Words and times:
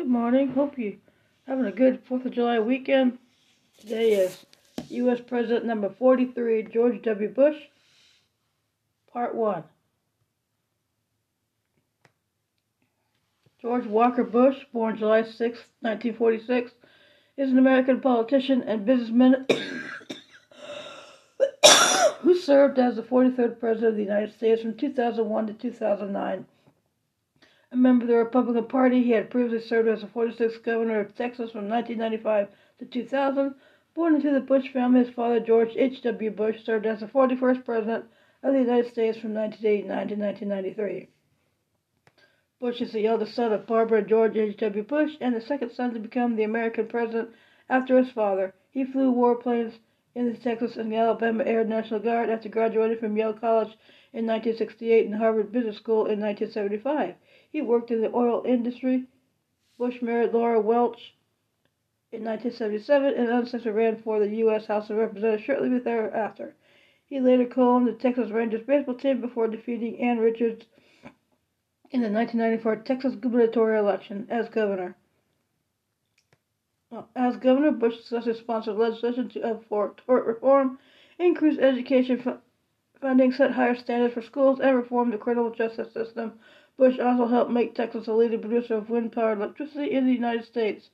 Good 0.00 0.08
morning. 0.08 0.52
Hope 0.52 0.78
you 0.78 0.96
having 1.46 1.66
a 1.66 1.70
good 1.70 2.00
Fourth 2.06 2.24
of 2.24 2.32
July 2.32 2.58
weekend. 2.58 3.18
Today 3.78 4.12
is 4.12 4.46
U.S. 4.88 5.20
President 5.20 5.66
number 5.66 5.90
43, 5.90 6.68
George 6.72 7.02
W. 7.02 7.28
Bush, 7.28 7.56
Part 9.12 9.34
1. 9.34 9.62
George 13.60 13.84
Walker 13.84 14.24
Bush, 14.24 14.56
born 14.72 14.96
July 14.96 15.20
6, 15.20 15.38
1946, 15.38 16.72
is 17.36 17.50
an 17.50 17.58
American 17.58 18.00
politician 18.00 18.62
and 18.62 18.86
businessman 18.86 19.44
who 22.22 22.34
served 22.34 22.78
as 22.78 22.96
the 22.96 23.02
43rd 23.02 23.60
President 23.60 23.90
of 23.90 23.96
the 23.96 24.02
United 24.02 24.34
States 24.34 24.62
from 24.62 24.78
2001 24.78 25.46
to 25.48 25.52
2009. 25.52 26.46
A 27.72 27.76
member 27.76 28.02
of 28.02 28.08
the 28.08 28.16
Republican 28.16 28.64
Party, 28.64 29.04
he 29.04 29.12
had 29.12 29.30
previously 29.30 29.60
served 29.60 29.86
as 29.86 30.00
the 30.00 30.08
46th 30.08 30.64
governor 30.64 30.98
of 30.98 31.14
Texas 31.14 31.52
from 31.52 31.68
1995 31.68 32.48
to 32.80 32.84
2000. 32.84 33.54
Born 33.94 34.16
into 34.16 34.32
the 34.32 34.40
Bush 34.40 34.72
family, 34.72 35.04
his 35.04 35.14
father, 35.14 35.38
George 35.38 35.76
H.W. 35.76 36.32
Bush, 36.32 36.64
served 36.64 36.84
as 36.84 36.98
the 36.98 37.06
41st 37.06 37.64
President 37.64 38.06
of 38.42 38.54
the 38.54 38.58
United 38.58 38.90
States 38.90 39.18
from 39.18 39.34
1989 39.34 40.08
to 40.08 40.16
1993. 40.16 41.08
Bush 42.58 42.80
is 42.80 42.92
the 42.92 43.06
eldest 43.06 43.36
son 43.36 43.52
of 43.52 43.68
Barbara 43.68 44.02
George 44.02 44.36
H.W. 44.36 44.82
Bush 44.82 45.16
and 45.20 45.36
the 45.36 45.40
second 45.40 45.70
son 45.70 45.94
to 45.94 46.00
become 46.00 46.34
the 46.34 46.42
American 46.42 46.88
president 46.88 47.30
after 47.68 47.96
his 47.96 48.10
father. 48.10 48.52
He 48.72 48.84
flew 48.84 49.12
warplanes 49.12 49.78
in 50.16 50.26
the 50.26 50.36
Texas 50.36 50.76
and 50.76 50.90
the 50.90 50.96
Alabama 50.96 51.44
Air 51.44 51.62
National 51.62 52.00
Guard 52.00 52.30
after 52.30 52.48
graduating 52.48 52.98
from 52.98 53.16
Yale 53.16 53.32
College 53.32 53.78
in 54.12 54.26
1968 54.26 55.06
and 55.06 55.14
Harvard 55.14 55.52
Business 55.52 55.76
School 55.76 56.06
in 56.06 56.18
1975. 56.18 57.14
He 57.50 57.60
worked 57.62 57.90
in 57.90 58.00
the 58.00 58.14
oil 58.14 58.44
industry. 58.46 59.06
Bush 59.76 60.00
married 60.02 60.32
Laura 60.32 60.60
Welch 60.60 61.14
in 62.12 62.24
1977 62.24 63.14
and 63.14 63.28
unsuccessfully 63.28 63.74
ran 63.74 64.02
for 64.02 64.18
the 64.20 64.36
U.S. 64.36 64.66
House 64.66 64.90
of 64.90 64.96
Representatives 64.96 65.44
shortly 65.44 65.78
thereafter. 65.78 66.54
He 67.06 67.18
later 67.18 67.46
co-owned 67.46 67.88
the 67.88 67.92
Texas 67.92 68.30
Rangers 68.30 68.66
baseball 68.66 68.94
team 68.94 69.20
before 69.20 69.48
defeating 69.48 70.00
Ann 70.00 70.18
Richards 70.18 70.66
in 71.90 72.02
the 72.02 72.10
1994 72.10 72.76
Texas 72.84 73.14
gubernatorial 73.16 73.84
election 73.84 74.28
as 74.30 74.48
governor. 74.48 74.96
As 77.16 77.36
governor, 77.36 77.72
Bush 77.72 77.96
successfully 77.96 78.38
sponsored 78.38 78.76
legislation 78.76 79.28
to, 79.30 79.42
up 79.42 79.64
for 79.64 79.94
tort 80.06 80.26
reform, 80.26 80.78
increase 81.18 81.58
education 81.58 82.40
funding, 83.00 83.32
set 83.32 83.52
higher 83.52 83.76
standards 83.76 84.14
for 84.14 84.22
schools, 84.22 84.60
and 84.60 84.76
reform 84.76 85.10
the 85.10 85.18
criminal 85.18 85.50
justice 85.50 85.92
system. 85.92 86.38
Bush 86.80 86.98
also 86.98 87.26
helped 87.26 87.50
make 87.50 87.74
Texas 87.74 88.08
a 88.08 88.12
leading 88.14 88.40
producer 88.40 88.76
of 88.76 88.88
wind 88.88 89.12
powered 89.12 89.36
electricity 89.36 89.90
in 89.90 90.06
the 90.06 90.14
United 90.14 90.46
States. 90.46 90.88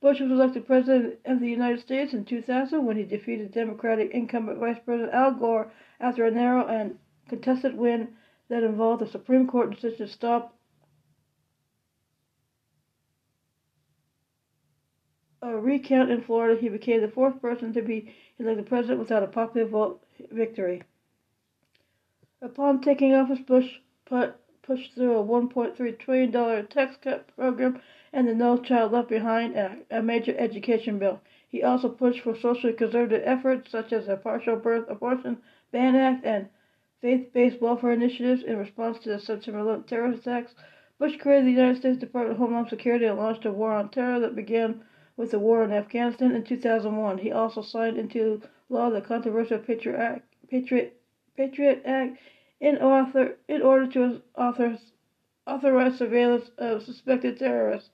Bush 0.00 0.20
was 0.20 0.30
elected 0.30 0.68
President 0.68 1.18
of 1.24 1.40
the 1.40 1.50
United 1.50 1.80
States 1.80 2.12
in 2.12 2.24
2000 2.24 2.86
when 2.86 2.96
he 2.96 3.02
defeated 3.02 3.50
Democratic 3.50 4.12
incumbent 4.12 4.60
Vice 4.60 4.78
President 4.84 5.12
Al 5.12 5.32
Gore 5.32 5.72
after 5.98 6.24
a 6.24 6.30
narrow 6.30 6.64
and 6.68 7.00
contested 7.28 7.76
win 7.76 8.14
that 8.48 8.62
involved 8.62 9.02
a 9.02 9.10
Supreme 9.10 9.48
Court 9.48 9.72
decision 9.72 10.06
to 10.06 10.12
stop 10.12 10.56
a 15.42 15.56
recount 15.56 16.12
in 16.12 16.22
Florida. 16.22 16.60
He 16.60 16.68
became 16.68 17.00
the 17.00 17.08
fourth 17.08 17.42
person 17.42 17.72
to 17.72 17.82
be 17.82 18.14
elected 18.38 18.66
president 18.66 19.00
without 19.00 19.24
a 19.24 19.26
popular 19.26 19.66
vote 19.66 20.04
victory. 20.30 20.84
Upon 22.40 22.80
taking 22.80 23.12
office, 23.12 23.40
Bush 23.40 23.80
put 24.04 24.36
pushed 24.66 24.94
through 24.94 25.16
a 25.16 25.24
$1.3 25.24 25.98
trillion 25.98 26.66
tax 26.66 26.96
cut 27.00 27.28
program 27.36 27.80
and 28.12 28.26
the 28.26 28.34
No 28.34 28.58
Child 28.58 28.92
Left 28.92 29.08
Behind, 29.08 29.56
Act, 29.56 29.84
a 29.90 30.02
major 30.02 30.34
education 30.36 30.98
bill. 30.98 31.20
He 31.48 31.62
also 31.62 31.88
pushed 31.88 32.22
for 32.22 32.36
socially 32.36 32.72
conservative 32.72 33.22
efforts 33.24 33.70
such 33.70 33.92
as 33.92 34.08
a 34.08 34.16
partial 34.16 34.56
birth 34.56 34.86
abortion 34.88 35.38
ban 35.70 35.94
act 35.94 36.24
and 36.24 36.48
faith-based 37.00 37.60
welfare 37.60 37.92
initiatives 37.92 38.42
in 38.42 38.56
response 38.56 38.98
to 38.98 39.10
the 39.10 39.20
September 39.20 39.60
11 39.60 39.84
terrorist 39.84 40.26
attacks. 40.26 40.54
Bush 40.98 41.16
created 41.18 41.46
the 41.46 41.52
United 41.52 41.78
States 41.78 41.98
Department 41.98 42.32
of 42.32 42.38
Homeland 42.38 42.68
Security 42.68 43.04
and 43.04 43.18
launched 43.18 43.44
a 43.44 43.52
war 43.52 43.72
on 43.72 43.90
terror 43.90 44.18
that 44.18 44.34
began 44.34 44.82
with 45.16 45.30
the 45.30 45.38
war 45.38 45.62
in 45.62 45.72
Afghanistan 45.72 46.34
in 46.34 46.42
2001. 46.42 47.18
He 47.18 47.30
also 47.30 47.62
signed 47.62 47.98
into 47.98 48.42
law 48.68 48.90
the 48.90 49.00
controversial 49.00 49.58
Patriot 49.58 49.98
Act, 49.98 50.34
Patriot, 50.50 51.00
Patriot 51.36 51.82
Act 51.84 52.18
in, 52.60 52.78
author, 52.78 53.36
in 53.48 53.62
order 53.62 53.86
to 53.86 54.22
author, 54.36 54.78
authorize 55.46 55.98
surveillance 55.98 56.50
of 56.58 56.82
suspected 56.82 57.38
terrorists. 57.38 57.90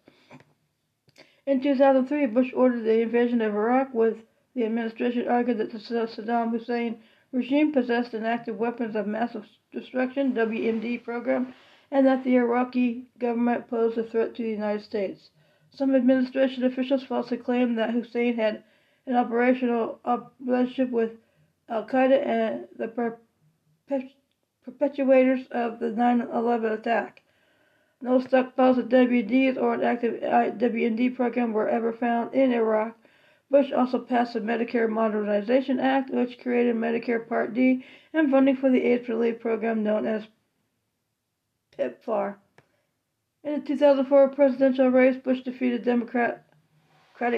In 1.46 1.60
2003, 1.60 2.26
Bush 2.26 2.52
ordered 2.54 2.84
the 2.84 3.00
invasion 3.00 3.40
of 3.40 3.54
Iraq, 3.54 3.92
with 3.92 4.18
the 4.54 4.64
administration 4.64 5.26
argued 5.26 5.58
that 5.58 5.72
the 5.72 5.78
Saddam 5.78 6.50
Hussein 6.50 7.00
regime 7.32 7.72
possessed 7.72 8.14
an 8.14 8.24
active 8.24 8.58
weapons 8.58 8.94
of 8.94 9.06
mass 9.06 9.36
destruction 9.72 10.34
(WMD) 10.34 11.02
program, 11.02 11.54
and 11.90 12.06
that 12.06 12.22
the 12.22 12.36
Iraqi 12.36 13.06
government 13.18 13.68
posed 13.68 13.98
a 13.98 14.04
threat 14.04 14.34
to 14.34 14.42
the 14.42 14.50
United 14.50 14.82
States. 14.82 15.30
Some 15.70 15.94
administration 15.94 16.64
officials 16.64 17.02
falsely 17.02 17.38
claimed 17.38 17.78
that 17.78 17.90
Hussein 17.90 18.36
had 18.36 18.62
an 19.06 19.16
operational 19.16 19.98
relationship 20.38 20.90
with 20.90 21.12
Al 21.68 21.86
Qaeda 21.86 22.24
and 22.24 22.68
the 22.76 23.16
perpetrators 24.64 25.46
of 25.50 25.78
the 25.78 25.90
9/11 25.90 26.72
attack. 26.72 27.22
No 28.00 28.18
stockpiles 28.18 28.78
of 28.78 28.88
WMDs 28.88 29.56
or 29.56 29.74
an 29.74 29.82
active 29.82 30.20
WMD 30.58 31.10
program 31.14 31.52
were 31.52 31.68
ever 31.68 31.92
found 31.92 32.34
in 32.34 32.52
Iraq. 32.52 32.96
Bush 33.50 33.70
also 33.70 33.98
passed 33.98 34.32
the 34.32 34.40
Medicare 34.40 34.88
Modernization 34.88 35.78
Act, 35.78 36.10
which 36.10 36.38
created 36.38 36.74
Medicare 36.74 37.28
Part 37.28 37.52
D 37.54 37.84
and 38.12 38.30
funding 38.30 38.56
for 38.56 38.70
the 38.70 38.82
AIDS 38.82 39.08
relief 39.08 39.40
program 39.40 39.82
known 39.82 40.06
as 40.06 40.26
PEPFAR. 41.78 42.36
In 43.44 43.54
the 43.54 43.60
2004 43.60 44.28
presidential 44.28 44.88
race, 44.88 45.16
Bush 45.16 45.42
defeated 45.42 45.84
Democratic 45.84 46.40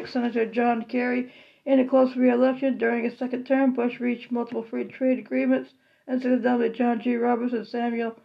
Senator 0.06 0.46
John 0.46 0.84
Kerry 0.84 1.32
in 1.64 1.80
a 1.80 1.88
close 1.88 2.16
re-election. 2.16 2.78
During 2.78 3.04
his 3.04 3.18
second 3.18 3.44
term, 3.44 3.72
Bush 3.74 3.98
reached 4.00 4.30
multiple 4.30 4.62
free 4.62 4.84
trade 4.84 5.18
agreements 5.18 5.74
and 6.06 6.20
succeeded 6.20 6.74
John 6.74 7.00
G. 7.00 7.16
Roberts 7.16 7.52
and 7.52 7.66
Samuel 7.66 8.16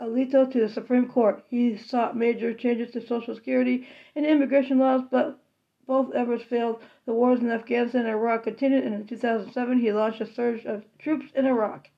Alito 0.00 0.50
to 0.50 0.60
the 0.60 0.68
Supreme 0.68 1.08
Court. 1.08 1.44
He 1.48 1.76
sought 1.76 2.16
major 2.16 2.52
changes 2.52 2.92
to 2.92 3.06
Social 3.06 3.34
Security 3.34 3.86
and 4.16 4.26
immigration 4.26 4.78
laws, 4.78 5.02
but 5.10 5.38
both 5.86 6.14
efforts 6.14 6.44
failed. 6.44 6.82
The 7.06 7.14
wars 7.14 7.40
in 7.40 7.50
Afghanistan 7.50 8.02
and 8.02 8.10
Iraq 8.10 8.44
continued, 8.44 8.84
and 8.84 8.94
in 8.94 9.06
2007 9.06 9.78
he 9.78 9.92
launched 9.92 10.20
a 10.20 10.26
surge 10.26 10.64
of 10.66 10.84
troops 10.98 11.26
in 11.34 11.46
Iraq. 11.46 11.88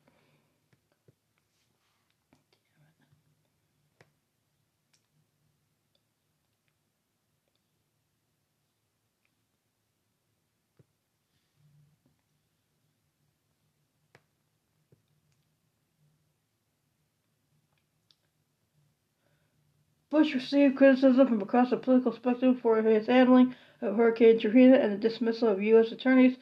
Bush 20.16 20.32
received 20.32 20.78
criticism 20.78 21.28
from 21.28 21.42
across 21.42 21.68
the 21.68 21.76
political 21.76 22.10
spectrum 22.10 22.54
for 22.56 22.80
his 22.80 23.06
handling 23.06 23.54
of 23.82 23.96
Hurricane 23.96 24.40
Katrina 24.40 24.76
and 24.76 24.94
the 24.94 24.96
dismissal 24.96 25.48
of 25.48 25.62
U.S. 25.62 25.92
attorneys. 25.92 26.38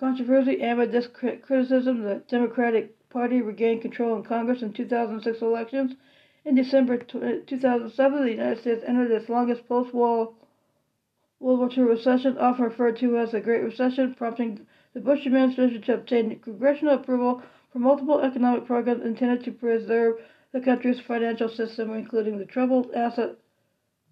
Controversy 0.00 0.62
amid 0.62 0.90
this 0.90 1.06
criticism, 1.06 2.00
the 2.00 2.22
Democratic 2.28 2.96
Party 3.10 3.42
regained 3.42 3.82
control 3.82 4.16
in 4.16 4.22
Congress 4.22 4.62
in 4.62 4.72
2006 4.72 5.42
elections. 5.42 5.96
In 6.46 6.54
December 6.54 6.96
2007, 6.96 8.22
the 8.22 8.30
United 8.30 8.60
States 8.62 8.82
entered 8.86 9.10
its 9.10 9.28
longest 9.28 9.68
post-war 9.68 10.32
World 11.40 11.58
War 11.58 11.70
II 11.70 11.82
recession, 11.82 12.38
often 12.38 12.64
referred 12.64 12.96
to 13.00 13.18
as 13.18 13.32
the 13.32 13.40
Great 13.42 13.64
Recession, 13.64 14.14
prompting 14.14 14.66
the 14.94 15.00
Bush 15.00 15.26
administration 15.26 15.82
to 15.82 15.92
obtain 15.92 16.38
congressional 16.38 16.94
approval 16.94 17.42
for 17.70 17.80
multiple 17.80 18.20
economic 18.20 18.64
programs 18.64 19.04
intended 19.04 19.44
to 19.44 19.52
preserve 19.52 20.22
the 20.52 20.60
country's 20.60 21.00
financial 21.00 21.48
system, 21.48 21.92
including 21.92 22.38
the 22.38 22.46
Troubled 22.46 22.92
Asset 22.94 23.36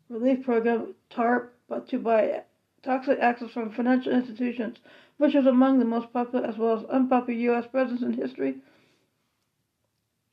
Relief 0.09 0.44
Program, 0.44 0.94
TARP, 1.11 1.55
but 1.69 1.88
to 1.88 1.99
buy 1.99 2.43
toxic 2.83 3.19
assets 3.21 3.53
from 3.53 3.73
financial 3.73 4.12
institutions, 4.12 4.79
which 5.17 5.35
was 5.35 5.47
among 5.47 5.79
the 5.79 5.85
most 5.85 6.12
popular 6.12 6.47
as 6.47 6.56
well 6.56 6.79
as 6.79 6.85
unpopular 6.85 7.41
U.S. 7.41 7.67
presidents 7.67 8.03
in 8.03 8.12
history. 8.12 8.56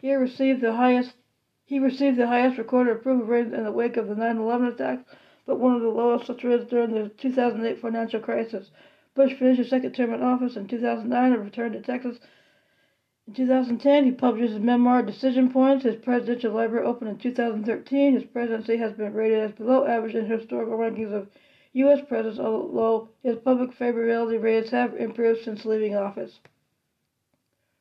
He 0.01 0.13
received 0.13 0.61
the 0.61 0.73
highest 0.73 1.13
he 1.65 1.79
received 1.79 2.17
the 2.17 2.27
highest 2.27 2.57
recorded 2.57 2.97
approval 2.97 3.25
rating 3.25 3.53
in 3.53 3.63
the 3.63 3.71
wake 3.71 3.95
of 3.95 4.09
the 4.09 4.15
9/11 4.15 4.73
attacks, 4.73 5.09
but 5.45 5.59
one 5.59 5.75
of 5.75 5.81
the 5.81 5.87
lowest 5.87 6.25
such 6.27 6.43
ratings 6.43 6.69
during 6.69 6.93
the 6.93 7.07
2008 7.07 7.79
financial 7.79 8.19
crisis. 8.19 8.69
Bush 9.15 9.33
finished 9.33 9.59
his 9.59 9.69
second 9.69 9.93
term 9.93 10.13
in 10.13 10.21
office 10.21 10.57
in 10.57 10.67
2009 10.67 11.31
and 11.31 11.41
returned 11.41 11.73
to 11.73 11.81
Texas 11.81 12.19
In 13.25 13.33
2010, 13.35 14.03
he 14.03 14.11
published 14.11 14.51
his 14.51 14.61
memoir, 14.61 15.01
Decision 15.01 15.49
Points. 15.49 15.85
His 15.85 15.95
presidential 15.95 16.51
library 16.51 16.85
opened 16.85 17.09
in 17.09 17.17
2013. 17.17 18.15
His 18.15 18.25
presidency 18.25 18.75
has 18.75 18.91
been 18.91 19.13
rated 19.13 19.39
as 19.39 19.53
below 19.53 19.87
average 19.87 20.13
in 20.13 20.25
historical 20.25 20.77
rankings 20.77 21.13
of 21.13 21.29
U.S. 21.71 22.01
presidents, 22.05 22.37
although 22.37 23.07
his 23.23 23.37
public 23.37 23.71
favorability 23.71 24.43
ratings 24.43 24.71
have 24.71 24.97
improved 24.97 25.41
since 25.41 25.63
leaving 25.63 25.95
office. 25.95 26.41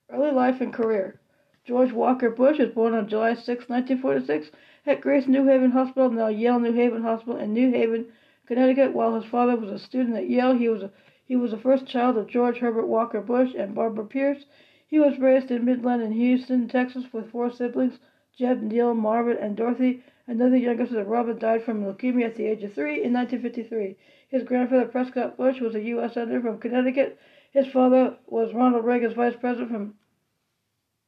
Early 0.09 0.31
life 0.31 0.61
and 0.61 0.73
career. 0.73 1.21
George 1.65 1.93
Walker 1.93 2.31
Bush 2.31 2.61
was 2.61 2.71
born 2.71 2.95
on 2.95 3.09
July 3.09 3.35
6, 3.35 3.69
1946, 3.69 4.53
at 4.87 5.01
Grace 5.01 5.27
New 5.27 5.45
Haven 5.45 5.73
Hospital, 5.73 6.09
now 6.09 6.29
Yale 6.29 6.61
New 6.61 6.73
Haven 6.73 7.03
Hospital 7.03 7.41
in 7.41 7.53
New 7.53 7.73
Haven, 7.73 8.07
Connecticut. 8.47 8.93
While 8.93 9.21
his 9.21 9.29
father 9.29 9.57
was 9.57 9.71
a 9.71 9.79
student 9.81 10.17
at 10.17 10.31
Yale, 10.31 10.57
he 10.57 10.69
was 10.69 10.85
a, 10.85 10.91
he 11.27 11.35
was 11.35 11.51
the 11.51 11.59
first 11.59 11.85
child 11.87 12.17
of 12.17 12.29
George 12.29 12.59
Herbert 12.59 12.87
Walker 12.87 13.21
Bush 13.21 13.51
and 13.59 13.75
Barbara 13.75 14.07
Pierce. 14.07 14.45
He 14.93 15.01
was 15.01 15.19
raised 15.19 15.51
in 15.51 15.65
Midland 15.65 16.03
and 16.03 16.13
Houston, 16.13 16.69
Texas, 16.69 17.15
with 17.15 17.31
four 17.31 17.51
siblings 17.51 17.99
Jeb, 18.37 18.61
Neil, 18.61 18.93
Marvin, 18.93 19.39
and 19.39 19.57
Dorothy. 19.57 20.05
Another 20.27 20.59
younger 20.59 20.85
sister, 20.85 21.03
Robin, 21.03 21.39
died 21.39 21.63
from 21.63 21.83
leukemia 21.83 22.27
at 22.27 22.35
the 22.35 22.45
age 22.45 22.63
of 22.63 22.75
three 22.75 23.03
in 23.03 23.15
1953. 23.15 23.97
His 24.29 24.43
grandfather, 24.43 24.85
Prescott 24.85 25.39
Bush, 25.39 25.61
was 25.63 25.75
a 25.75 25.81
U.S. 25.81 26.13
Senator 26.13 26.43
from 26.43 26.59
Connecticut. 26.59 27.19
His 27.53 27.69
father 27.69 28.19
was 28.27 28.53
Ronald 28.53 28.85
Reagan's 28.85 29.15
vice 29.15 29.35
president 29.35 29.71
from 29.71 29.95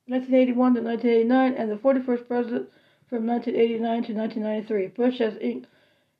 1981 0.06 0.76
to 0.76 0.80
1989, 0.80 1.52
and 1.52 1.70
the 1.70 1.76
41st 1.76 2.26
president 2.26 2.70
from 3.10 3.26
1989 3.26 4.02
to 4.04 4.14
1993. 4.14 4.86
Bush 4.96 5.18
has 5.18 5.36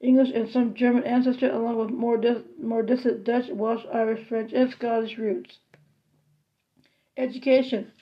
English 0.03 0.31
and 0.35 0.51
some 0.51 0.75
German 0.75 1.05
ancestry, 1.05 1.49
along 1.49 1.79
with 1.79 1.89
more, 1.89 2.19
dis 2.19 2.43
more 2.63 2.83
distant 2.83 3.25
Dutch, 3.25 3.49
Welsh, 3.49 3.87
Irish, 3.91 4.29
French, 4.29 4.53
and 4.53 4.71
Scottish 4.71 5.17
roots. 5.17 5.61
Education. 7.17 7.93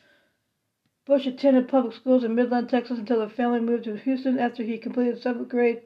Bush 1.05 1.27
attended 1.27 1.69
public 1.69 1.95
schools 1.95 2.25
in 2.25 2.35
Midland, 2.35 2.71
Texas 2.71 2.99
until 2.99 3.21
the 3.21 3.29
family 3.29 3.61
moved 3.61 3.85
to 3.85 3.97
Houston 3.97 4.39
after 4.39 4.63
he 4.63 4.79
completed 4.79 5.21
seventh 5.21 5.49
grade. 5.49 5.83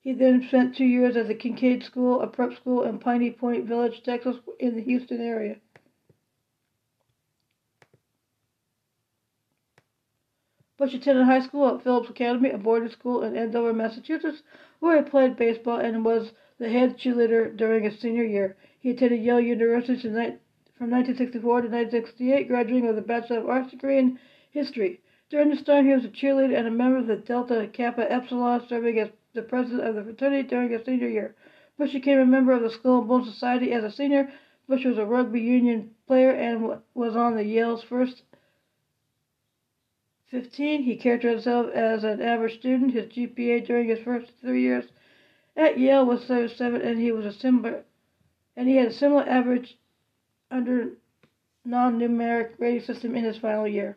He 0.00 0.12
then 0.12 0.46
spent 0.46 0.76
two 0.76 0.84
years 0.84 1.16
at 1.16 1.26
the 1.26 1.34
Kincaid 1.34 1.82
School, 1.82 2.20
a 2.20 2.26
prep 2.26 2.52
school 2.52 2.82
in 2.82 2.98
Piney 2.98 3.30
Point 3.30 3.64
Village, 3.66 4.02
Texas, 4.02 4.36
in 4.60 4.76
the 4.76 4.82
Houston 4.82 5.20
area. 5.20 5.56
Bush 10.76 10.92
attended 10.92 11.24
high 11.24 11.40
school 11.40 11.68
at 11.68 11.82
Phillips 11.82 12.10
Academy, 12.10 12.50
a 12.50 12.58
boarding 12.58 12.90
school 12.90 13.22
in 13.22 13.36
Andover, 13.36 13.72
Massachusetts, 13.72 14.42
where 14.80 15.02
he 15.02 15.08
played 15.08 15.36
baseball 15.36 15.78
and 15.78 16.04
was 16.04 16.32
the 16.58 16.68
head 16.68 16.98
cheerleader 16.98 17.56
during 17.56 17.84
his 17.84 17.98
senior 17.98 18.24
year. 18.24 18.56
He 18.78 18.90
attended 18.90 19.22
Yale 19.22 19.40
University 19.40 20.08
from 20.76 20.90
1964 20.90 21.62
to 21.62 21.68
1968, 21.68 22.48
graduating 22.48 22.86
with 22.86 22.98
a 22.98 23.02
Bachelor 23.02 23.38
of 23.38 23.48
Arts 23.48 23.70
degree 23.70 23.98
in 23.98 24.18
History. 24.50 25.00
During 25.30 25.50
this 25.50 25.62
time, 25.62 25.86
he 25.86 25.94
was 25.94 26.04
a 26.04 26.08
cheerleader 26.08 26.56
and 26.56 26.66
a 26.66 26.70
member 26.70 26.98
of 26.98 27.06
the 27.06 27.16
Delta 27.16 27.68
Kappa 27.72 28.10
Epsilon, 28.10 28.66
serving 28.68 28.98
as 28.98 29.10
the 29.34 29.42
president 29.42 29.86
of 29.86 29.94
the 29.94 30.02
fraternity 30.02 30.48
during 30.48 30.70
his 30.70 30.84
senior 30.84 31.08
year. 31.08 31.34
Bush 31.78 31.92
became 31.92 32.18
a 32.18 32.26
member 32.26 32.52
of 32.52 32.62
the 32.62 32.70
Skull 32.70 32.98
and 32.98 33.08
Bones 33.08 33.32
Society 33.32 33.72
as 33.72 33.84
a 33.84 33.90
senior. 33.90 34.32
Bush 34.68 34.84
was 34.84 34.98
a 34.98 35.06
rugby 35.06 35.40
union 35.40 35.94
player 36.06 36.30
and 36.30 36.80
was 36.94 37.14
on 37.14 37.36
the 37.36 37.44
Yale's 37.44 37.82
first 37.82 38.22
15. 40.30 40.82
He 40.82 40.96
characterized 40.96 41.44
himself 41.44 41.72
as 41.72 42.02
an 42.02 42.20
average 42.20 42.58
student. 42.58 42.92
His 42.92 43.06
GPA 43.06 43.66
during 43.66 43.88
his 43.88 44.00
first 44.00 44.32
three 44.40 44.62
years 44.62 44.86
at 45.56 45.78
Yale 45.78 46.04
was 46.04 46.24
7, 46.24 46.80
and 46.80 46.98
he 46.98 47.12
was 47.12 47.24
a 47.24 47.32
similar, 47.32 47.84
and 48.56 48.68
he 48.68 48.76
had 48.76 48.88
a 48.88 48.92
similar 48.92 49.22
average 49.22 49.78
under 50.54 50.90
non-numeric 51.64 52.52
rating 52.58 52.80
system 52.80 53.16
in 53.16 53.24
his 53.24 53.38
final 53.38 53.66
year. 53.66 53.96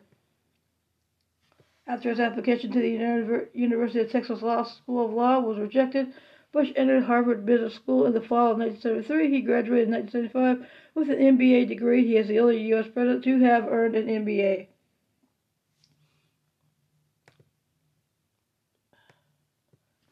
After 1.86 2.10
his 2.10 2.20
application 2.20 2.72
to 2.72 2.80
the 2.80 3.46
University 3.54 4.00
of 4.00 4.10
Texas 4.10 4.42
Law 4.42 4.64
School 4.64 5.06
of 5.06 5.12
Law 5.12 5.40
was 5.40 5.58
rejected, 5.58 6.12
Bush 6.52 6.68
entered 6.76 7.04
Harvard 7.04 7.46
Business 7.46 7.74
School 7.74 8.06
in 8.06 8.12
the 8.12 8.20
fall 8.20 8.52
of 8.52 8.58
1973. 8.58 9.30
He 9.30 9.40
graduated 9.42 9.88
in 9.88 9.94
1975 9.94 10.66
with 10.94 11.10
an 11.10 11.38
MBA 11.38 11.68
degree. 11.68 12.06
He 12.06 12.16
is 12.16 12.26
the 12.26 12.40
only 12.40 12.60
U.S. 12.68 12.86
president 12.92 13.24
to 13.24 13.38
have 13.40 13.66
earned 13.68 13.94
an 13.94 14.06
MBA. 14.06 14.66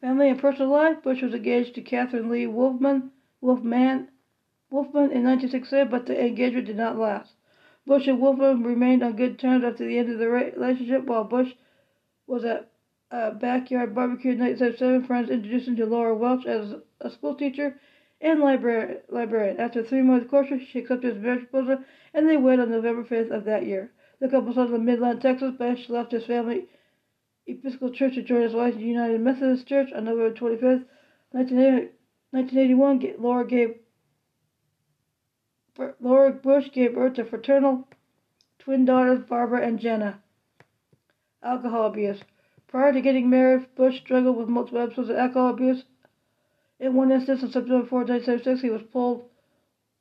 Family 0.01 0.29
and 0.29 0.39
personal 0.39 0.71
life. 0.71 1.03
Bush 1.03 1.21
was 1.21 1.33
engaged 1.33 1.75
to 1.75 1.81
Cathryn 1.81 2.29
Lee 2.29 2.47
Wolfman, 2.47 3.11
Wolfman 3.41 4.09
Wolfman 4.69 5.11
in 5.11 5.23
1967, 5.23 5.89
but 5.89 6.05
the 6.05 6.19
engagement 6.19 6.67
did 6.67 6.77
not 6.77 6.97
last. 6.97 7.33
Bush 7.85 8.07
and 8.07 8.19
Wolfman 8.19 8.63
remained 8.63 9.01
on 9.01 9.15
good 9.15 9.39
terms 9.39 9.63
after 9.63 9.85
the 9.85 9.97
end 9.97 10.11
of 10.11 10.19
the 10.19 10.29
relationship, 10.29 11.05
while 11.05 11.23
Bush 11.23 11.53
was 12.25 12.43
at 12.43 12.69
a 13.09 13.31
backyard 13.31 13.95
barbecue 13.95 14.31
in 14.31 14.39
1977. 14.39 15.05
Friends 15.05 15.29
introduced 15.29 15.67
him 15.69 15.77
to 15.77 15.85
Laura 15.85 16.13
Welch 16.13 16.45
as 16.45 16.73
a 16.99 17.09
school 17.09 17.35
teacher 17.35 17.79
and 18.19 18.41
librarian. 18.41 19.59
After 19.59 19.83
three 19.83 20.01
months 20.01 20.29
courtship, 20.29 20.59
she 20.59 20.79
accepted 20.79 21.15
his 21.15 21.23
marriage 21.23 21.49
proposal, 21.49 21.83
and 22.13 22.27
they 22.27 22.35
wed 22.35 22.59
on 22.59 22.69
November 22.69 23.05
5th 23.05 23.31
of 23.31 23.45
that 23.45 23.65
year. 23.65 23.91
The 24.19 24.27
couple 24.27 24.51
settled 24.51 24.73
in 24.73 24.83
Midland, 24.83 25.21
Texas. 25.21 25.53
Bush 25.57 25.87
left 25.87 26.11
his 26.11 26.25
family 26.25 26.65
Episcopal 27.45 27.91
Church 27.91 28.15
to 28.15 28.23
join 28.23 28.41
his 28.41 28.53
wife 28.53 28.73
in 28.73 28.81
United 28.81 29.21
Methodist 29.21 29.65
Church 29.67 29.93
on 29.95 30.03
November 30.03 30.33
25th, 30.37 30.83
1981. 31.31 33.13
Laura 33.19 33.47
gave 33.47 33.75
Laura 35.99 36.31
Bush 36.31 36.71
gave 36.71 36.95
birth 36.95 37.13
to 37.13 37.23
fraternal 37.23 37.87
twin 38.57 38.83
daughters 38.83 39.23
Barbara 39.29 39.61
and 39.61 39.77
Jenna. 39.77 40.23
Alcohol 41.43 41.85
abuse. 41.85 42.23
Prior 42.65 42.91
to 42.91 42.99
getting 42.99 43.29
married, 43.29 43.67
Bush 43.75 43.99
struggled 43.99 44.37
with 44.37 44.49
multiple 44.49 44.81
episodes 44.81 45.11
of 45.11 45.17
alcohol 45.17 45.51
abuse. 45.51 45.83
In 46.79 46.95
one 46.95 47.11
instance, 47.11 47.43
on 47.43 47.51
September 47.51 47.85
4, 47.85 47.99
1976, 48.05 48.61
he 48.63 48.71
was 48.71 48.81
pulled 48.91 49.29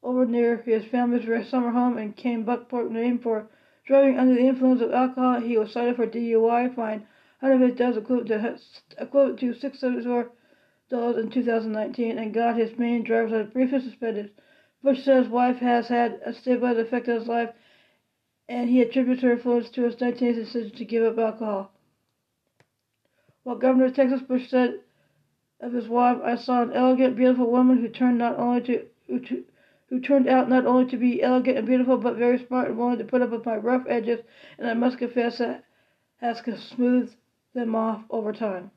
over 0.03 0.25
near 0.25 0.57
his 0.63 0.87
family's 0.87 1.47
summer 1.51 1.71
home 1.71 1.99
in 1.99 2.15
Buckport, 2.45 2.91
Maine 2.91 3.19
for 3.19 3.51
driving 3.85 4.19
under 4.19 4.33
the 4.33 4.47
influence 4.47 4.81
of 4.81 4.93
alcohol. 4.93 5.41
He 5.41 5.59
was 5.59 5.73
cited 5.73 5.97
for 5.97 6.07
DUI, 6.07 6.75
fined 6.75 7.07
$150 7.43 7.99
equivalent 7.99 8.29
to, 8.29 8.59
equivalent 8.97 9.41
to 9.41 9.53
$674 9.53 11.19
in 11.19 11.31
2019, 11.31 12.17
and 12.19 12.33
got 12.33 12.57
his 12.57 12.79
Maine 12.79 13.03
driver's 13.05 13.33
license 13.33 13.53
briefly 13.53 13.81
suspended. 13.83 14.31
Bush 14.83 15.03
says 15.03 15.29
wife 15.29 15.59
has 15.59 15.89
had 15.89 16.21
a 16.25 16.33
stabilizing 16.33 16.83
effect 16.83 17.09
on 17.09 17.15
his 17.15 17.29
life, 17.29 17.55
and 18.49 18.69
he 18.69 18.83
attributes 18.83 19.23
her 19.23 19.33
influence 19.33 19.71
to 19.71 19.83
his 19.83 19.95
1980 20.01 20.41
decision 20.45 20.77
to 20.77 20.85
give 20.85 21.03
up 21.03 21.19
alcohol. 21.19 21.73
While 23.43 23.57
governor 23.57 23.87
of 23.87 23.95
Texas, 23.95 24.23
Bush 24.23 24.49
said 24.49 24.81
of 25.61 25.73
his 25.73 25.89
wife, 25.89 26.21
"I 26.23 26.35
saw 26.35 26.63
an 26.63 26.73
elegant, 26.73 27.17
beautiful 27.17 27.51
woman 27.51 27.79
who 27.79 27.89
turned 27.89 28.19
not 28.19 28.39
only 28.39 28.61
to 28.63 28.87
who, 29.07 29.19
to, 29.21 29.45
who 29.89 29.99
turned 29.99 30.29
out 30.29 30.49
not 30.49 30.67
only 30.67 30.87
to 30.91 30.97
be 30.97 31.23
elegant 31.23 31.57
and 31.59 31.67
beautiful, 31.67 31.97
but 31.97 32.17
very 32.17 32.39
smart 32.39 32.69
and 32.69 32.79
willing 32.79 32.99
to 32.99 33.05
put 33.05 33.23
up 33.23 33.31
with 33.31 33.47
my 33.47 33.57
rough 33.57 33.87
edges, 33.89 34.21
and 34.59 34.69
I 34.69 34.75
must 34.75 34.99
confess 34.99 35.39
that 35.39 35.65
has 36.19 36.39
smoothed 36.61 37.17
them 37.55 37.75
off 37.75 38.05
over 38.11 38.33
time." 38.33 38.71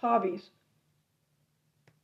Hobbies. 0.00 0.50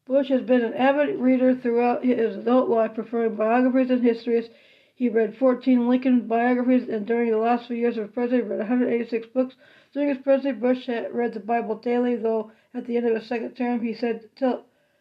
Bush 0.05 0.29
has 0.29 0.43
been 0.43 0.63
an 0.63 0.75
avid 0.75 1.17
reader 1.17 1.55
throughout 1.55 2.05
his 2.05 2.37
adult 2.37 2.69
life, 2.69 2.95
preferring 2.95 3.37
biographies 3.37 3.91
and 3.91 4.05
histories. 4.05 4.51
He 4.95 5.09
read 5.09 5.37
14 5.37 5.89
Lincoln 5.89 6.29
biographies, 6.29 6.89
and 6.89 7.07
during 7.07 7.31
the 7.31 7.39
last 7.39 7.67
few 7.67 7.77
years 7.77 7.97
of 7.97 8.15
presidency, 8.15 8.49
read 8.49 8.59
186 8.59 9.27
books. 9.29 9.57
During 9.93 10.11
his 10.11 10.19
presidency, 10.19 10.61
Bush 10.61 10.89
read 11.11 11.35
the 11.35 11.41
Bible 11.41 11.77
daily, 11.77 12.17
though 12.17 12.53
at 12.73 12.87
the 12.87 12.97
end 12.97 13.07
of 13.07 13.15
his 13.15 13.27
second 13.27 13.55
term, 13.57 13.81
he 13.81 13.95
said 13.95 14.29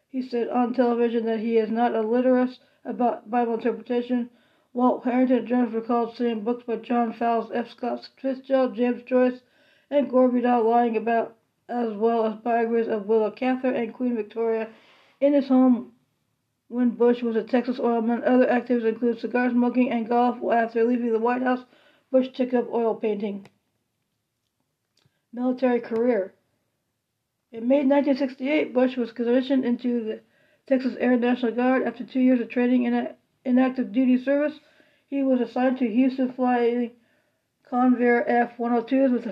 he 0.08 0.22
said 0.22 0.48
on 0.48 0.74
television 0.74 1.26
that 1.26 1.42
he 1.42 1.58
is 1.58 1.70
not 1.70 1.94
a 1.94 2.02
literist 2.02 2.60
about 2.86 3.30
Bible 3.30 3.56
interpretation. 3.56 4.30
Walt 4.74 5.04
Harrington 5.04 5.46
Jones 5.46 5.74
recalled 5.74 6.16
seeing 6.16 6.46
books 6.46 6.64
by 6.64 6.78
John 6.78 7.12
Fowles, 7.12 7.52
F. 7.54 7.70
Scott 7.70 8.10
Fitzgerald, 8.22 8.76
James 8.76 9.04
Joyce, 9.04 9.42
and 9.90 10.10
Gore 10.10 10.30
Vidal 10.30 10.64
lying 10.64 10.98
about 10.98 11.36
as 11.68 11.94
well 11.94 12.26
as 12.26 12.36
biographies 12.36 12.92
of 12.92 13.08
Willa 13.08 13.32
Cather 13.32 13.72
and 13.72 13.94
Queen 13.94 14.16
Victoria 14.16 14.70
in 15.20 15.34
his 15.34 15.48
home 15.48 15.94
when 16.68 16.92
Bush 16.92 17.22
was 17.22 17.36
a 17.36 17.44
Texas 17.44 17.80
oilman. 17.80 18.24
Other 18.26 18.50
activities 18.50 18.88
include 18.88 19.20
cigar 19.20 19.50
smoking 19.50 19.92
and 19.92 20.08
golf. 20.08 20.38
After 20.52 20.84
leaving 20.84 21.12
the 21.12 21.20
White 21.20 21.42
House, 21.42 21.66
Bush 22.12 22.28
took 22.34 22.54
up 22.54 22.72
oil 22.72 22.96
painting. 22.96 23.48
Military 25.34 25.80
career. 25.80 26.34
In 27.52 27.68
May 27.68 27.84
1968, 27.86 28.74
Bush 28.74 28.98
was 28.98 29.12
commissioned 29.12 29.66
into 29.66 30.04
the 30.04 30.22
Texas 30.68 30.96
Air 31.00 31.18
National 31.18 31.54
Guard. 31.54 31.84
After 31.84 32.04
two 32.04 32.20
years 32.20 32.42
of 32.42 32.50
training 32.50 32.84
in, 32.84 33.10
in 33.44 33.60
active 33.60 33.92
duty 33.92 34.24
service, 34.24 34.60
he 35.08 35.24
was 35.24 35.40
assigned 35.40 35.78
to 35.80 35.88
Houston 35.88 36.34
flying 36.34 36.92
Convair 37.72 38.24
F-102s 38.28 39.12
with 39.12 39.24
the 39.24 39.32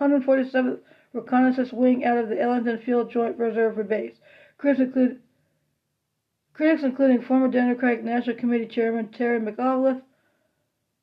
147th 0.00 0.80
reconnaissance 1.12 1.72
wing 1.72 2.04
out 2.04 2.18
of 2.18 2.28
the 2.28 2.40
Ellington 2.40 2.78
Field 2.78 3.10
Joint 3.10 3.38
Reserve 3.38 3.88
Base. 3.88 4.16
Crews 4.58 4.80
include 4.80 5.20
Critics, 6.60 6.82
including 6.82 7.22
former 7.22 7.48
Democratic 7.48 8.04
National 8.04 8.36
Committee 8.36 8.66
Chairman 8.66 9.08
Terry 9.08 9.40
McAuliffe, 9.40 10.02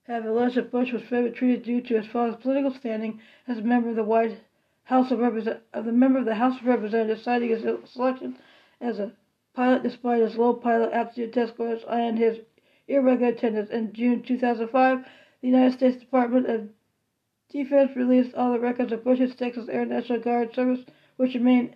have 0.03 0.23
alleged 0.23 0.55
that 0.55 0.69
Bush 0.69 0.91
was 0.91 1.01
favored 1.01 1.33
treated 1.33 1.63
due 1.63 1.81
to 1.81 1.97
his 1.97 2.05
father's 2.05 2.35
political 2.35 2.69
standing 2.69 3.19
as 3.47 3.57
a 3.57 3.63
member 3.63 3.89
of 3.89 3.95
the 3.95 4.03
White 4.03 4.37
House 4.83 5.09
of, 5.09 5.17
Represent- 5.17 5.63
of 5.73 5.85
the 5.85 5.91
member 5.91 6.19
of 6.19 6.25
the 6.25 6.35
House 6.35 6.59
of 6.59 6.67
Representatives, 6.67 7.23
citing 7.23 7.49
his 7.49 7.63
selection 7.91 8.37
as 8.79 8.99
a 8.99 9.13
pilot 9.55 9.81
despite 9.81 10.21
his 10.21 10.37
low 10.37 10.53
pilot 10.53 10.93
aptitude 10.93 11.33
test 11.33 11.53
scores 11.53 11.83
and 11.89 12.19
his 12.19 12.37
irregular 12.87 13.31
attendance. 13.31 13.71
In 13.71 13.93
June 13.93 14.21
2005, 14.21 15.05
the 15.41 15.47
United 15.47 15.75
States 15.75 15.97
Department 15.97 16.47
of 16.47 16.69
Defense 17.49 17.95
released 17.95 18.35
all 18.35 18.51
the 18.51 18.59
records 18.59 18.91
of 18.91 19.05
Bush's 19.05 19.33
Texas 19.33 19.69
Air 19.69 19.85
National 19.85 20.19
Guard 20.19 20.53
service, 20.53 20.85
which 21.15 21.33
remain 21.33 21.75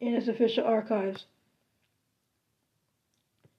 in 0.00 0.14
its 0.14 0.26
official 0.26 0.64
archives. 0.64 1.26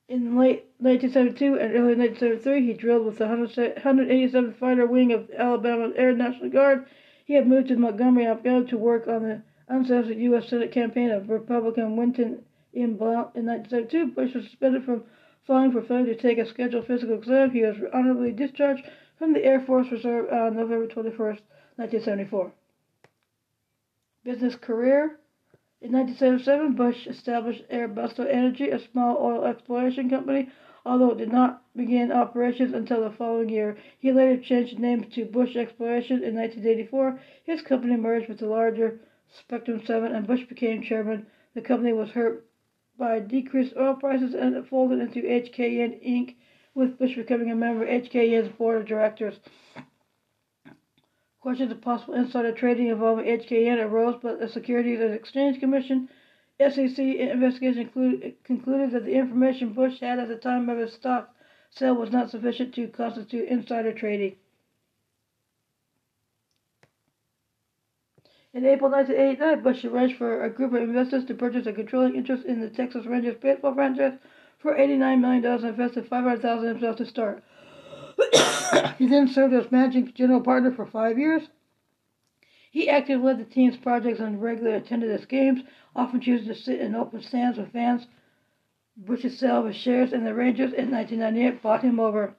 In 0.10 0.38
late 0.38 0.66
1972 0.80 1.58
and 1.58 1.74
early 1.74 1.96
1973, 1.96 2.66
he 2.66 2.74
drilled 2.74 3.06
with 3.06 3.18
the 3.18 3.26
187th 3.26 4.56
Fighter 4.56 4.86
Wing 4.86 5.14
of 5.14 5.32
Alabama 5.32 5.94
Air 5.96 6.14
National 6.14 6.50
Guard. 6.50 6.86
He 7.24 7.36
had 7.36 7.48
moved 7.48 7.70
to 7.70 7.78
Montgomery, 7.78 8.26
Alabama 8.26 8.66
to 8.66 8.78
work 8.78 9.08
on 9.08 9.24
the 9.24 9.42
unsuccessful 9.70 10.18
U.S. 10.18 10.50
Senate 10.50 10.74
campaign 10.74 11.12
of 11.12 11.30
Republican 11.30 11.96
Winton 11.96 12.44
M. 12.76 12.98
Blount. 12.98 13.34
In 13.36 13.46
1972, 13.46 14.08
Bush 14.08 14.36
was 14.36 14.44
suspended 14.44 14.84
from 14.84 15.06
flying 15.46 15.72
for 15.72 15.82
failure 15.82 16.14
to 16.14 16.22
take 16.22 16.38
a 16.38 16.46
scheduled 16.46 16.88
physical 16.88 17.16
exam. 17.16 17.52
He 17.52 17.64
was 17.64 17.78
honorably 17.94 18.34
discharged 18.34 18.86
from 19.24 19.32
the 19.32 19.46
Air 19.46 19.62
Force 19.62 19.90
Reserve 19.90 20.30
on 20.34 20.58
November 20.58 20.86
21, 20.86 21.18
1974. 21.18 22.52
Business 24.26 24.56
career 24.58 25.18
in 25.80 25.94
1977, 25.94 26.74
Bush 26.76 27.08
established 27.08 27.64
Arbusto 27.72 28.30
Energy, 28.30 28.70
a 28.70 28.80
small 28.92 29.16
oil 29.18 29.46
exploration 29.46 30.10
company, 30.10 30.50
although 30.86 31.12
it 31.12 31.20
did 31.20 31.32
not 31.32 31.64
begin 31.74 32.12
operations 32.12 32.74
until 32.74 33.02
the 33.02 33.16
following 33.16 33.48
year. 33.48 33.78
He 33.98 34.12
later 34.12 34.44
changed 34.44 34.76
the 34.76 34.82
name 34.82 35.06
to 35.12 35.24
Bush 35.24 35.56
Exploration 35.56 36.22
in 36.22 36.36
1984. 36.36 37.18
His 37.46 37.62
company 37.62 37.96
merged 37.96 38.28
with 38.28 38.40
the 38.40 38.48
larger 38.48 39.00
Spectrum 39.40 39.82
7 39.86 40.14
and 40.14 40.28
Bush 40.28 40.44
became 40.50 40.84
chairman. 40.84 41.28
The 41.54 41.62
company 41.62 41.94
was 41.94 42.10
hurt 42.10 42.46
by 42.98 43.22
decreased 43.22 43.78
oil 43.78 43.94
prices 43.94 44.34
and 44.34 44.68
folded 44.68 45.00
into 45.00 45.22
HKN 45.22 46.06
Inc., 46.06 46.36
with 46.76 46.98
Bush 46.98 47.16
becoming 47.16 47.52
a 47.52 47.56
member 47.56 47.84
of 47.84 47.90
HKN's 47.90 48.50
board 48.58 48.82
of 48.82 48.88
directors. 48.88 49.40
Questions 51.40 51.72
of 51.72 51.82
possible 51.82 52.14
insider 52.14 52.52
trading 52.52 52.88
involving 52.88 53.26
HKN 53.26 53.84
arose, 53.84 54.16
but 54.22 54.40
the 54.40 54.48
Securities 54.48 55.02
and 55.02 55.14
Exchange 55.14 55.60
Commission 55.60 56.10
SEC 56.60 57.00
investigation 57.00 58.36
concluded 58.44 58.92
that 58.92 59.06
the 59.06 59.14
information 59.14 59.74
Bush 59.74 60.00
had 60.00 60.20
at 60.20 60.28
the 60.28 60.38
time 60.38 60.70
of 60.70 60.78
his 60.78 60.94
stock 60.94 61.36
sale 61.70 61.96
was 61.96 62.12
not 62.12 62.30
sufficient 62.30 62.74
to 62.76 62.88
constitute 62.88 63.50
insider 63.50 63.92
trading. 63.92 64.36
In 68.54 68.66
April 68.66 68.92
1989, 68.92 69.64
Bush 69.64 69.84
arranged 69.84 70.18
for 70.18 70.44
a 70.44 70.50
group 70.50 70.74
of 70.74 70.84
investors 70.84 71.26
to 71.26 71.34
purchase 71.34 71.66
a 71.66 71.74
controlling 71.74 72.16
interest 72.16 72.46
in 72.46 72.62
the 72.62 72.70
Texas 72.70 73.08
Rangers 73.08 73.36
baseball 73.42 73.74
franchise 73.74 74.14
for 74.64 74.74
$89 74.74 75.20
million 75.20 75.66
invested 75.66 76.10
$500,000 76.10 76.68
himself 76.70 76.96
to 76.96 77.06
start. 77.06 77.44
he 78.98 79.08
then 79.08 79.28
served 79.28 79.54
as 79.54 79.70
managing 79.72 80.14
general 80.16 80.40
partner 80.40 80.72
for 80.72 80.86
five 80.86 81.20
years. 81.20 81.44
He 82.72 82.90
actively 82.90 83.26
led 83.26 83.40
the 83.40 83.54
team's 83.54 83.76
projects 83.78 84.22
and 84.22 84.42
regularly 84.42 84.78
attended 84.78 85.12
its 85.12 85.26
games, 85.26 85.62
often 85.96 86.22
choosing 86.22 86.48
to 86.48 86.56
sit 86.56 86.80
in 86.80 86.96
open 86.96 87.22
stands 87.22 87.58
with 87.58 87.74
fans. 87.74 88.08
Bush's 88.96 89.38
sale 89.38 89.60
of 89.60 89.66
his 89.68 89.76
shares 89.76 90.14
in 90.14 90.24
the 90.24 90.34
Rangers 90.34 90.72
in 90.72 90.90
1998 90.90 91.62
bought 91.62 91.84
him 91.84 92.00
over 92.00 92.34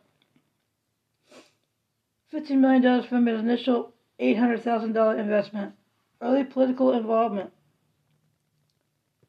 $15 2.33 2.50
million 2.59 3.02
from 3.02 3.26
his 3.26 3.38
initial 3.38 3.93
$800,000 4.19 5.21
investment. 5.21 5.75
Early 6.23 6.45
political 6.45 6.93
involvement. 6.93 7.52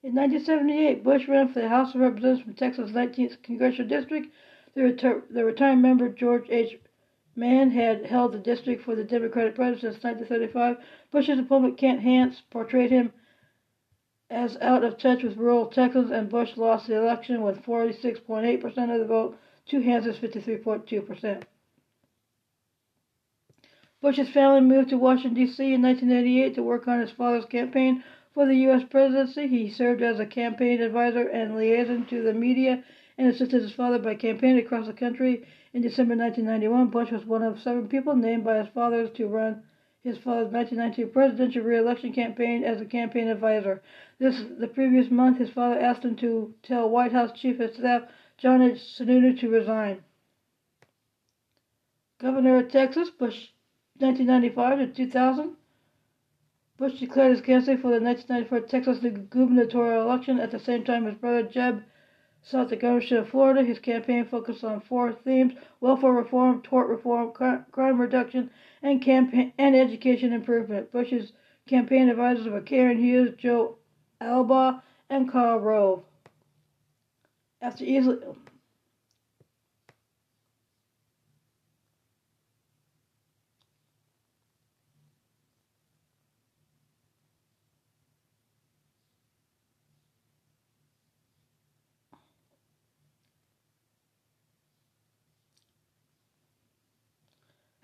In 0.06 0.14
1978, 0.14 1.04
Bush 1.04 1.28
ran 1.28 1.48
for 1.48 1.62
the 1.62 1.68
House 1.68 1.96
of 1.96 2.02
Representatives 2.02 2.44
from 2.44 2.54
Texas' 2.54 2.92
19th 2.92 3.42
Congressional 3.42 3.90
District 3.90 4.28
the, 4.76 4.82
retur- 4.82 5.24
the 5.32 5.44
retiring 5.44 5.82
member 5.82 6.10
George 6.10 6.46
H. 6.52 6.78
Mann 7.36 7.72
had 7.72 8.06
held 8.06 8.32
the 8.32 8.38
district 8.38 8.84
for 8.84 8.94
the 8.94 9.04
Democratic 9.04 9.56
Party 9.56 9.80
since 9.80 10.04
1935. 10.04 10.78
Bush's 11.10 11.40
opponent 11.40 11.80
Kent 11.80 12.02
Hance 12.02 12.44
portrayed 12.52 12.92
him 12.92 13.14
as 14.30 14.56
out 14.62 14.84
of 14.84 15.00
touch 15.00 15.24
with 15.24 15.38
rural 15.38 15.66
Texans, 15.66 16.12
and 16.12 16.30
Bush 16.30 16.56
lost 16.56 16.86
the 16.86 16.96
election 16.96 17.42
with 17.42 17.66
46.8% 17.66 18.64
of 18.94 19.00
the 19.00 19.08
vote 19.08 19.40
to 19.70 19.82
Hance's 19.82 20.20
53.2%. 20.20 21.42
Bush's 24.02 24.30
family 24.30 24.62
moved 24.62 24.90
to 24.90 25.00
Washington, 25.00 25.34
D.C. 25.34 25.74
in 25.74 25.82
1988 25.82 26.54
to 26.54 26.62
work 26.62 26.88
on 26.88 27.00
his 27.00 27.10
father's 27.10 27.46
campaign 27.46 28.04
for 28.36 28.46
the 28.46 28.56
U.S. 28.68 28.84
presidency. 28.92 29.48
He 29.48 29.72
served 29.72 30.01
as 30.01 30.20
a 30.20 30.25
campaign 30.25 30.82
advisor 30.82 31.25
and 31.27 31.56
liaison 31.56 32.06
to 32.08 32.22
the 32.22 32.34
media 32.34 32.84
and 33.18 33.30
assisted 33.30 33.62
his 33.62 33.72
father 33.72 33.98
by 33.98 34.15
campaigning 34.15 34.63
across 34.63 34.88
the 34.88 34.94
country. 34.94 35.48
In 35.74 35.82
December 35.82 36.15
1991, 36.18 36.89
Bush 36.89 37.12
was 37.12 37.25
one 37.25 37.42
of 37.42 37.62
seven 37.62 37.88
people 37.88 38.13
named 38.13 38.44
by 38.44 38.58
his 38.58 38.68
father 38.74 39.08
to 39.08 39.27
run 39.27 39.63
his 40.04 40.18
father's 40.18 40.51
1992 40.51 41.08
presidential 41.13 41.63
re-election 41.63 42.12
campaign 42.12 42.65
as 42.65 42.82
a 42.82 42.86
campaign 42.86 43.30
advisor. 43.30 43.82
This 44.20 44.44
the 44.60 44.68
previous 44.68 45.10
month, 45.10 45.38
his 45.38 45.50
father 45.50 45.80
asked 45.80 46.04
him 46.04 46.18
to 46.18 46.54
tell 46.62 46.89
White 46.89 47.13
House 47.13 47.32
Chief 47.39 47.60
of 47.62 47.74
Staff 47.74 48.04
John 48.38 48.62
H. 48.62 48.80
Sununu 48.80 49.39
to 49.39 49.50
resign. 49.50 50.04
Governor 52.20 52.58
of 52.58 52.70
Texas, 52.70 53.10
Bush, 53.10 53.48
1995 53.98 54.80
to 54.80 54.88
2000. 54.88 55.56
Bush 56.77 57.00
declared 57.00 57.32
his 57.32 57.41
candidacy 57.41 57.77
for 57.77 57.89
the 57.89 58.03
1994 58.03 58.60
Texas 58.67 59.00
gubernatorial 59.29 60.01
election. 60.01 60.39
At 60.39 60.51
the 60.51 60.60
same 60.60 60.84
time, 60.84 61.05
his 61.05 61.15
brother 61.15 61.44
Jeb 61.44 61.84
sought 62.41 62.70
the 62.70 62.75
governorship 62.75 63.24
of 63.24 63.29
Florida. 63.29 63.63
His 63.63 63.79
campaign 63.79 64.25
focused 64.25 64.63
on 64.63 64.82
four 64.82 65.13
themes 65.13 65.53
welfare 65.79 66.12
reform, 66.12 66.62
tort 66.62 66.89
reform, 66.89 67.32
crime 67.32 68.01
reduction, 68.01 68.50
and, 68.82 69.01
campaign, 69.01 69.53
and 69.58 69.74
education 69.75 70.34
improvement. 70.34 70.91
Bush's 70.91 71.32
campaign 71.67 72.10
advisors 72.10 72.48
were 72.48 72.62
Karen 72.62 73.01
Hughes, 73.01 73.36
Joe 73.38 73.77
Allbaugh, 74.22 74.82
and 75.10 75.32
Karl 75.32 75.60
Rove. 75.60 76.03
After 77.62 77.86
easily 77.86 78.17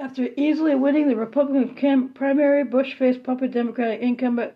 After 0.01 0.29
easily 0.35 0.73
winning 0.73 1.07
the 1.07 1.15
Republican 1.15 2.09
primary, 2.09 2.63
Bush 2.63 2.95
faced 2.95 3.21
popular 3.21 3.53
Democratic 3.53 4.01
incumbent 4.01 4.53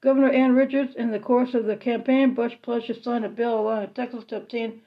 Governor 0.00 0.30
Ann 0.30 0.54
Richards. 0.54 0.94
In 0.94 1.10
the 1.10 1.18
course 1.18 1.54
of 1.54 1.66
the 1.66 1.76
campaign, 1.76 2.34
Bush 2.34 2.54
pledged 2.62 2.86
to 2.86 2.94
sign 2.94 3.24
a 3.24 3.28
bill 3.28 3.58
allowing 3.58 3.90
Texas 3.90 4.24
to 4.26 4.36
obtain 4.36 4.80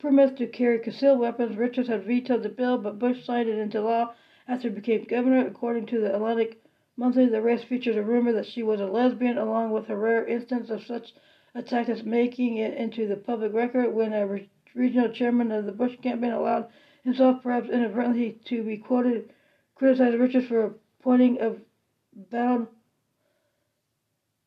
permits 0.00 0.36
to 0.38 0.48
carry 0.48 0.80
concealed 0.80 1.20
weapons. 1.20 1.56
Richards 1.56 1.88
had 1.88 2.02
vetoed 2.02 2.42
the 2.42 2.48
bill, 2.48 2.78
but 2.78 2.98
Bush 2.98 3.24
signed 3.24 3.48
it 3.48 3.58
into 3.58 3.80
law 3.80 4.12
after 4.48 4.68
he 4.68 4.74
became 4.74 5.04
governor. 5.04 5.46
According 5.46 5.86
to 5.86 6.00
the 6.00 6.14
Atlantic 6.14 6.60
Monthly, 6.96 7.26
the 7.26 7.40
race 7.40 7.62
features 7.62 7.96
a 7.96 8.02
rumor 8.02 8.32
that 8.32 8.46
she 8.46 8.64
was 8.64 8.80
a 8.80 8.86
lesbian, 8.86 9.38
along 9.38 9.70
with 9.70 9.88
a 9.88 9.96
rare 9.96 10.26
instance 10.26 10.68
of 10.68 10.82
such 10.82 11.14
attack 11.54 11.88
as 11.88 12.02
making 12.02 12.56
it 12.56 12.74
into 12.74 13.06
the 13.06 13.16
public 13.16 13.54
record 13.54 13.94
when 13.94 14.12
a 14.12 14.26
re- 14.26 14.50
regional 14.74 15.10
chairman 15.10 15.52
of 15.52 15.64
the 15.64 15.72
Bush 15.72 15.96
campaign 16.02 16.32
allowed 16.32 16.66
himself, 17.04 17.42
perhaps 17.42 17.70
inadvertently, 17.70 18.36
to 18.44 18.62
be 18.64 18.76
quoted 18.76 19.30
criticized 19.74 20.18
Richards 20.18 20.46
for 20.46 20.74
pointing 21.02 21.40
of 21.40 21.60
bound 22.30 22.68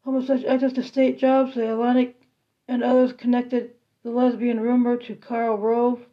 homosexual 0.03 0.53
access 0.53 0.73
to 0.73 0.83
state 0.83 1.17
jobs. 1.19 1.55
The 1.55 1.71
Atlantic 1.71 2.21
and 2.67 2.83
others 2.83 3.13
connected 3.13 3.71
the 4.03 4.11
lesbian 4.11 4.59
rumor 4.59 4.97
to 4.97 5.15
Karl 5.15 5.57
Rove. 5.57 6.05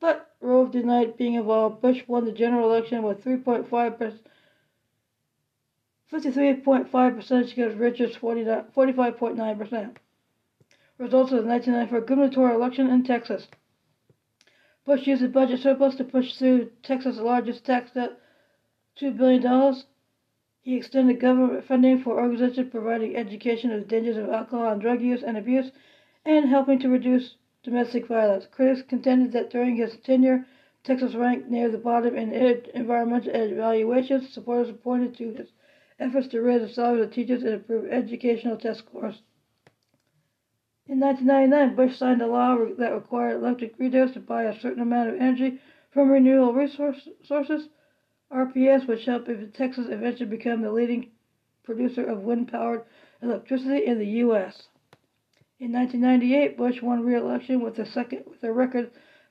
But 0.00 0.34
Rove 0.40 0.72
denied 0.72 1.16
being 1.16 1.34
involved. 1.34 1.80
Bush 1.80 2.02
won 2.08 2.24
the 2.24 2.32
general 2.32 2.70
election 2.70 3.02
with 3.02 3.22
3.5 3.24 3.98
percent. 3.98 4.26
53.5 6.12 6.90
percentage 7.16 7.52
against 7.52 7.78
Richards' 7.78 8.16
45.9%. 8.16 9.96
Results 10.98 11.32
of 11.32 11.44
the 11.44 11.48
1994 11.48 12.00
gubernatorial 12.00 12.56
election 12.56 12.90
in 12.90 13.04
Texas. 13.04 13.46
Bush 14.90 15.06
used 15.06 15.22
the 15.22 15.28
budget 15.28 15.60
surplus 15.60 15.94
to 15.94 16.02
push 16.02 16.34
through 16.34 16.68
Texas' 16.82 17.20
largest 17.20 17.64
tax 17.64 17.92
debt, 17.92 18.18
$2 18.98 19.16
billion. 19.16 19.76
He 20.62 20.74
extended 20.74 21.20
government 21.20 21.62
funding 21.62 22.00
for 22.00 22.18
organizations 22.18 22.72
providing 22.72 23.14
education 23.14 23.70
of 23.70 23.82
the 23.82 23.86
dangers 23.86 24.16
of 24.16 24.30
alcohol 24.30 24.72
and 24.72 24.80
drug 24.80 25.00
use 25.00 25.22
and 25.22 25.36
abuse, 25.36 25.70
and 26.24 26.48
helping 26.48 26.80
to 26.80 26.88
reduce 26.88 27.36
domestic 27.62 28.08
violence. 28.08 28.48
Critics 28.50 28.82
contended 28.82 29.30
that 29.30 29.50
during 29.50 29.76
his 29.76 29.96
tenure, 29.98 30.44
Texas 30.82 31.14
ranked 31.14 31.48
near 31.48 31.70
the 31.70 31.78
bottom 31.78 32.16
in 32.16 32.32
environmental 32.74 33.32
evaluations. 33.32 34.28
Supporters 34.30 34.74
pointed 34.82 35.14
to 35.18 35.34
his 35.34 35.52
efforts 36.00 36.26
to 36.26 36.40
raise 36.40 36.62
the 36.62 36.68
salaries 36.68 37.04
of 37.04 37.12
teachers 37.12 37.44
and 37.44 37.52
improve 37.52 37.88
educational 37.92 38.56
test 38.56 38.80
scores. 38.80 39.22
In 40.90 40.98
1999, 40.98 41.76
Bush 41.76 41.96
signed 41.96 42.20
a 42.20 42.26
law 42.26 42.58
that 42.76 42.92
required 42.92 43.36
electric 43.36 43.78
retailers 43.78 44.10
to 44.14 44.18
buy 44.18 44.42
a 44.42 44.58
certain 44.58 44.82
amount 44.82 45.10
of 45.10 45.20
energy 45.20 45.60
from 45.92 46.10
renewable 46.10 46.52
resource 46.52 47.08
sources. 47.22 47.68
RPS, 48.32 48.88
which 48.88 49.04
helped 49.04 49.30
Texas 49.54 49.86
eventually 49.88 50.28
become 50.28 50.62
the 50.62 50.72
leading 50.72 51.12
producer 51.62 52.04
of 52.04 52.24
wind-powered 52.24 52.82
electricity 53.22 53.86
in 53.86 54.00
the 54.00 54.18
U.S. 54.24 54.66
In 55.60 55.70
1998, 55.70 56.56
Bush 56.56 56.82
won 56.82 57.04
re-election 57.04 57.60
with 57.60 57.78
a 57.78 57.86
second 57.86 58.24
with 58.26 58.42
a 58.42 58.52
record 58.52 58.90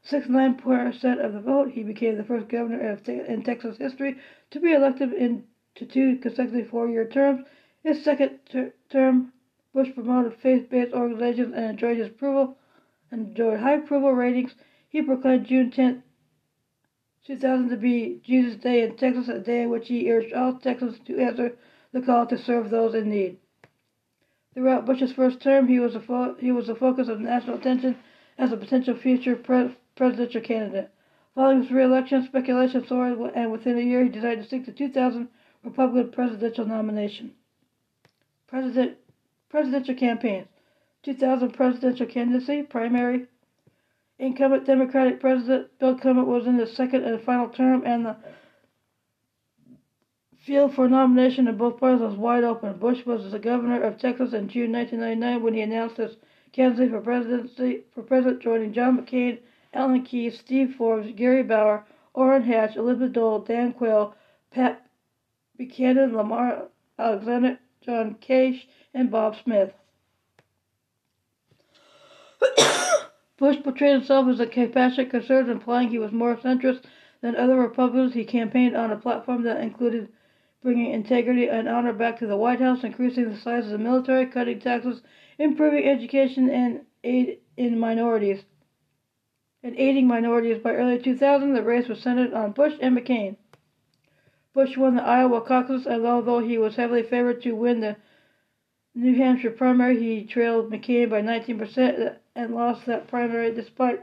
69% 0.09 1.25
of 1.25 1.33
the 1.33 1.41
vote. 1.41 1.71
He 1.71 1.83
became 1.83 2.15
the 2.15 2.23
first 2.23 2.47
governor 2.47 2.97
in 3.05 3.43
Texas 3.43 3.77
history 3.77 4.15
to 4.51 4.61
be 4.61 4.71
elected 4.71 5.11
into 5.11 5.85
two 5.85 6.19
consecutive 6.19 6.69
four-year 6.69 7.09
terms. 7.09 7.45
His 7.83 8.01
second 8.01 8.39
ter- 8.49 8.73
term, 8.89 9.33
Bush 9.73 9.93
promoted 9.93 10.33
faith-based 10.35 10.93
organizations 10.93 11.53
and 11.53 11.65
enjoyed 11.65 11.97
his 11.97 12.07
approval 12.07 12.57
enjoyed 13.11 13.59
high 13.59 13.75
approval 13.75 14.11
ratings. 14.13 14.55
He 14.87 15.01
proclaimed 15.01 15.47
June 15.47 15.71
10, 15.71 16.03
2000 17.25 17.69
to 17.69 17.77
be 17.77 18.21
Jesus 18.23 18.55
Day 18.55 18.83
in 18.83 18.97
Texas, 18.97 19.27
a 19.27 19.39
day 19.39 19.63
in 19.63 19.69
which 19.69 19.87
he 19.87 20.11
urged 20.11 20.33
all 20.33 20.59
Texans 20.59 20.99
to 21.05 21.19
answer 21.19 21.57
the 21.91 22.01
call 22.01 22.25
to 22.27 22.37
serve 22.37 22.69
those 22.69 22.95
in 22.95 23.09
need. 23.09 23.37
Throughout 24.53 24.85
Bush's 24.85 25.13
first 25.13 25.39
term, 25.41 25.67
he 25.67 25.79
was 25.79 25.95
a 25.95 25.99
fo- 25.99 26.35
he 26.35 26.51
was 26.51 26.67
the 26.67 26.75
focus 26.75 27.07
of 27.07 27.19
national 27.19 27.57
attention 27.57 27.97
as 28.37 28.51
a 28.51 28.57
potential 28.57 28.95
future 28.95 29.35
pre- 29.35 29.75
presidential 29.95 30.41
candidate. 30.41 30.89
Following 31.35 31.61
his 31.61 31.71
re-election, 31.71 32.23
speculation 32.25 32.85
soared, 32.85 33.19
and 33.35 33.51
within 33.51 33.77
a 33.77 33.81
year, 33.81 34.03
he 34.03 34.09
decided 34.09 34.43
to 34.43 34.49
seek 34.49 34.65
the 34.65 34.71
2000 34.71 35.29
Republican 35.63 36.11
presidential 36.11 36.65
nomination. 36.65 37.33
President 38.47 38.97
presidential 39.49 39.95
campaigns: 39.95 40.47
2000 41.03 41.51
presidential 41.51 42.05
candidacy 42.05 42.63
primary. 42.63 43.25
Incumbent 44.19 44.65
Democratic 44.65 45.19
President 45.19 45.67
Bill 45.79 45.97
Clinton 45.97 46.25
was 46.27 46.45
in 46.45 46.57
his 46.57 46.75
second 46.75 47.05
and 47.05 47.21
final 47.21 47.47
term, 47.49 47.83
and 47.85 48.05
the 48.05 48.17
field 50.35 50.73
for 50.73 50.89
nomination 50.89 51.47
in 51.47 51.57
both 51.57 51.79
parties 51.79 52.01
was 52.01 52.15
wide 52.15 52.43
open. 52.43 52.77
Bush 52.77 53.05
was 53.05 53.31
the 53.31 53.39
governor 53.39 53.81
of 53.81 53.97
Texas 53.97 54.33
in 54.33 54.49
June 54.49 54.71
1999 54.71 55.43
when 55.43 55.53
he 55.53 55.61
announced 55.61 55.97
his 55.97 56.17
candidacy 56.51 56.89
for 56.89 57.01
presidency 57.01 57.83
for 57.93 58.03
president, 58.03 58.41
joining 58.41 58.73
John 58.73 58.97
McCain, 58.97 59.39
Alan 59.73 60.03
Keyes, 60.03 60.39
Steve 60.39 60.75
Forbes, 60.75 61.11
Gary 61.15 61.43
Bauer, 61.43 61.85
Orrin 62.13 62.43
Hatch, 62.43 62.75
Elizabeth 62.75 63.13
Dole, 63.13 63.39
Dan 63.39 63.71
Quayle, 63.73 64.15
Pat 64.51 64.85
Buchanan, 65.57 66.15
Lamar 66.15 66.63
Alexander, 66.97 67.59
John 67.81 68.15
Kasich, 68.15 68.67
and 68.93 69.09
Bob 69.09 69.35
Smith. 69.43 69.73
Bush 73.37 73.57
portrayed 73.63 73.93
himself 73.93 74.27
as 74.27 74.39
a 74.39 74.47
compassionate 74.47 75.09
conservative, 75.09 75.49
implying 75.49 75.89
he 75.89 75.97
was 75.97 76.11
more 76.11 76.35
centrist 76.35 76.83
than 77.21 77.35
other 77.35 77.55
Republicans. 77.55 78.13
He 78.13 78.25
campaigned 78.25 78.75
on 78.75 78.91
a 78.91 78.97
platform 78.97 79.43
that 79.43 79.61
included 79.61 80.09
bringing 80.61 80.91
integrity 80.91 81.47
and 81.47 81.69
honor 81.69 81.93
back 81.93 82.19
to 82.19 82.27
the 82.27 82.35
White 82.35 82.59
House, 82.59 82.83
increasing 82.83 83.29
the 83.29 83.37
size 83.37 83.65
of 83.65 83.71
the 83.71 83.77
military, 83.77 84.25
cutting 84.25 84.59
taxes, 84.59 85.01
improving 85.37 85.87
education, 85.87 86.49
and 86.49 86.81
aid 87.03 87.39
in 87.55 87.79
minorities. 87.79 88.43
And 89.63 89.77
aiding 89.77 90.07
minorities 90.07 90.61
by 90.61 90.73
early 90.73 90.99
2000, 90.99 91.53
the 91.53 91.63
race 91.63 91.87
was 91.87 92.01
centered 92.01 92.33
on 92.33 92.51
Bush 92.51 92.73
and 92.81 92.97
McCain. 92.97 93.37
Bush 94.53 94.75
won 94.75 94.95
the 94.95 95.03
Iowa 95.03 95.41
caucus, 95.41 95.85
and 95.85 96.05
although 96.05 96.39
he 96.39 96.57
was 96.57 96.75
heavily 96.75 97.03
favored 97.03 97.41
to 97.43 97.51
win 97.51 97.81
the 97.81 97.97
New 98.95 99.15
Hampshire 99.15 99.51
primary, 99.51 99.99
he 99.99 100.25
trailed 100.25 100.71
McCain 100.71 101.09
by 101.09 101.21
19% 101.21 102.17
and 102.35 102.55
lost 102.55 102.87
that 102.87 103.07
primary. 103.07 103.53
Despite 103.53 104.01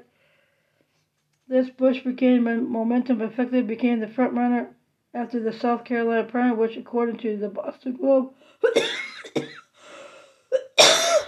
this, 1.49 1.69
Bush 1.71 2.05
regained 2.05 2.45
momentum, 2.45 3.21
and 3.21 3.33
effectively 3.33 3.63
became 3.63 3.99
the 3.99 4.07
frontrunner 4.07 4.69
after 5.13 5.41
the 5.41 5.53
South 5.53 5.85
Carolina 5.85 6.25
primary, 6.25 6.57
which, 6.57 6.77
according 6.77 7.19
to 7.19 7.37
the 7.37 7.49
Boston 7.49 7.97
Globe, 7.97 8.33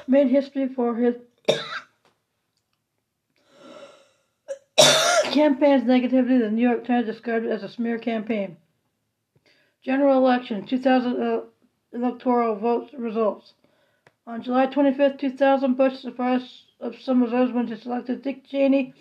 made 0.07 0.29
history 0.29 0.69
for 0.69 0.95
his 0.95 1.17
campaign's 5.33 5.83
negativity. 5.83 6.39
The 6.39 6.51
New 6.53 6.69
York 6.69 6.87
Times 6.87 7.07
described 7.07 7.47
it 7.47 7.51
as 7.51 7.65
a 7.65 7.69
smear 7.69 7.99
campaign. 7.99 8.57
General 9.89 10.19
election 10.19 10.67
2000 10.67 11.23
uh, 11.23 11.41
electoral 11.95 12.57
vote 12.57 12.91
results. 12.93 13.55
On 14.27 14.43
July 14.43 14.67
25, 14.67 15.17
2000, 15.17 15.79
Bush 15.79 15.95
surprised 16.01 16.45
of 16.79 16.95
some 17.01 17.23
observers 17.23 17.55
when 17.55 17.69
he 17.69 17.75
selected 17.75 18.21
Dick 18.21 18.47
Cheney, 18.47 18.93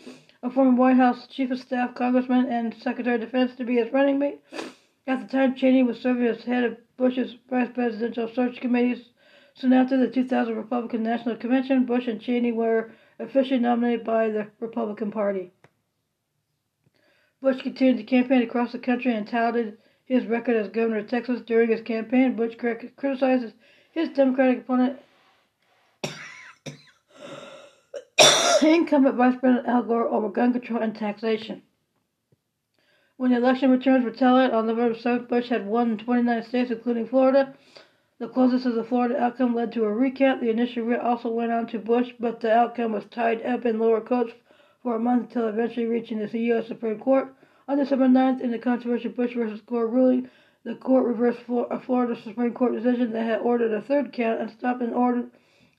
a 0.42 0.50
former 0.50 0.78
White 0.80 0.96
House 0.96 1.28
Chief 1.28 1.52
of 1.52 1.60
Staff, 1.60 1.94
Congressman, 1.94 2.46
and 2.46 2.74
Secretary 2.74 3.16
of 3.16 3.20
Defense, 3.20 3.54
to 3.58 3.66
be 3.66 3.76
his 3.76 3.92
running 3.92 4.18
mate. 4.18 4.40
At 5.06 5.20
the 5.20 5.28
time, 5.28 5.56
Cheney 5.56 5.84
was 5.84 6.00
serving 6.00 6.26
as 6.26 6.46
head 6.46 6.64
of 6.64 6.78
Bush's 6.96 7.36
Vice 7.50 7.68
Presidential 7.74 8.32
Search 8.34 8.62
Committee. 8.62 9.06
Soon 9.56 9.74
after 9.74 9.98
the 9.98 10.08
2000 10.08 10.56
Republican 10.56 11.04
National 11.04 11.36
Convention, 11.36 11.86
Bush 11.86 12.08
and 12.08 12.22
Cheney 12.22 12.54
were 12.54 12.92
officially 13.20 13.60
nominated 13.60 14.06
by 14.06 14.30
the 14.30 14.48
Republican 14.62 15.12
Party. 15.12 15.52
Bush 17.42 17.62
continued 17.62 17.98
to 17.98 18.04
campaign 18.04 18.42
across 18.42 18.72
the 18.72 18.80
country 18.80 19.14
and 19.14 19.28
touted 19.28 19.78
his 20.08 20.26
record 20.26 20.56
as 20.56 20.70
governor 20.70 21.00
of 21.00 21.10
Texas. 21.10 21.42
During 21.46 21.70
his 21.70 21.82
campaign, 21.82 22.36
Bush 22.36 22.56
criticized 22.56 23.54
his 23.92 24.10
Democratic 24.10 24.60
opponent, 24.60 25.00
incumbent 28.64 29.16
Vice 29.16 29.38
President 29.40 29.68
Al 29.68 29.84
Gore, 29.84 30.08
over 30.08 30.30
gun 30.30 30.54
control 30.54 30.82
and 30.82 30.96
taxation. 30.96 31.62
When 33.18 33.32
the 33.32 33.38
election 33.38 33.72
returns 33.72 34.06
were 34.06 34.12
tallied 34.12 34.52
on 34.52 34.68
November 34.68 34.98
7th, 34.98 35.28
Bush 35.28 35.50
had 35.50 35.68
won 35.68 35.92
in 35.92 35.98
29 35.98 36.44
states, 36.44 36.72
including 36.72 37.08
Florida. 37.08 37.54
The 38.20 38.30
closest 38.30 38.66
of 38.66 38.76
the 38.76 38.84
Florida 38.84 39.20
outcome 39.20 39.56
led 39.56 39.74
to 39.74 39.84
a 39.84 39.92
recount. 39.92 40.40
The 40.40 40.50
initial 40.50 40.84
recount 40.84 41.06
also 41.06 41.30
went 41.30 41.52
on 41.52 41.68
to 41.68 41.80
Bush, 41.80 42.12
but 42.20 42.40
the 42.40 42.52
outcome 42.52 42.94
was 42.94 43.06
tied 43.06 43.46
up 43.46 43.66
in 43.66 43.80
lower 43.80 44.02
courts 44.02 44.34
for 44.84 44.96
a 44.96 45.00
month 45.00 45.28
until 45.28 45.48
eventually 45.48 45.86
reaching 45.86 46.20
the 46.20 46.40
U.S. 46.40 46.68
Supreme 46.68 47.00
Court. 47.00 47.34
On 47.70 47.78
December 47.78 48.08
9th, 48.08 48.40
in 48.40 48.52
the 48.52 48.60
controversial 48.60 49.12
Bush 49.12 49.34
versus 49.34 49.60
Gore 49.60 49.88
ruling, 49.88 50.30
the 50.64 50.76
court 50.76 51.06
reversed 51.06 51.42
a 51.50 51.80
Florida 51.82 52.16
Supreme 52.22 52.54
Court 52.54 52.74
decision 52.74 53.12
that 53.12 53.26
had 53.26 53.40
ordered 53.42 53.74
a 53.74 53.82
third 53.82 54.14
count 54.14 54.40
and 54.40 54.50
stopped 54.50 54.82
an 54.82 54.94
ordered 54.94 55.32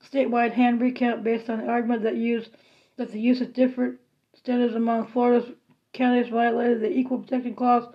statewide 0.04 0.52
hand 0.52 0.82
recount 0.82 1.24
based 1.24 1.48
on 1.48 1.60
the 1.60 1.66
argument 1.66 2.02
that 2.02 2.16
used 2.16 2.50
that 2.96 3.10
the 3.10 3.20
use 3.20 3.40
of 3.40 3.54
different 3.54 3.98
standards 4.34 4.74
among 4.74 5.06
Florida's 5.06 5.50
counties 5.94 6.28
violated 6.28 6.82
the 6.82 6.92
Equal 6.92 7.20
Protection 7.20 7.54
Clause 7.54 7.84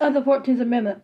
of 0.00 0.14
the 0.14 0.22
14th 0.22 0.62
Amendment. 0.62 1.02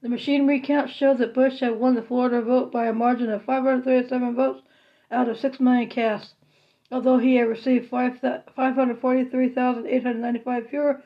The 0.00 0.08
machine 0.08 0.46
recount 0.46 0.88
showed 0.88 1.18
that 1.18 1.34
Bush 1.34 1.60
had 1.60 1.78
won 1.78 1.94
the 1.94 2.02
Florida 2.02 2.40
vote 2.40 2.72
by 2.72 2.86
a 2.86 2.92
margin 2.94 3.28
of 3.28 3.44
537 3.44 4.34
votes 4.34 4.62
out 5.10 5.28
of 5.28 5.38
6 5.38 5.60
million 5.60 5.90
cast 5.90 6.32
although 6.92 7.18
he 7.18 7.36
had 7.36 7.48
received 7.48 7.88
543,895 7.88 10.68
fewer 10.68 11.02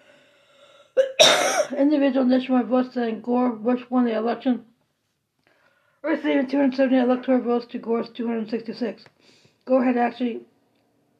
individual 1.76 2.24
nationwide 2.24 2.66
votes 2.66 2.94
than 2.94 3.20
Gore, 3.20 3.50
Bush 3.50 3.82
won 3.90 4.04
the 4.04 4.16
election, 4.16 4.64
receiving 6.02 6.46
278 6.46 7.02
electoral 7.02 7.42
votes 7.42 7.66
to 7.66 7.78
Gore's 7.78 8.08
266. 8.10 9.04
Gore 9.66 9.84
had 9.84 9.96
actually 9.96 10.42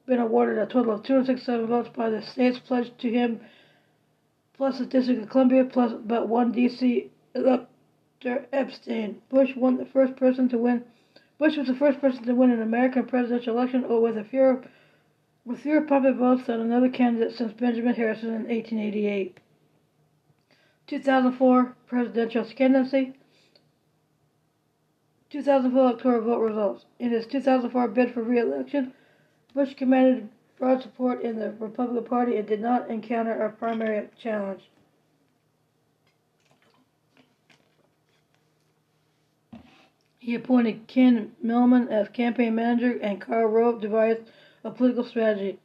been 0.07 0.21
awarded 0.21 0.59
a 0.59 0.67
total 0.67 0.93
of 0.93 1.03
267 1.03 1.67
votes 1.67 1.89
by 1.95 2.11
the 2.11 2.23
states 2.23 2.59
pledged 2.59 2.99
to 3.01 3.11
him, 3.11 3.41
plus 4.55 4.79
the 4.79 4.87
District 4.87 5.23
of 5.23 5.31
Columbia, 5.31 5.65
plus 5.65 5.93
but 6.05 6.29
one 6.29 6.53
D.C. 6.53 7.11
elector 7.35 8.47
abstained. 8.53 9.21
Bush 9.29 9.57
won 9.57 9.77
the 9.77 9.87
first 9.87 10.15
person 10.17 10.49
to 10.51 10.59
win 10.59 10.85
Bush 11.39 11.57
was 11.57 11.67
the 11.67 11.75
first 11.75 12.01
person 12.01 12.25
to 12.25 12.35
win 12.35 12.51
an 12.51 12.63
American 12.63 13.07
presidential 13.07 13.57
election 13.57 13.89
with 13.89 14.27
fewer 14.29 14.63
with 15.45 15.61
fewer 15.61 15.83
public 15.83 16.17
votes 16.17 16.47
than 16.47 16.61
another 16.61 16.89
candidate 16.89 17.37
since 17.37 17.53
Benjamin 17.53 17.95
Harrison 17.95 18.29
in 18.31 18.47
1888. 18.47 19.39
2004 20.87 21.77
presidential 21.87 22.45
candidacy. 22.45 23.15
2004 25.31 25.81
electoral 25.83 26.21
vote 26.23 26.41
results. 26.41 26.85
In 26.99 27.11
his 27.11 27.27
2004 27.27 27.89
bid 27.89 28.15
for 28.15 28.23
re-election, 28.23 28.95
Bush 29.53 29.75
commanded 29.75 30.29
broad 30.59 30.83
support 30.83 31.23
in 31.23 31.39
the 31.39 31.51
Republican 31.59 32.05
Party 32.05 32.37
and 32.37 32.47
did 32.47 32.61
not 32.61 32.89
encounter 32.89 33.33
a 33.33 33.51
primary 33.51 34.09
challenge. 34.19 34.71
He 40.25 40.35
appointed 40.35 40.87
Ken 40.87 41.33
Mehlman 41.45 41.91
as 41.91 42.09
campaign 42.09 42.55
manager 42.55 42.99
and 43.03 43.21
Karl 43.21 43.47
Rove 43.47 43.83
devised 43.83 44.23
a 44.65 44.71
political 44.71 45.05
strategy. 45.05 45.59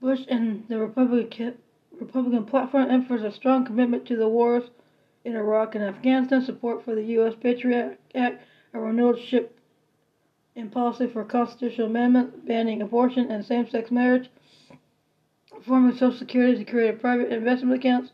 Bush 0.00 0.22
and 0.28 0.66
the 0.66 0.80
Republican, 0.80 1.54
Republican 2.00 2.44
platform 2.44 2.90
emphasized 2.90 3.24
a 3.24 3.30
strong 3.30 3.64
commitment 3.64 4.04
to 4.06 4.16
the 4.16 4.28
wars 4.28 4.64
in 5.24 5.36
Iraq 5.36 5.76
and 5.76 5.84
Afghanistan, 5.84 6.44
support 6.44 6.84
for 6.84 6.96
the 6.96 7.04
U.S. 7.04 7.34
Patriot 7.40 8.00
Act, 8.16 8.42
a 8.74 8.80
renewed 8.80 9.20
shift 9.20 9.52
in 10.56 10.68
policy 10.68 11.06
for 11.06 11.24
constitutional 11.24 11.86
amendment 11.86 12.44
banning 12.48 12.82
abortion 12.82 13.30
and 13.30 13.46
same-sex 13.46 13.92
marriage, 13.92 14.28
reforming 15.54 15.92
Social 15.92 16.18
Security 16.18 16.64
to 16.64 16.68
create 16.68 17.00
private 17.00 17.30
investment 17.32 17.78
accounts, 17.78 18.10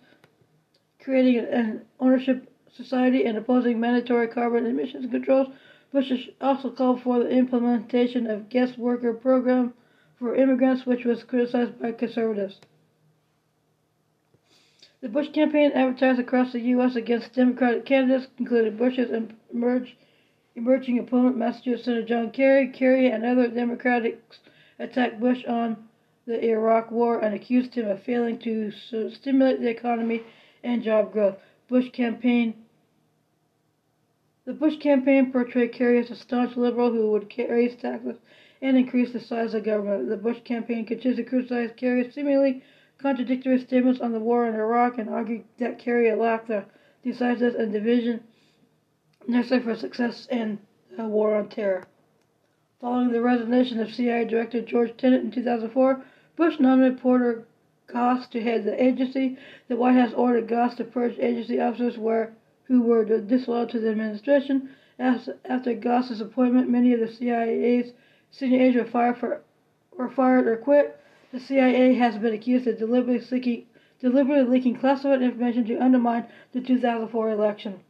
creating 1.01 1.39
an 1.39 1.87
ownership 1.99 2.53
society, 2.77 3.25
and 3.25 3.39
opposing 3.39 3.81
mandatory 3.81 4.29
carbon 4.29 4.67
emissions 4.67 5.11
controls. 5.11 5.49
Bush 5.93 6.13
also 6.41 6.71
called 6.71 7.03
for 7.03 7.21
the 7.21 7.31
implementation 7.31 8.27
of 8.27 8.49
guest 8.49 8.77
worker 8.77 9.13
program 9.13 9.73
for 10.19 10.35
immigrants, 10.35 10.85
which 10.85 11.05
was 11.05 11.23
criticized 11.23 11.81
by 11.81 11.93
conservatives. 11.93 12.61
The 15.01 15.09
Bush 15.09 15.29
campaign 15.33 15.73
advertised 15.73 16.19
across 16.19 16.53
the 16.53 16.61
U.S. 16.61 16.97
against 16.97 17.35
Democratic 17.35 17.85
candidates, 17.85 18.27
including 18.39 18.77
Bush's 18.77 19.11
emerge, 19.53 19.97
emerging 20.55 20.99
opponent, 20.99 21.37
Massachusetts 21.37 21.85
Senator 21.85 22.07
John 22.07 22.31
Kerry. 22.31 22.69
Kerry 22.69 23.11
and 23.11 23.25
other 23.25 23.49
Democrats 23.49 24.07
attacked 24.79 25.21
Bush 25.21 25.45
on 25.47 25.77
the 26.27 26.45
Iraq 26.45 26.91
War 26.91 27.21
and 27.21 27.35
accused 27.35 27.75
him 27.75 27.87
of 27.89 28.03
failing 28.03 28.39
to 28.41 28.73
stimulate 29.11 29.61
the 29.61 29.69
economy 29.69 30.23
and 30.65 30.83
job 30.83 31.13
growth. 31.13 31.37
Bush 31.69 31.91
campaign 31.93 32.55
the 34.47 34.53
Bush 34.53 34.79
campaign 34.79 35.33
portrayed 35.33 35.73
Kerry 35.73 35.99
as 35.99 36.11
a 36.11 36.15
staunch 36.15 36.57
liberal 36.57 36.93
who 36.93 37.11
would 37.11 37.35
raise 37.37 37.75
taxes 37.75 38.17
and 38.63 38.77
increase 38.77 39.13
the 39.13 39.19
size 39.19 39.55
of 39.55 39.65
government. 39.65 40.09
The 40.09 40.17
Bush 40.17 40.41
campaign 40.45 40.87
continued 40.87 41.17
to 41.17 41.25
criticize 41.25 41.73
Kerry's 41.77 42.15
seemingly 42.15 42.63
contradictory 42.97 43.59
statements 43.59 44.01
on 44.01 44.13
the 44.13 44.21
war 44.21 44.47
in 44.47 44.55
Iraq 44.55 44.99
and 44.99 45.11
argued 45.11 45.45
that 45.59 45.81
Kerry 45.81 46.15
lacked 46.15 46.47
the 46.47 46.65
decisiveness 47.03 47.57
and 47.57 47.73
division 47.73 48.23
necessary 49.27 49.63
for 49.63 49.75
success 49.75 50.29
in 50.31 50.61
the 50.97 51.05
war 51.05 51.35
on 51.35 51.49
terror. 51.49 51.85
Following 52.81 53.11
the 53.11 53.21
resignation 53.21 53.81
of 53.81 53.93
CIA 53.93 54.27
Director 54.27 54.63
George 54.63 54.97
Tenet 54.97 55.25
in 55.25 55.33
2004, 55.33 56.05
Bush 56.37 56.61
nominated 56.61 57.01
Porter 57.01 57.45
Goss 57.89 58.29
to 58.29 58.41
head 58.41 58.65
the 58.65 58.81
agency. 58.81 59.39
The 59.67 59.77
White 59.77 59.97
House 59.97 60.13
ordered 60.15 60.47
Goss 60.47 60.77
to 60.77 60.85
purge 60.85 61.19
agency 61.19 61.61
officers 61.61 61.99
where, 61.99 62.37
who 62.69 62.83
were 62.83 63.05
disloyal 63.05 63.67
to 63.67 63.81
the 63.81 63.91
administration. 63.91 64.71
After 64.99 65.75
Goss's 65.75 66.21
appointment, 66.21 66.69
many 66.69 66.93
of 66.93 67.01
the 67.01 67.09
CIA's 67.09 67.93
senior 68.31 68.61
aides 68.61 68.77
were 68.77 68.85
fired, 68.85 69.19
for, 69.19 69.43
were 69.97 70.09
fired 70.09 70.47
or 70.47 70.57
quit. 70.57 70.99
The 71.33 71.41
CIA 71.41 71.95
has 71.95 72.17
been 72.19 72.33
accused 72.33 72.67
of 72.67 72.79
deliberately 72.79 73.27
leaking, 73.31 73.67
deliberately 74.01 74.59
leaking 74.59 74.77
classified 74.77 75.23
information 75.23 75.67
to 75.67 75.79
undermine 75.79 76.27
the 76.53 76.61
2004 76.61 77.31
election. 77.31 77.81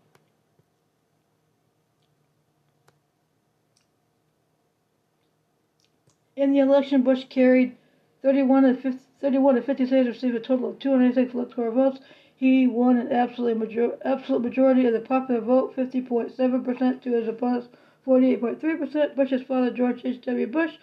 In 6.35 6.53
the 6.53 6.59
election, 6.59 7.03
Bush 7.03 7.25
carried 7.31 7.77
31 8.23 8.65
of 8.67 8.81
50, 8.81 9.01
31 9.21 9.57
of 9.57 9.65
50 9.65 9.87
states, 9.87 10.09
received 10.09 10.35
a 10.35 10.41
total 10.41 10.71
of 10.71 10.79
286 10.79 11.35
electoral 11.35 11.73
votes. 11.73 12.01
He 12.39 12.67
won 12.67 12.99
an 12.99 13.11
absolute, 13.11 13.57
major, 13.57 13.97
absolute 14.05 14.43
majority 14.43 14.85
of 14.85 14.93
the 14.93 15.01
popular 15.01 15.41
vote, 15.41 15.75
50.7% 15.75 17.01
to 17.01 17.11
his 17.11 17.29
opponent's 17.29 17.69
48.3%. 18.07 19.17
Bush's 19.17 19.43
father, 19.43 19.71
George 19.71 20.05
H.W. 20.05 20.47
Bush, 20.49 20.75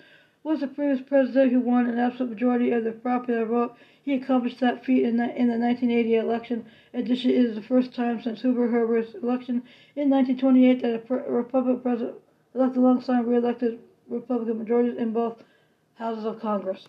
was 0.43 0.61
the 0.61 0.67
previous 0.67 1.01
president 1.01 1.51
who 1.51 1.59
won 1.59 1.87
an 1.87 1.99
absolute 1.99 2.31
majority 2.31 2.71
of 2.71 2.83
the 2.83 2.91
popular 2.91 3.45
vote. 3.45 3.75
He 4.01 4.15
accomplished 4.15 4.61
that 4.61 4.83
feat 4.83 5.03
in 5.03 5.17
the, 5.17 5.25
in 5.25 5.47
the 5.47 5.59
1980 5.59 6.15
election. 6.15 6.65
Addition, 6.91 7.29
it 7.29 7.45
is 7.45 7.55
the 7.55 7.61
first 7.61 7.93
time 7.93 8.19
since 8.19 8.41
Herbert 8.41 8.71
Hoover's 8.71 9.13
election 9.13 9.61
in 9.95 10.09
1928 10.09 10.81
that 10.81 11.05
a, 11.07 11.13
a 11.13 11.31
Republican 11.31 11.81
president 11.81 12.17
elected 12.55 12.77
alongside 12.77 13.27
re-elected 13.27 13.77
Republican 14.09 14.57
majorities 14.57 14.97
in 14.97 15.13
both 15.13 15.43
houses 15.93 16.25
of 16.25 16.39
Congress. 16.39 16.87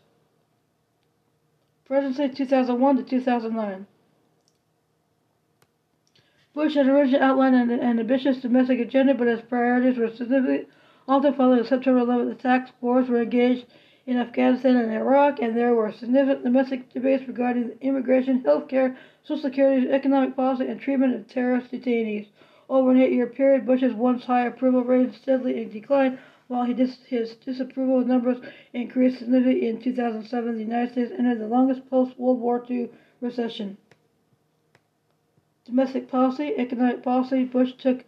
Presidency 1.84 2.34
2001 2.34 2.96
to 2.96 3.02
2009. 3.02 3.86
Bush 6.54 6.74
had 6.74 6.86
originally 6.86 7.20
outlined 7.20 7.56
an, 7.56 7.70
an 7.80 7.98
ambitious 7.98 8.40
domestic 8.40 8.78
agenda, 8.78 9.12
but 9.12 9.26
his 9.26 9.40
priorities 9.40 9.98
were 9.98 10.08
significantly 10.08 10.68
altered 11.08 11.34
following 11.34 11.58
the 11.58 11.64
September 11.64 12.00
11th 12.02 12.30
attacks, 12.30 12.70
wars 12.80 13.08
were 13.08 13.22
engaged 13.22 13.66
in 14.06 14.18
Afghanistan 14.18 14.76
and 14.76 14.92
Iraq, 14.92 15.42
and 15.42 15.56
there 15.56 15.74
were 15.74 15.90
significant 15.90 16.44
domestic 16.44 16.92
debates 16.92 17.26
regarding 17.26 17.72
immigration, 17.80 18.44
health 18.44 18.68
care, 18.68 18.96
social 19.24 19.42
security, 19.42 19.90
economic 19.90 20.36
policy, 20.36 20.68
and 20.68 20.80
treatment 20.80 21.16
of 21.16 21.26
terrorist 21.26 21.72
detainees. 21.72 22.28
Over 22.68 22.92
an 22.92 23.00
eight-year 23.00 23.26
period, 23.26 23.66
Bush's 23.66 23.92
once 23.92 24.24
high 24.24 24.46
approval 24.46 24.84
rating 24.84 25.12
steadily 25.12 25.64
declined, 25.64 26.20
while 26.46 26.72
dis- 26.72 27.02
his 27.08 27.34
disapproval 27.34 28.04
numbers 28.04 28.38
increased 28.72 29.18
significantly 29.18 29.66
in 29.66 29.80
2007. 29.80 30.54
The 30.54 30.60
United 30.60 30.92
States 30.92 31.12
entered 31.18 31.40
the 31.40 31.48
longest 31.48 31.90
post-World 31.90 32.40
War 32.40 32.64
II 32.70 32.90
recession. 33.20 33.76
Domestic 35.64 36.08
policy, 36.08 36.54
economic 36.56 37.02
policy, 37.02 37.44
Bush 37.44 37.72
took 37.78 38.04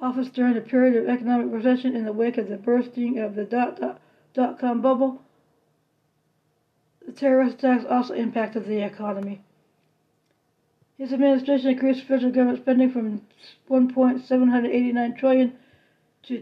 office 0.00 0.28
during 0.28 0.56
a 0.56 0.60
period 0.60 0.96
of 0.96 1.08
economic 1.08 1.52
recession 1.52 1.94
in 1.94 2.04
the 2.04 2.12
wake 2.12 2.36
of 2.36 2.48
the 2.48 2.56
bursting 2.56 3.18
of 3.18 3.34
the 3.34 3.44
dot, 3.44 3.80
dot, 3.80 4.00
dot 4.34 4.58
com 4.58 4.80
bubble. 4.80 5.22
The 7.06 7.12
terrorist 7.12 7.58
attacks 7.58 7.84
also 7.84 8.14
impacted 8.14 8.66
the 8.66 8.84
economy. 8.84 9.40
His 10.98 11.12
administration 11.12 11.70
increased 11.70 12.04
federal 12.04 12.32
government 12.32 12.58
spending 12.58 12.90
from 12.90 13.22
1.789 13.70 15.16
trillion 15.16 15.56
to 16.24 16.40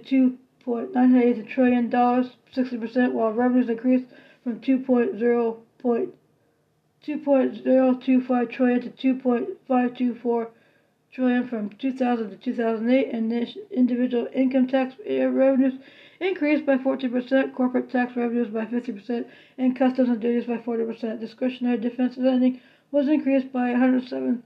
2.980 0.64 1.46
trillion 1.46 1.90
dollars, 1.90 2.36
60%, 2.54 3.12
while 3.12 3.32
revenues 3.32 3.68
increased 3.68 4.06
from 4.42 4.60
2.0 4.60 5.58
2.025 7.06 8.50
trillion 8.50 8.80
to 8.80 9.14
2.524 9.14 10.48
trillion 11.12 11.48
from 11.48 11.70
2000 11.70 12.30
to 12.30 12.36
2008, 12.36 13.14
and 13.14 13.56
individual 13.70 14.26
income 14.34 14.66
tax 14.66 14.94
revenues 15.08 15.74
increased 16.18 16.66
by 16.66 16.76
14%, 16.76 17.54
corporate 17.54 17.90
tax 17.90 18.16
revenues 18.16 18.48
by 18.48 18.64
50%, 18.64 19.24
and 19.56 19.78
customs 19.78 20.08
and 20.08 20.20
duties 20.20 20.48
by 20.48 20.56
40%. 20.56 21.20
Discretionary 21.20 21.78
defense 21.78 22.14
spending 22.14 22.60
was 22.90 23.08
increased 23.08 23.52
by 23.52 23.70
107%, 23.70 24.42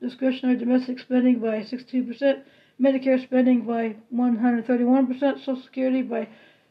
discretionary 0.00 0.58
domestic 0.58 0.98
spending 0.98 1.38
by 1.38 1.60
62%, 1.60 2.42
Medicare 2.80 3.22
spending 3.22 3.62
by 3.62 3.94
131%, 4.12 5.38
Social 5.38 5.62
Security 5.62 6.02
by 6.02 6.28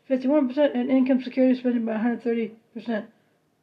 51%, 0.09 0.75
and 0.75 0.91
income 0.91 1.21
security 1.21 1.57
spending 1.57 1.85
by 1.85 1.93
130%. 1.93 3.05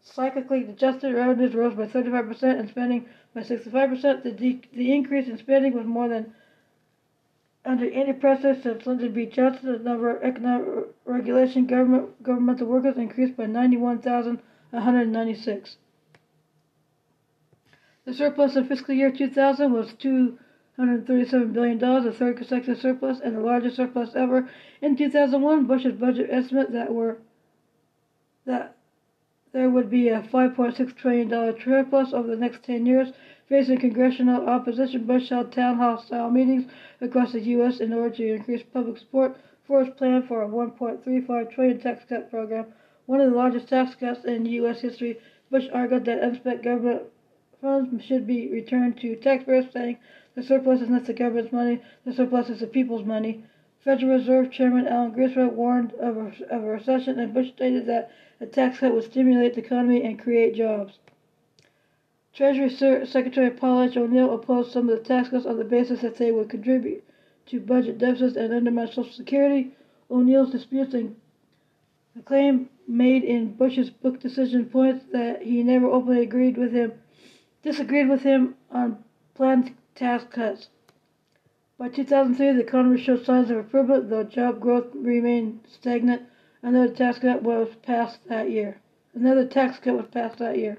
Cyclically 0.05 0.69
adjusted 0.69 1.15
revenues 1.15 1.55
rose 1.55 1.75
by 1.75 1.87
35% 1.87 2.59
and 2.59 2.69
spending 2.69 3.07
by 3.35 3.43
65%. 3.43 4.25
The, 4.25 4.33
de- 4.33 4.61
the 4.73 4.93
increase 4.93 5.29
in 5.29 5.38
spending 5.38 5.75
was 5.75 5.87
more 5.87 6.09
than 6.09 6.35
under 7.65 7.88
any 7.88 8.12
precedent 8.12 8.65
since 8.65 8.85
Lyndon 8.85 9.12
B. 9.12 9.27
Johnson. 9.27 9.73
The 9.73 9.79
number 9.79 10.11
of 10.11 10.25
economic 10.25 10.88
regulation 11.05 11.67
government 11.67 12.21
governmental 12.23 12.67
workers 12.67 12.97
increased 12.97 13.37
by 13.37 13.47
91,196. 13.47 15.77
The 18.05 18.12
surplus 18.12 18.57
in 18.57 18.67
fiscal 18.67 18.97
year 18.97 19.12
2000 19.12 19.73
was 19.73 19.95
$237 19.95 21.53
billion, 21.53 21.79
the 21.79 22.12
third 22.12 22.37
consecutive 22.37 22.83
surplus 22.83 23.21
and 23.21 23.37
the 23.37 23.41
largest 23.41 23.77
surplus 23.77 24.17
ever. 24.17 24.51
In 24.81 24.97
2001, 24.97 25.67
Bush's 25.67 25.95
budget 25.95 26.29
estimate 26.29 26.73
that 26.73 26.93
were 26.93 27.19
that 28.45 28.75
there 29.53 29.69
would 29.69 29.91
be 29.91 30.09
a 30.09 30.23
$5.6 30.23 30.97
trillion 30.97 31.29
surplus 31.62 32.12
over 32.12 32.29
the 32.29 32.37
next 32.37 32.65
10 32.65 32.87
years. 32.87 33.12
Facing 33.49 33.79
congressional 33.79 34.49
opposition, 34.49 35.05
Bush 35.05 35.29
held 35.29 35.53
town 35.53 35.77
hall 35.77 35.99
style 35.99 36.31
meetings 36.31 36.65
across 37.03 37.33
the 37.33 37.41
U.S. 37.41 37.81
in 37.81 37.93
order 37.93 38.17
to 38.17 38.35
increase 38.35 38.62
public 38.73 38.97
support 38.97 39.37
for 39.67 39.85
his 39.85 39.95
plan 39.95 40.27
for 40.27 40.43
a 40.43 40.49
1.35 40.49 41.51
trillion 41.55 41.79
tax 41.79 42.03
cut 42.09 42.31
program, 42.31 42.67
one 43.07 43.21
of 43.21 43.31
the 43.31 43.37
largest 43.37 43.69
tax 43.69 43.95
cuts 43.95 44.25
in 44.25 44.47
U.S. 44.47 44.81
history. 44.81 45.19
Bush 45.51 45.67
argued 45.73 46.07
that 46.07 46.23
unspent 46.23 46.62
government 46.65 47.03
funds 47.61 48.05
should 48.05 48.27
be 48.27 48.51
returned 48.51 48.99
to 49.01 49.17
taxpayers, 49.17 49.67
saying 49.73 49.99
the 50.35 50.43
surplus 50.43 50.81
is 50.81 50.88
not 50.88 51.05
the 51.05 51.12
government's 51.12 51.53
money, 51.53 51.83
the 52.07 52.12
surplus 52.12 52.49
is 52.49 52.61
the 52.61 52.67
people's 52.67 53.05
money. 53.05 53.45
Federal 53.85 54.12
Reserve 54.12 54.53
Chairman 54.53 54.87
Alan 54.87 55.12
Greenspan 55.12 55.55
warned 55.55 55.92
of 55.95 56.16
a, 56.16 56.55
of 56.55 56.62
a 56.62 56.66
recession, 56.68 57.18
and 57.18 57.35
Bush 57.35 57.49
stated 57.49 57.87
that 57.87 58.12
a 58.40 58.47
tax 58.47 58.79
cut 58.79 58.95
would 58.95 59.03
stimulate 59.03 59.55
the 59.55 59.61
economy 59.61 60.05
and 60.05 60.21
create 60.21 60.55
jobs. 60.55 61.01
Treasury 62.33 62.71
Secretary 62.71 63.51
Paul 63.51 63.83
H. 63.83 63.97
O'Neill 63.97 64.33
opposed 64.33 64.71
some 64.71 64.88
of 64.88 64.97
the 64.97 65.05
tax 65.05 65.31
cuts 65.31 65.47
on 65.47 65.59
the 65.59 65.64
basis 65.64 66.01
that 66.01 66.16
they 66.16 66.31
would 66.31 66.49
contribute 66.49 67.03
to 67.47 67.61
budget 67.61 67.99
deficits 67.99 68.37
and 68.37 68.55
undermine 68.55 68.87
Social 68.87 69.12
Security. 69.12 69.73
O'Neill's 70.11 70.53
disputes 70.53 70.95
and 70.95 71.16
the 72.14 72.23
claim 72.23 72.68
made 72.87 73.25
in 73.25 73.55
Bush's 73.55 73.90
book 73.90 74.21
decision 74.21 74.66
points 74.66 75.05
that 75.12 75.42
he 75.42 75.62
never 75.62 75.87
openly 75.87 76.23
agreed 76.23 76.57
with 76.57 76.73
him, 76.73 76.92
disagreed 77.62 78.09
with 78.09 78.23
him 78.23 78.55
on 78.71 79.03
planned 79.35 79.75
tax 79.97 80.25
cuts. 80.31 80.68
By 81.79 81.89
2003, 81.89 82.53
the 82.53 82.61
economy 82.61 83.01
showed 83.01 83.25
signs 83.25 83.51
of 83.51 83.57
improvement, 83.57 84.11
though 84.11 84.25
job 84.25 84.61
growth 84.61 84.95
remained 84.95 85.61
stagnant. 85.67 86.23
Another 86.63 86.93
tax 86.93 87.19
cut 87.19 87.43
was 87.43 87.75
passed 87.83 88.29
that 88.29 88.51
year. 88.51 88.81
Another 89.15 89.47
tax 89.47 89.79
cut 89.79 89.97
was 89.97 90.07
passed 90.07 90.39
that 90.39 90.59
year. 90.59 90.79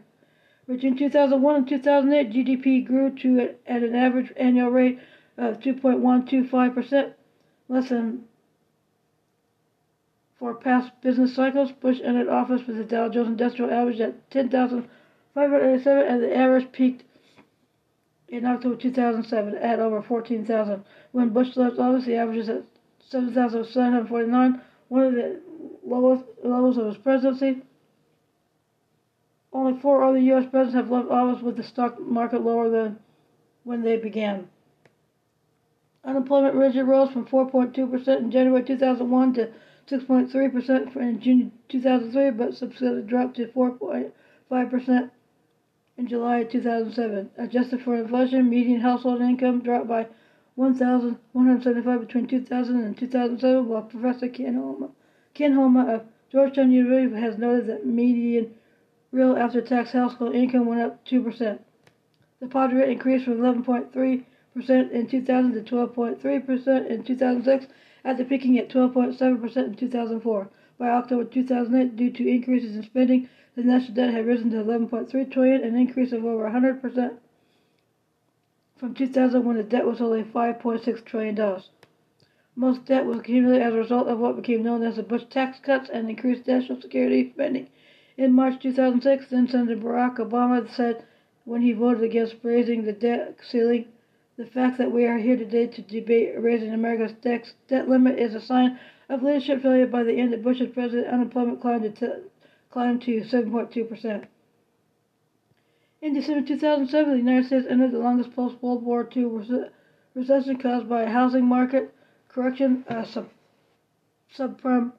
Between 0.68 0.96
2001 0.96 1.56
and 1.56 1.68
2008, 1.68 2.32
GDP 2.32 2.86
grew 2.86 3.10
to 3.18 3.56
at 3.68 3.84
an 3.84 3.96
average 3.96 4.32
annual 4.38 4.70
rate 4.70 5.00
of 5.36 5.60
2.125%, 5.60 7.14
less 7.68 7.90
than 7.90 8.26
for 10.38 10.54
past 10.54 10.92
business 11.02 11.34
cycles. 11.36 11.72
Bush 11.72 12.00
entered 12.04 12.30
office 12.30 12.66
with 12.66 12.78
the 12.78 12.84
Dow 12.84 13.10
Jones 13.10 13.28
Industrial 13.30 13.72
Average 13.72 14.00
at 14.00 14.32
10,587, 14.32 16.08
and 16.08 16.24
the 16.24 16.36
average 16.36 16.72
peaked 16.72 17.04
in 18.34 18.46
October 18.46 18.76
2007 18.76 19.56
at 19.58 19.80
over 19.80 20.02
14,000. 20.02 20.84
When 21.12 21.30
Bush 21.30 21.56
left 21.56 21.78
office, 21.78 22.06
the 22.06 22.16
average 22.16 22.40
is 22.40 22.50
at 22.50 22.64
7,749, 23.10 24.62
one 24.88 25.04
of 25.04 25.14
the 25.14 25.40
lowest 25.86 26.24
levels 26.44 26.78
of 26.78 26.88
his 26.88 26.98
presidency. 26.98 27.62
Only 29.54 29.80
four 29.80 30.04
other 30.04 30.18
U.S. 30.18 30.48
presidents 30.50 30.74
have 30.74 30.90
left 30.90 31.12
office 31.12 31.44
with 31.44 31.58
the 31.58 31.64
stock 31.64 32.00
market 32.00 32.42
lower 32.42 32.72
than 32.72 32.98
when 33.66 33.84
they 33.84 33.98
began. 33.98 34.50
Unemployment 36.04 36.56
rate 36.56 36.82
rose 36.82 37.12
from 37.12 37.28
4.2% 37.28 38.18
in 38.18 38.32
January 38.32 38.64
2001 38.64 39.34
to 39.36 39.52
6.3% 39.92 40.96
in 40.96 41.22
June 41.22 41.52
2003, 41.70 42.32
but 42.32 42.56
subsequently 42.56 43.04
dropped 43.04 43.36
to 43.36 43.46
4.5% 43.50 45.12
in 45.98 46.08
July 46.08 46.44
2007. 46.44 47.30
Adjusted 47.38 47.82
for 47.82 47.96
inflation, 47.96 48.50
median 48.50 48.82
household 48.82 49.22
income 49.22 49.62
dropped 49.62 49.88
by 49.88 50.08
1,175 50.56 52.00
between 52.00 52.28
2000 52.28 52.84
and 52.84 52.98
2007, 52.98 53.68
while 53.68 53.84
Professor 53.84 54.28
Ken 54.28 54.56
Homa, 54.56 54.90
Ken 55.34 55.58
of 55.58 56.04
Georgetown 56.32 56.72
University 56.72 57.20
has 57.20 57.38
noted 57.38 57.68
that 57.68 57.86
median 57.86 58.54
real 59.12 59.38
after-tax 59.38 59.92
household 59.92 60.36
income 60.36 60.66
went 60.66 60.82
up 60.82 61.06
2%. 61.06 61.60
The 62.40 62.48
poverty 62.48 62.80
rate 62.80 62.90
increased 62.90 63.26
from 63.26 63.38
11.3% 63.38 64.26
in 64.92 65.08
2000 65.08 65.66
to 65.66 65.76
12.3% 65.76 66.88
in 66.90 67.04
2006, 67.04 67.72
after 68.04 68.26
peaking 68.26 68.58
at 68.58 68.70
12.7% 68.70 69.58
in 69.58 69.76
2004. 69.76 70.50
By 70.78 70.90
October 70.90 71.24
2008, 71.26 71.96
due 71.96 72.12
to 72.12 72.28
increases 72.28 72.76
in 72.76 72.84
spending, 72.84 73.30
the 73.56 73.64
national 73.64 73.94
debt 73.94 74.14
had 74.14 74.26
risen 74.26 74.50
to 74.50 74.58
11.3 74.58 75.32
trillion, 75.32 75.64
an 75.64 75.76
increase 75.76 76.12
of 76.12 76.26
over 76.26 76.50
100% 76.50 77.18
from 78.78 78.94
2000 78.94 79.46
when 79.46 79.58
the 79.58 79.64
debt 79.64 79.86
was 79.86 80.02
only 80.02 80.24
5.6 80.24 81.06
trillion 81.06 81.36
dollars. 81.36 81.70
Most 82.56 82.86
debt 82.86 83.06
was 83.06 83.20
accumulated 83.20 83.66
as 83.66 83.74
a 83.74 83.78
result 83.78 84.08
of 84.08 84.20
what 84.20 84.36
became 84.36 84.64
known 84.64 84.84
as 84.84 84.98
the 84.98 85.04
Bush 85.04 85.24
tax 85.30 85.60
cuts 85.60 85.90
and 85.90 86.10
increased 86.10 86.48
national 86.48 86.82
security 86.82 87.32
spending. 87.32 87.68
In 88.18 88.34
March 88.34 88.62
2006, 88.62 89.30
then 89.30 89.48
Senator 89.48 89.76
Barack 89.76 90.18
Obama 90.18 90.70
said 90.70 91.04
when 91.46 91.62
he 91.62 91.74
voted 91.74 92.04
against 92.04 92.36
raising 92.44 92.84
the 92.84 92.94
debt 92.94 93.38
ceiling, 93.42 93.86
the 94.38 94.46
fact 94.46 94.78
that 94.78 94.92
we 94.92 95.06
are 95.06 95.18
here 95.18 95.38
today 95.38 95.68
to 95.68 95.82
debate 95.82 96.34
raising 96.40 96.74
America's 96.74 97.14
debt, 97.14 97.54
debt 97.68 97.88
limit 97.88 98.20
is 98.20 98.36
a 98.36 98.42
sign 98.42 98.80
of 99.10 99.24
leadership 99.24 99.62
failure. 99.62 99.88
By 99.88 100.04
the 100.04 100.14
end 100.14 100.34
of 100.34 100.44
Bush's 100.44 100.74
presidency, 100.74 101.08
unemployment 101.08 101.62
climbed 101.62 101.96
to, 101.98 102.22
climbed 102.74 103.04
to 103.04 103.22
7.2%. 103.22 104.26
In 106.02 106.16
December 106.16 106.48
2007, 106.48 107.12
the 107.12 107.18
United 107.20 107.46
States 107.46 107.68
entered 107.70 107.92
the 107.92 108.00
longest 108.00 108.36
post-World 108.36 108.82
War 108.82 109.08
II 109.16 109.70
recession 110.16 110.58
caused 110.58 110.90
by 110.90 111.04
a 111.04 111.10
housing 111.12 111.46
market 111.46 111.94
correction, 112.30 112.84
uh, 112.90 113.04
sub, 113.04 113.30
subprime 114.36 114.92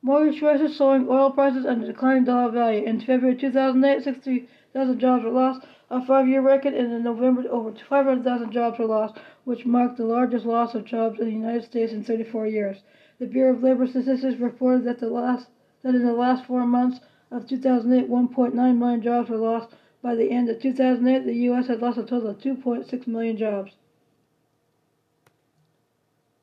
mortgage 0.00 0.40
crisis, 0.40 0.78
soaring 0.78 1.06
oil 1.10 1.30
prices, 1.30 1.66
and 1.66 1.84
a 1.84 1.86
declining 1.88 2.24
dollar 2.24 2.50
value. 2.50 2.82
In 2.84 3.00
February 3.00 3.36
2008, 3.36 4.02
60,000 4.02 4.98
jobs 4.98 5.24
were 5.24 5.30
lost, 5.30 5.66
a 5.90 6.04
five-year 6.06 6.40
record, 6.40 6.72
and 6.72 6.90
in 6.90 7.02
November, 7.02 7.44
over 7.50 7.74
500,000 7.86 8.50
jobs 8.50 8.78
were 8.78 8.86
lost, 8.86 9.18
which 9.44 9.66
marked 9.66 9.98
the 9.98 10.06
largest 10.06 10.46
loss 10.46 10.74
of 10.74 10.86
jobs 10.86 11.20
in 11.20 11.26
the 11.26 11.32
United 11.32 11.64
States 11.64 11.92
in 11.92 12.02
34 12.02 12.46
years. 12.46 12.82
The 13.18 13.26
Bureau 13.26 13.54
of 13.54 13.62
Labor 13.62 13.86
Statistics 13.86 14.40
reported 14.40 14.84
that 14.84 15.00
the 15.00 15.10
last 15.10 15.48
that 15.84 15.94
in 15.94 16.04
the 16.04 16.12
last 16.12 16.46
four 16.46 16.66
months 16.66 16.98
of 17.30 17.46
2008, 17.46 18.10
1.9 18.10 18.78
million 18.78 19.02
jobs 19.02 19.28
were 19.28 19.36
lost 19.36 19.74
by 20.02 20.14
the 20.14 20.30
end 20.30 20.48
of 20.48 20.60
2008, 20.60 21.24
the 21.24 21.34
U.S. 21.48 21.68
had 21.68 21.80
lost 21.80 21.98
a 21.98 22.02
total 22.02 22.30
of 22.30 22.38
2.6 22.38 23.06
million 23.06 23.36
jobs. 23.36 23.72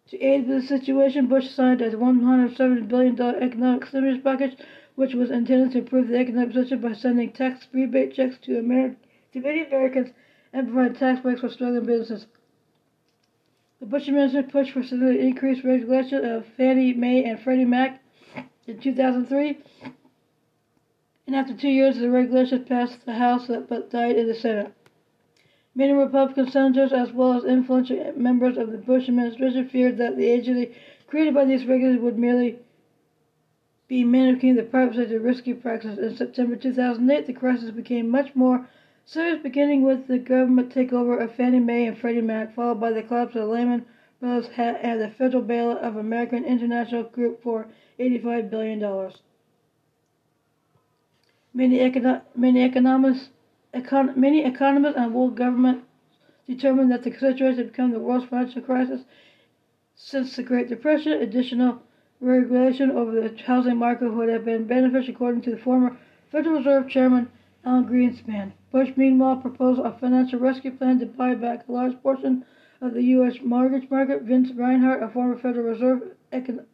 To 0.09 0.21
aid 0.21 0.47
with 0.47 0.61
the 0.61 0.67
situation, 0.67 1.27
Bush 1.27 1.49
signed 1.49 1.81
a 1.81 1.89
$170 1.89 2.87
billion 2.87 3.19
economic 3.19 3.85
stimulus 3.85 4.21
package, 4.23 4.57
which 4.95 5.15
was 5.15 5.31
intended 5.31 5.71
to 5.71 5.79
improve 5.79 6.07
the 6.07 6.19
economic 6.19 6.53
position 6.53 6.79
by 6.79 6.93
sending 6.93 7.31
tax 7.31 7.67
rebate 7.73 8.13
checks 8.13 8.37
to, 8.43 8.61
Ameri- 8.61 8.95
to 9.33 9.39
many 9.39 9.65
Americans 9.65 10.09
and 10.53 10.67
provide 10.67 10.97
tax 10.97 11.21
breaks 11.21 11.41
for 11.41 11.49
struggling 11.49 11.85
businesses. 11.85 12.27
The 13.79 13.85
Bush 13.87 14.07
administration 14.07 14.51
pushed 14.51 14.71
for 14.73 14.83
significantly 14.83 15.27
increased 15.27 15.63
regulation 15.63 16.25
of 16.25 16.45
Fannie 16.57 16.93
Mae 16.93 17.23
and 17.23 17.39
Freddie 17.39 17.65
Mac 17.65 18.00
in 18.67 18.79
2003 18.79 19.57
and 21.31 21.35
after 21.39 21.55
two 21.55 21.69
years, 21.69 21.97
the 21.97 22.09
regulation 22.09 22.65
passed 22.65 23.05
the 23.05 23.13
House 23.13 23.47
but 23.47 23.89
died 23.89 24.17
in 24.17 24.27
the 24.27 24.35
Senate. 24.35 24.73
Many 25.73 25.93
Republican 25.93 26.51
senators, 26.51 26.91
as 26.91 27.13
well 27.13 27.37
as 27.37 27.45
influential 27.45 28.11
members 28.17 28.57
of 28.57 28.71
the 28.71 28.77
Bush 28.77 29.07
administration, 29.07 29.69
feared 29.69 29.97
that 29.97 30.17
the 30.17 30.29
agency 30.29 30.75
created 31.07 31.33
by 31.33 31.45
these 31.45 31.65
regulations 31.65 32.03
would 32.03 32.17
merely 32.17 32.59
be 33.87 34.03
mimicking 34.03 34.55
the 34.55 34.63
private 34.63 34.95
sector 34.95 35.21
risky 35.21 35.53
practices. 35.53 35.99
In 35.99 36.17
September 36.17 36.57
2008, 36.57 37.27
the 37.27 37.33
crisis 37.33 37.71
became 37.71 38.09
much 38.09 38.35
more 38.35 38.67
serious, 39.05 39.41
beginning 39.41 39.83
with 39.83 40.07
the 40.07 40.19
government 40.19 40.75
takeover 40.75 41.23
of 41.23 41.33
Fannie 41.35 41.59
Mae 41.59 41.85
and 41.85 41.97
Freddie 41.97 42.19
Mac, 42.19 42.53
followed 42.55 42.81
by 42.81 42.91
the 42.91 43.03
collapse 43.03 43.37
of 43.37 43.47
Lehman 43.47 43.85
Brothers 44.19 44.49
and 44.57 44.99
the 44.99 45.11
federal 45.17 45.43
bailout 45.43 45.77
of 45.77 45.95
American 45.95 46.43
International 46.43 47.03
Group 47.03 47.41
for 47.41 47.67
$85 47.99 48.49
billion. 48.49 49.11
Many, 51.53 51.79
econo- 51.79 52.21
many 52.35 52.63
economists, 52.63 53.29
econ- 53.73 54.15
many 54.15 54.45
economists 54.45 54.95
and 54.97 55.13
world 55.13 55.35
government 55.35 55.83
determined 56.47 56.91
that 56.91 57.03
the 57.03 57.11
situation 57.11 57.57
had 57.57 57.67
become 57.71 57.91
the 57.91 57.99
worst 57.99 58.27
financial 58.27 58.61
crisis 58.61 59.01
since 59.95 60.35
the 60.35 60.43
Great 60.43 60.69
Depression. 60.69 61.13
Additional 61.13 61.81
regulation 62.19 62.91
over 62.91 63.11
the 63.11 63.35
housing 63.43 63.77
market 63.77 64.13
would 64.13 64.29
have 64.29 64.45
been 64.45 64.65
beneficial, 64.65 65.13
according 65.13 65.41
to 65.41 65.51
the 65.51 65.57
former 65.57 65.97
Federal 66.31 66.57
Reserve 66.57 66.87
Chairman 66.87 67.29
Alan 67.65 67.85
Greenspan. 67.85 68.53
Bush, 68.71 68.91
meanwhile, 68.95 69.35
proposed 69.35 69.81
a 69.81 69.91
financial 69.99 70.39
rescue 70.39 70.71
plan 70.71 70.99
to 70.99 71.05
buy 71.05 71.35
back 71.35 71.67
a 71.67 71.71
large 71.71 72.01
portion 72.01 72.45
of 72.79 72.93
the 72.93 73.03
U.S. 73.15 73.35
mortgage 73.43 73.89
market. 73.91 74.23
Vince 74.23 74.51
Reinhart, 74.51 75.03
a 75.03 75.09
former 75.09 75.37
Federal 75.37 75.65
Reserve 75.65 76.15
econ- 76.31 76.65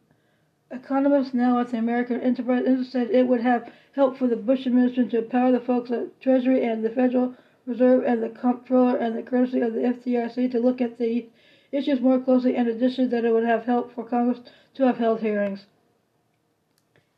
economist 0.70 1.34
now 1.34 1.58
at 1.60 1.70
the 1.70 1.78
American 1.78 2.20
Enterprise 2.20 2.64
Institute, 2.66 2.92
said 2.92 3.10
it 3.10 3.26
would 3.26 3.40
have 3.40 3.72
helped 3.92 4.18
for 4.18 4.26
the 4.26 4.36
Bush 4.36 4.66
administration 4.66 5.10
to 5.10 5.18
empower 5.18 5.50
the 5.50 5.60
folks 5.60 5.90
at 5.90 6.20
Treasury 6.20 6.64
and 6.64 6.84
the 6.84 6.90
Federal 6.90 7.34
Reserve 7.66 8.04
and 8.04 8.22
the 8.22 8.28
Comptroller 8.28 8.96
and 8.96 9.16
the 9.16 9.22
courtesy 9.22 9.60
of 9.60 9.72
the 9.72 9.80
FDIC 9.80 10.50
to 10.50 10.58
look 10.60 10.80
at 10.80 10.98
the 10.98 11.26
issues 11.72 12.00
more 12.00 12.20
closely, 12.20 12.56
and 12.56 12.68
additionally 12.68 13.10
that 13.10 13.24
it 13.24 13.32
would 13.32 13.44
have 13.44 13.64
helped 13.64 13.94
for 13.94 14.04
Congress 14.04 14.40
to 14.74 14.86
have 14.86 14.96
held 14.96 15.20
hearings. 15.20 15.66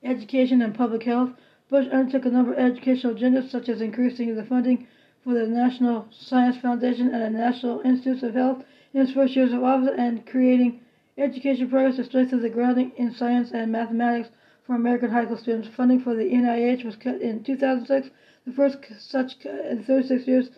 Education 0.03 0.63
and 0.63 0.75
public 0.75 1.03
health. 1.05 1.31
Bush 1.69 1.87
undertook 1.89 2.25
a 2.25 2.31
number 2.31 2.53
of 2.53 2.59
educational 2.59 3.15
agendas, 3.15 3.51
such 3.51 3.69
as 3.69 3.81
increasing 3.81 4.35
the 4.35 4.45
funding 4.45 4.89
for 5.23 5.35
the 5.35 5.47
National 5.47 6.09
Science 6.11 6.57
Foundation 6.57 7.15
and 7.15 7.23
the 7.23 7.39
National 7.39 7.81
Institutes 7.83 8.23
of 8.23 8.35
Health 8.35 8.65
in 8.93 9.01
his 9.01 9.13
first 9.13 9.37
years 9.37 9.53
of 9.53 9.63
office, 9.63 9.95
and 9.97 10.27
creating 10.27 10.81
education 11.21 11.69
programs 11.69 11.97
to 11.97 12.05
strengthen 12.05 12.43
the 12.43 12.49
grounding 12.49 12.93
in 12.97 13.13
science 13.13 13.51
and 13.53 13.71
mathematics 13.71 14.31
for 14.67 14.75
American 14.75 15.11
high 15.11 15.25
school 15.25 15.37
students. 15.37 15.69
Funding 15.69 16.01
for 16.01 16.15
the 16.15 16.25
NIH 16.25 16.85
was 16.85 16.97
cut 16.97 17.21
in 17.21 17.43
2006, 17.43 18.11
the 18.47 18.53
first 18.53 18.79
such 18.99 19.39
cut 19.41 19.67
in 19.67 19.83
36 19.85 20.27
years 20.27 20.51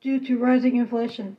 due 0.00 0.18
to 0.20 0.38
rising 0.38 0.76
inflation. 0.76 1.36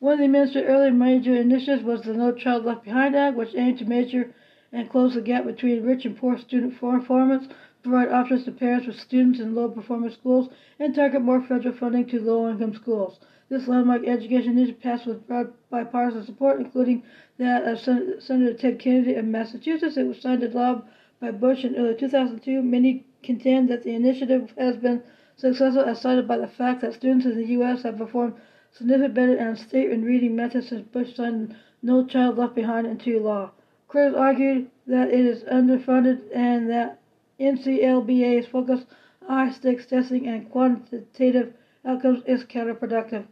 One 0.00 0.14
of 0.14 0.18
the 0.18 0.24
administration's 0.24 0.70
early 0.70 0.90
major 0.90 1.34
initiatives 1.34 1.84
was 1.84 2.02
the 2.02 2.14
No 2.14 2.32
Child 2.32 2.64
Left 2.64 2.84
Behind 2.84 3.14
Act, 3.14 3.36
which 3.36 3.54
aimed 3.54 3.78
to 3.78 3.84
measure 3.84 4.34
and 4.72 4.88
close 4.88 5.14
the 5.14 5.20
gap 5.20 5.44
between 5.44 5.82
rich 5.82 6.04
and 6.04 6.16
poor 6.16 6.38
student 6.38 6.78
performance. 6.78 7.48
provide 7.82 8.10
options 8.10 8.44
to 8.44 8.52
parents 8.52 8.86
with 8.86 8.98
students 8.98 9.40
in 9.40 9.54
low 9.54 9.68
performing 9.68 10.10
schools, 10.10 10.48
and 10.78 10.94
target 10.94 11.22
more 11.22 11.40
federal 11.40 11.74
funding 11.74 12.06
to 12.06 12.20
low 12.20 12.50
income 12.50 12.74
schools. 12.74 13.18
This 13.50 13.66
landmark 13.66 14.06
education 14.06 14.52
initiative 14.52 14.80
passed 14.80 15.06
with 15.06 15.26
broad 15.26 15.52
bipartisan 15.70 16.22
support, 16.22 16.60
including 16.60 17.02
that 17.38 17.64
of 17.64 17.80
Sen- 17.80 18.20
Senator 18.20 18.56
Ted 18.56 18.78
Kennedy 18.78 19.14
of 19.14 19.24
Massachusetts. 19.24 19.96
It 19.96 20.06
was 20.06 20.20
signed 20.20 20.44
into 20.44 20.56
law 20.56 20.82
by 21.18 21.32
Bush 21.32 21.64
in 21.64 21.74
early 21.74 21.96
2002. 21.96 22.62
Many 22.62 23.04
contend 23.24 23.68
that 23.68 23.82
the 23.82 23.92
initiative 23.92 24.54
has 24.56 24.76
been 24.76 25.02
successful, 25.34 25.82
as 25.82 26.00
cited 26.00 26.28
by 26.28 26.36
the 26.38 26.46
fact 26.46 26.80
that 26.82 26.94
students 26.94 27.26
in 27.26 27.34
the 27.34 27.46
U.S. 27.46 27.82
have 27.82 27.98
performed 27.98 28.34
significantly 28.70 29.14
better 29.14 29.48
on 29.48 29.56
state 29.56 29.90
and 29.90 30.04
reading 30.04 30.36
methods 30.36 30.68
since 30.68 30.86
Bush 30.86 31.16
signed 31.16 31.56
No 31.82 32.06
Child 32.06 32.38
Left 32.38 32.54
Behind 32.54 32.86
into 32.86 33.18
law. 33.18 33.50
Critics 33.88 34.16
argued 34.16 34.70
that 34.86 35.08
it 35.08 35.26
is 35.26 35.42
underfunded 35.42 36.20
and 36.32 36.70
that 36.70 37.00
NCLBA's 37.40 38.46
focus 38.46 38.84
on 39.26 39.48
high 39.48 39.52
stakes 39.52 39.86
testing 39.86 40.28
and 40.28 40.48
quantitative 40.50 41.52
outcomes 41.84 42.22
is 42.26 42.44
counterproductive. 42.44 43.24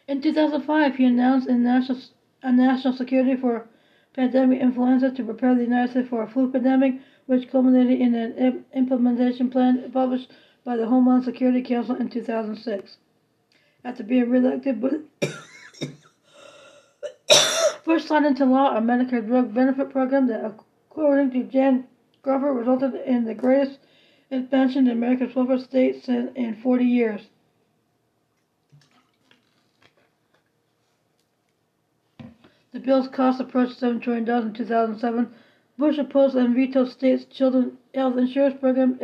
In 0.09 0.23
2005, 0.23 0.97
he 0.97 1.05
announced 1.05 1.49
national, 1.49 1.99
a 2.43 2.53
national 2.53 2.95
security 2.95 3.37
for 3.37 3.69
pandemic 4.15 4.61
influenza 4.61 5.11
to 5.11 5.25
prepare 5.25 5.55
the 5.55 5.65
United 5.65 5.91
States 5.91 6.09
for 6.09 6.23
a 6.23 6.31
flu 6.31 6.51
pandemic, 6.51 7.01
which 7.27 7.51
culminated 7.51 8.01
in 8.01 8.15
an 8.15 8.65
implementation 8.73 9.51
plan 9.51 9.91
published 9.93 10.31
by 10.65 10.77
the 10.77 10.87
Homeland 10.87 11.25
Security 11.25 11.63
Council 11.63 11.97
in 11.97 12.09
2006. 12.09 12.97
After 13.85 14.03
being 14.03 14.31
reelected, 14.31 14.81
Bush 17.85 18.05
signed 18.05 18.27
into 18.27 18.47
law 18.47 18.77
a 18.77 18.81
Medicare 18.81 19.27
drug 19.27 19.53
benefit 19.53 19.91
program 19.91 20.29
that, 20.29 20.55
according 20.91 21.31
to 21.33 21.43
Jan 21.45 21.87
Crawford, 22.23 22.57
resulted 22.57 22.95
in 23.07 23.25
the 23.25 23.35
greatest 23.35 23.79
expansion 24.31 24.87
in 24.87 24.93
America's 24.93 25.35
welfare 25.35 25.59
state 25.59 26.09
in 26.09 26.57
40 26.63 26.85
years. 26.85 27.23
The 32.77 32.83
bill's 32.83 33.09
cost 33.09 33.41
approached 33.41 33.81
$7 33.81 34.03
trillion 34.03 34.29
in 34.29 34.53
2007. 34.53 35.33
Bush 35.79 35.97
opposed 35.97 36.37
and 36.37 36.55
vetoed 36.55 36.89
states' 36.89 37.25
children's 37.25 37.73
health 37.95 38.19
insurance 38.19 38.61
program, 38.61 38.99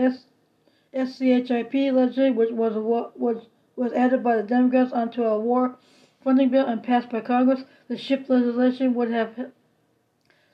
SCHIP 0.92 1.72
legislation, 1.94 2.37
which 2.37 2.50
was, 2.50 2.74
was, 3.16 3.46
was 3.74 3.92
added 3.94 4.22
by 4.22 4.37
the 4.37 4.42
Democrats 4.42 4.92
onto 4.92 5.24
a 5.24 5.40
war 5.40 5.78
funding 6.22 6.50
bill 6.50 6.66
and 6.66 6.82
passed 6.82 7.08
by 7.08 7.22
Congress. 7.22 7.64
The 7.88 7.96
SHIP 7.96 8.28
legislation 8.28 8.92
would 8.92 9.11
have 9.11 9.52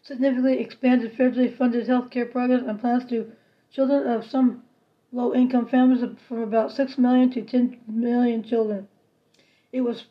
significantly 0.01 0.61
expanded 0.61 1.13
federally 1.13 1.53
funded 1.53 1.89
health 1.89 2.11
care 2.11 2.27
programs 2.27 2.69
and 2.69 2.79
plans 2.79 3.05
to 3.07 3.33
children 3.73 4.07
of 4.07 4.27
some 4.27 4.63
low 5.11 5.35
income 5.35 5.67
families 5.67 6.05
from 6.29 6.39
about 6.39 6.71
6 6.71 6.97
million 6.99 7.33
to 7.33 7.43
10 7.43 7.81
million 7.89 8.45
children. 8.45 8.87
It 9.73 9.81
was 9.81 10.07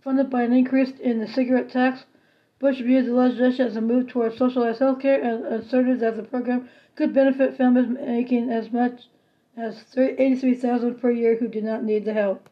funded 0.00 0.30
by 0.30 0.42
an 0.42 0.52
increase 0.52 0.92
in 1.00 1.18
the 1.18 1.26
cigarette 1.26 1.70
tax. 1.70 2.04
Bush 2.58 2.80
viewed 2.80 3.06
the 3.06 3.12
legislation 3.12 3.66
as 3.66 3.76
a 3.76 3.80
move 3.80 4.08
towards 4.08 4.36
socialized 4.36 4.80
health 4.80 5.00
care 5.00 5.22
and 5.22 5.44
asserted 5.46 6.00
that 6.00 6.16
the 6.16 6.22
program 6.22 6.68
could 6.96 7.14
benefit 7.14 7.56
families 7.56 7.88
making 7.88 8.50
as 8.50 8.72
much 8.72 9.08
as 9.56 9.84
83000 9.96 10.96
per 10.96 11.10
year 11.10 11.36
who 11.36 11.48
did 11.48 11.64
not 11.64 11.84
need 11.84 12.04
the 12.04 12.12
help. 12.12 12.48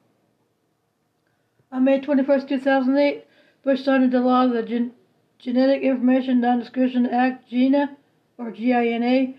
On 1.72 1.85
May 1.85 2.00
21, 2.00 2.46
2008, 2.46 3.24
Bush 3.62 3.82
signed 3.82 4.04
into 4.04 4.20
law 4.20 4.46
the 4.46 4.62
Gen- 4.62 4.92
Genetic 5.38 5.82
Information 5.82 6.40
Non-Discrimination 6.40 7.06
Act, 7.06 7.48
GINA, 7.50 7.96
or 8.38 8.50
GINA, 8.50 9.35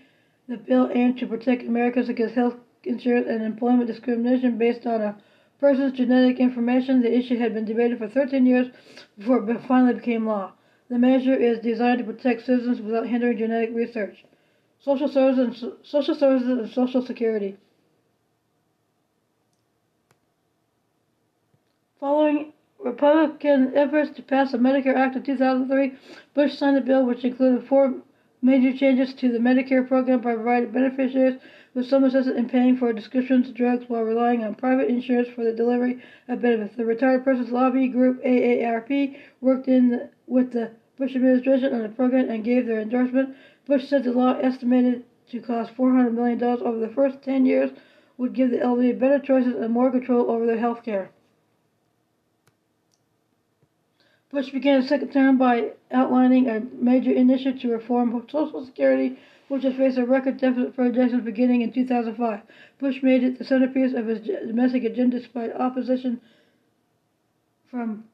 the 0.48 0.56
bill 0.56 0.90
aimed 0.92 1.18
to 1.18 1.26
protect 1.26 1.62
Americans 1.62 2.08
against 2.08 2.34
health 2.34 2.56
insurance 2.84 3.26
and 3.28 3.42
employment 3.42 3.86
discrimination 3.86 4.56
based 4.58 4.86
on 4.86 5.00
a 5.00 5.16
person's 5.58 5.96
genetic 5.96 6.38
information. 6.38 7.02
The 7.02 7.16
issue 7.16 7.38
had 7.38 7.54
been 7.54 7.64
debated 7.64 7.98
for 7.98 8.08
13 8.08 8.46
years 8.46 8.68
before 9.18 9.48
it 9.50 9.60
finally 9.66 9.94
became 9.94 10.26
law. 10.26 10.52
The 10.88 10.98
measure 10.98 11.34
is 11.34 11.58
designed 11.58 11.98
to 11.98 12.04
protect 12.04 12.46
citizens 12.46 12.80
without 12.80 13.06
hindering 13.06 13.38
genetic 13.38 13.74
research. 13.74 14.24
Social 14.80 15.08
services 15.08 15.62
and, 15.62 15.72
social 15.82 16.14
services 16.14 16.48
and 16.48 16.70
Social 16.70 17.02
Security. 17.02 17.56
Following 22.00 22.52
Republican 22.78 23.72
efforts 23.74 24.10
to 24.16 24.22
pass 24.22 24.52
the 24.52 24.58
Medicare 24.58 24.94
Act 24.94 25.16
of 25.16 25.24
2003, 25.24 25.94
Bush 26.32 26.56
signed 26.56 26.78
a 26.78 26.80
bill 26.80 27.04
which 27.04 27.24
included 27.24 27.66
four 27.66 27.92
major 28.40 28.76
changes 28.76 29.12
to 29.14 29.32
the 29.32 29.38
Medicare 29.38 29.86
program 29.86 30.20
by 30.20 30.34
providing 30.34 30.70
beneficiaries 30.70 31.40
with 31.78 31.88
some 31.88 32.02
assistance 32.02 32.36
in 32.36 32.48
paying 32.48 32.76
for 32.76 32.92
prescriptions 32.92 33.48
drugs 33.52 33.84
while 33.86 34.02
relying 34.02 34.42
on 34.42 34.52
private 34.52 34.88
insurance 34.88 35.28
for 35.28 35.44
the 35.44 35.52
delivery 35.52 36.02
of 36.26 36.42
benefits. 36.42 36.74
The 36.74 36.84
Retired 36.84 37.22
Persons 37.22 37.52
Lobby 37.52 37.86
Group 37.86 38.20
AARP 38.24 39.16
worked 39.40 39.68
in 39.68 39.90
the, 39.90 40.10
with 40.26 40.52
the 40.52 40.72
Bush 40.96 41.14
administration 41.14 41.72
on 41.72 41.84
the 41.84 41.88
program 41.90 42.30
and 42.30 42.42
gave 42.42 42.66
their 42.66 42.80
endorsement. 42.80 43.36
Bush 43.64 43.86
said 43.86 44.02
the 44.02 44.10
law, 44.10 44.32
estimated 44.40 45.04
to 45.30 45.40
cost 45.40 45.72
$400 45.76 46.12
million 46.12 46.42
over 46.42 46.80
the 46.80 46.92
first 46.92 47.22
10 47.22 47.46
years, 47.46 47.70
would 48.16 48.32
give 48.32 48.50
the 48.50 48.60
elderly 48.60 48.92
better 48.92 49.20
choices 49.20 49.54
and 49.54 49.72
more 49.72 49.92
control 49.92 50.32
over 50.32 50.46
their 50.46 50.58
health 50.58 50.82
care. 50.82 51.10
Bush 54.32 54.50
began 54.50 54.80
his 54.80 54.88
second 54.88 55.12
term 55.12 55.38
by 55.38 55.74
outlining 55.92 56.48
a 56.48 56.58
major 56.74 57.12
initiative 57.12 57.60
to 57.60 57.70
reform 57.70 58.26
Social 58.28 58.66
Security, 58.66 59.16
which 59.48 59.62
has 59.64 59.74
faced 59.74 59.98
a 59.98 60.04
record 60.04 60.36
deficit 60.36 60.74
for 60.74 60.84
projections 60.84 61.24
beginning 61.24 61.62
in 61.62 61.72
2005. 61.72 62.40
Bush 62.78 63.02
made 63.02 63.24
it 63.24 63.38
the 63.38 63.44
centerpiece 63.44 63.94
of 63.94 64.06
his 64.06 64.20
domestic 64.20 64.84
agenda 64.84 65.18
despite 65.18 65.52
opposition 65.54 66.20
from 67.70 68.04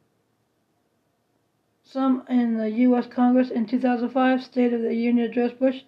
some 1.83 2.25
in 2.29 2.57
the 2.57 2.71
U.S. 2.71 3.07
Congress 3.07 3.51
in 3.51 3.67
2005 3.67 4.43
State 4.43 4.73
of 4.73 4.83
the 4.83 4.95
Union 4.95 5.31
address. 5.31 5.53
Bush, 5.53 5.83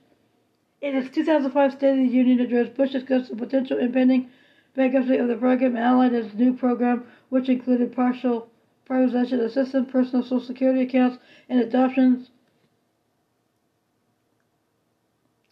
in 0.81 0.95
his 0.95 1.11
2005 1.11 1.73
State 1.73 1.91
of 1.91 1.97
the 1.97 2.15
Union 2.15 2.41
address, 2.41 2.69
Bush 2.69 2.91
discussed 2.91 3.31
the 3.31 3.37
potential 3.37 3.79
impending 3.79 4.29
bankruptcy 4.75 5.17
of 5.17 5.29
the 5.29 5.37
program 5.37 5.75
and 5.75 5.85
outlined 5.85 6.15
his 6.15 6.35
new 6.35 6.53
program, 6.53 7.07
which 7.29 7.49
included 7.49 7.95
partial 7.95 8.49
privatization 8.89 9.45
of 9.45 9.51
system, 9.51 9.87
personal 9.87 10.23
social 10.23 10.41
security 10.41 10.83
accounts, 10.83 11.19
and 11.49 11.61
adoptions 11.61 12.31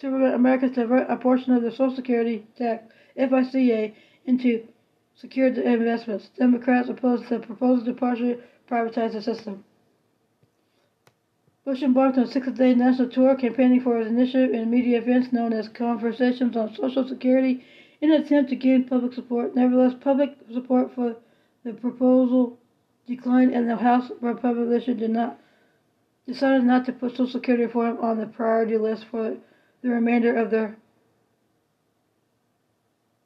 to 0.05 0.35
Americans 0.35 0.75
to 0.75 0.83
divert 0.83 1.11
a 1.11 1.17
portion 1.17 1.53
of 1.55 1.63
their 1.63 1.71
Social 1.71 1.97
Security 1.97 2.47
tax, 2.57 2.85
FICA, 3.17 3.95
into 4.27 4.67
secured 5.15 5.57
investments. 5.57 6.29
Democrats 6.39 6.89
opposed 6.91 7.29
the 7.31 7.39
proposal 7.39 7.87
to 7.87 7.95
partially 7.95 8.37
privatize 8.71 9.13
the 9.13 9.23
system. 9.23 9.65
Bush 11.65 11.83
embarked 11.83 12.19
on 12.19 12.25
a 12.25 12.27
six-day 12.27 12.75
national 12.75 13.09
tour 13.09 13.35
campaigning 13.35 13.81
for 13.81 13.99
his 13.99 14.09
initiative 14.09 14.51
in 14.53 14.71
media 14.71 14.99
events 14.99 15.33
known 15.33 15.55
as 15.55 15.69
Conversations 15.69 16.55
on 16.55 16.75
Social 16.75 17.09
Security 17.09 17.65
in 18.03 18.13
an 18.13 18.23
attempt 18.23 18.51
to 18.51 18.57
gain 18.57 18.87
public 18.87 19.15
support. 19.15 19.57
Nevertheless, 19.57 19.95
public 20.03 20.37
support 20.53 20.95
for 20.95 21.17
the 21.65 21.73
proposal 21.73 22.59
declined 23.07 23.55
and 23.55 23.71
the 23.71 23.77
House 23.77 24.11
Republicans 24.21 24.85
did 24.85 25.11
not 25.11 25.41
decided 26.27 26.65
not 26.65 26.85
to 26.85 26.93
put 26.93 27.13
Social 27.13 27.27
Security 27.27 27.65
reform 27.65 27.97
on 28.03 28.19
the 28.19 28.27
priority 28.27 28.77
list 28.77 29.07
for 29.11 29.39
the 29.85 29.91
remainder 29.91 30.35
of 30.35 30.51
the 30.51 30.75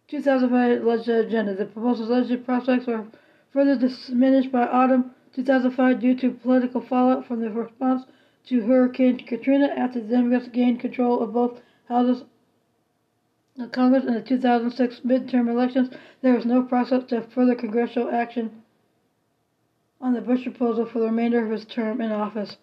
2005 0.09 0.83
legislative 0.83 1.27
agenda. 1.29 1.55
The 1.55 1.67
proposed 1.67 2.01
legislative 2.01 2.45
prospects 2.45 2.87
were 2.89 3.07
further 3.53 3.77
diminished 3.77 4.51
by 4.51 4.67
autumn 4.67 5.13
2005 5.35 6.01
due 6.01 6.17
to 6.17 6.33
political 6.33 6.81
fallout 6.81 7.29
from 7.29 7.41
the 7.41 7.51
response 7.51 8.07
to 8.49 8.63
Hurricane 8.63 9.25
Katrina 9.25 9.67
after 9.67 10.01
the 10.01 10.09
Democrats 10.09 10.49
gained 10.49 10.81
control 10.81 11.21
of 11.21 11.33
both 11.33 11.61
houses 11.89 12.25
of 13.61 13.71
Congress 13.71 14.05
in 14.05 14.15
the 14.15 14.23
2006 14.23 15.01
midterm 15.07 15.49
elections. 15.49 15.91
There 16.23 16.35
was 16.35 16.45
no 16.45 16.65
prospect 16.65 17.13
of 17.13 17.33
further 17.33 17.55
congressional 17.55 18.11
action 18.11 18.63
on 20.01 20.13
the 20.13 20.21
Bush 20.21 20.43
proposal 20.43 20.87
for 20.87 20.99
the 20.99 21.07
remainder 21.07 21.45
of 21.45 21.53
his 21.53 21.65
term 21.67 22.01
in 22.01 22.11
office. 22.11 22.57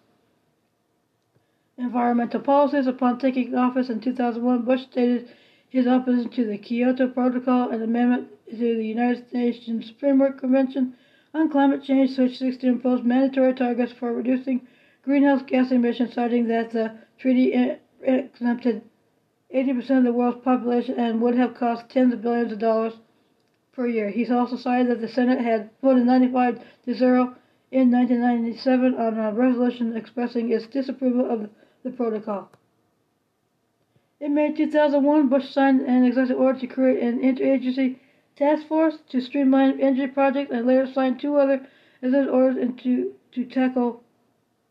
Environmental 1.78 2.40
policies. 2.40 2.86
Upon 2.86 3.18
taking 3.18 3.54
office 3.54 3.90
in 3.90 4.00
2001, 4.00 4.62
Bush 4.62 4.82
stated 4.90 5.28
his 5.68 5.86
opposition 5.86 6.30
to 6.30 6.46
the 6.46 6.56
Kyoto 6.56 7.06
Protocol 7.06 7.68
and 7.68 7.82
amendment 7.82 8.28
to 8.50 8.56
the 8.56 8.84
United 8.84 9.30
Nations 9.32 9.92
Framework 10.00 10.40
Convention 10.40 10.94
on 11.34 11.50
Climate 11.50 11.82
Change, 11.82 12.16
which 12.18 12.38
seeks 12.38 12.56
to 12.58 12.68
impose 12.68 13.02
mandatory 13.02 13.52
targets 13.52 13.92
for 13.92 14.14
reducing 14.14 14.66
greenhouse 15.02 15.42
gas 15.42 15.70
emissions, 15.70 16.14
citing 16.14 16.48
that 16.48 16.70
the 16.70 16.96
treaty 17.18 17.76
exempted 18.02 18.82
80% 19.54 19.98
of 19.98 20.04
the 20.04 20.12
world's 20.12 20.42
population 20.42 20.94
and 20.98 21.20
would 21.20 21.36
have 21.36 21.54
cost 21.54 21.90
tens 21.90 22.14
of 22.14 22.22
billions 22.22 22.52
of 22.52 22.58
dollars 22.58 22.94
per 23.72 23.86
year. 23.86 24.08
He's 24.08 24.30
also 24.30 24.56
cited 24.56 24.90
that 24.90 25.02
the 25.02 25.08
Senate 25.08 25.40
had 25.40 25.68
voted 25.82 26.06
95 26.06 26.58
to 26.86 26.94
0 26.94 27.36
in 27.70 27.90
1997 27.90 28.94
on 28.94 29.18
a 29.18 29.32
resolution 29.32 29.94
expressing 29.94 30.50
its 30.50 30.66
disapproval 30.66 31.30
of 31.30 31.50
the 31.86 31.92
protocol. 31.92 32.50
In 34.18 34.34
May 34.34 34.52
2001, 34.52 35.28
Bush 35.28 35.48
signed 35.50 35.82
an 35.82 36.04
executive 36.04 36.40
order 36.40 36.58
to 36.58 36.66
create 36.66 37.00
an 37.00 37.20
interagency 37.20 37.98
task 38.34 38.66
force 38.66 38.96
to 39.10 39.20
streamline 39.20 39.80
energy 39.80 40.08
projects 40.08 40.50
and 40.50 40.66
later 40.66 40.86
signed 40.92 41.20
two 41.20 41.36
other 41.36 41.66
executive 42.02 42.34
orders 42.34 42.56
into, 42.56 43.12
to 43.32 43.44
tackle 43.44 44.02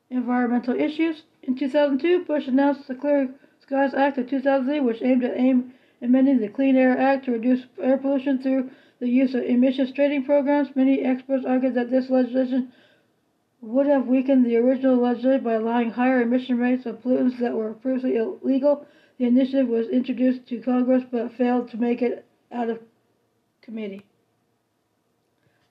environmental 0.09 0.75
issues. 0.75 1.23
In 1.43 1.55
2002, 1.57 2.25
Bush 2.25 2.47
announced 2.47 2.87
the 2.87 2.95
Clear 2.95 3.29
Skies 3.61 3.93
Act 3.93 4.17
of 4.17 4.29
2003, 4.29 4.81
which 4.81 5.01
aimed 5.01 5.23
at 5.23 5.37
aim 5.37 5.73
amending 6.01 6.39
the 6.39 6.49
Clean 6.49 6.75
Air 6.75 6.99
Act 6.99 7.25
to 7.25 7.31
reduce 7.31 7.65
air 7.81 7.97
pollution 7.97 8.43
through 8.43 8.69
the 8.99 9.07
use 9.07 9.33
of 9.33 9.43
emissions 9.43 9.93
trading 9.93 10.25
programs. 10.25 10.75
Many 10.75 11.01
experts 11.01 11.45
argue 11.47 11.71
that 11.71 11.89
this 11.89 12.09
legislation 12.09 12.73
would 13.65 13.87
have 13.87 14.05
weakened 14.05 14.45
the 14.45 14.57
original 14.57 14.95
legislation 14.95 15.43
by 15.43 15.53
allowing 15.53 15.89
higher 15.89 16.21
emission 16.21 16.59
rates 16.59 16.85
of 16.85 17.01
pollutants 17.01 17.39
that 17.39 17.53
were 17.53 17.73
previously 17.73 18.15
illegal. 18.15 18.85
The 19.17 19.25
initiative 19.25 19.67
was 19.67 19.87
introduced 19.87 20.45
to 20.47 20.61
Congress 20.61 21.03
but 21.11 21.33
failed 21.33 21.71
to 21.71 21.77
make 21.77 22.03
it 22.03 22.25
out 22.51 22.69
of 22.69 22.79
committee. 23.63 24.05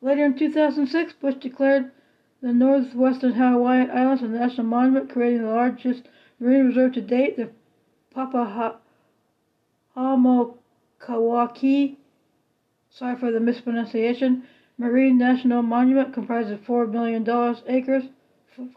Later 0.03 0.25
in 0.25 0.37
2006, 0.37 1.13
Bush 1.15 1.37
declared 1.37 1.93
the 2.43 2.53
northwestern 2.53 3.35
Hawaiian 3.35 3.93
Islands 3.93 4.23
a 4.23 4.29
national 4.29 4.67
monument, 4.67 5.11
creating 5.11 5.43
the 5.43 5.49
largest 5.49 6.09
marine 6.41 6.67
reserve 6.67 6.95
to 6.95 7.01
date, 7.01 7.37
the 7.37 7.51
Papahanaumokuakea, 9.97 11.97
sorry 12.91 13.17
for 13.17 13.31
the 13.31 13.41
mispronunciation, 13.41 14.43
Marine 14.77 15.17
National 15.17 15.63
Monument 15.63 16.13
comprises 16.13 16.59
4 16.67 16.89
million 16.89 17.23
acres, 17.69 18.09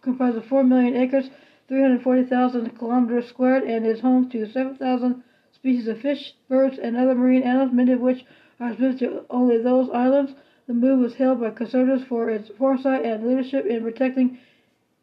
comprises 0.02 0.43
4 0.48 0.64
million 0.64 0.95
acres, 0.95 1.30
340,000 1.68 2.78
kilometers 2.78 3.28
squared, 3.28 3.64
and 3.64 3.86
is 3.86 4.00
home 4.00 4.30
to 4.30 4.45
7,000 4.45 5.24
species 5.52 5.88
of 5.88 6.00
fish, 6.00 6.36
birds, 6.48 6.78
and 6.78 6.95
other 6.95 7.16
marine 7.16 7.41
animals, 7.41 7.74
many 7.74 7.91
of 7.91 8.00
which 8.00 8.26
are 8.60 8.74
specific 8.74 9.00
to 9.00 9.26
only 9.30 9.62
those 9.62 9.89
islands. 9.89 10.34
The 10.68 10.74
move 10.74 11.00
was 11.00 11.16
hailed 11.16 11.41
by 11.41 11.50
conservatives 11.50 12.04
for 12.04 12.30
its 12.30 12.50
foresight 12.50 13.04
and 13.04 13.26
leadership 13.26 13.66
in 13.66 13.82
protecting 13.82 14.38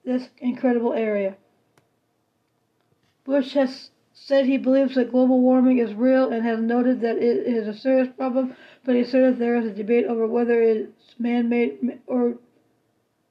this 0.05 0.29
incredible 0.39 0.93
area. 0.93 1.37
Bush 3.25 3.55
has 3.55 3.91
said 4.27 4.47
he 4.47 4.57
believes 4.57 4.95
that 4.95 5.11
global 5.11 5.39
warming 5.39 5.77
is 5.77 5.93
real 5.93 6.31
and 6.31 6.43
has 6.43 6.59
noted 6.59 6.99
that 7.03 7.19
it 7.19 7.47
is 7.47 7.69
a 7.69 7.79
serious 7.79 8.09
problem, 8.17 8.57
but 8.83 8.95
he 8.95 9.03
asserted 9.03 9.39
there 9.39 9.57
is 9.57 9.67
a 9.67 9.71
debate 9.71 10.07
over 10.07 10.27
whether 10.27 10.63
it's 10.63 11.15
man-made 11.19 12.01
or 12.07 12.39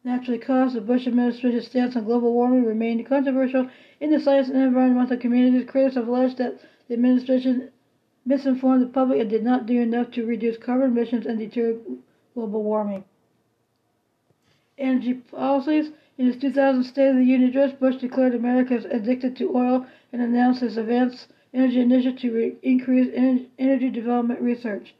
naturally 0.04 0.38
caused. 0.38 0.76
The 0.76 0.82
Bush 0.82 1.08
administration's 1.08 1.66
stance 1.66 1.96
on 1.96 2.04
global 2.04 2.32
warming 2.32 2.64
remained 2.64 3.08
controversial 3.08 3.68
in 4.02 4.12
the 4.12 4.20
science 4.20 4.50
and 4.50 4.58
environmental 4.62 5.18
communities. 5.18 5.68
Critics 5.68 5.96
have 5.96 6.08
alleged 6.08 6.38
that 6.38 6.60
the 6.88 6.94
administration 6.94 7.72
misinformed 8.24 8.84
the 8.84 8.94
public 8.94 9.20
and 9.20 9.32
did 9.32 9.44
not 9.44 9.66
do 9.66 9.82
enough 9.82 10.12
to 10.12 10.28
reduce 10.28 10.58
carbon 10.58 10.92
emissions 10.92 11.26
and 11.26 11.40
deter 11.40 11.76
global 12.36 12.62
warming. 12.62 13.04
Energy 14.78 15.16
policies. 15.16 15.90
In 16.16 16.28
his 16.28 16.38
2000 16.38 16.84
State 16.84 17.10
of 17.10 17.16
the 17.16 17.24
Union 17.24 17.50
address, 17.50 17.74
Bush 17.74 17.96
declared 17.96 18.36
America 18.36 18.76
is 18.76 18.86
addicted 18.86 19.36
to 19.38 19.56
oil 19.58 19.88
and 20.12 20.22
announced 20.22 20.62
his 20.62 20.78
advanced 20.78 21.34
energy 21.54 21.80
initiative 21.80 22.20
to 22.20 22.32
re- 22.32 22.56
increase 22.62 23.12
en- 23.16 23.48
energy 23.58 23.90
development 23.90 24.40
research. 24.40 24.94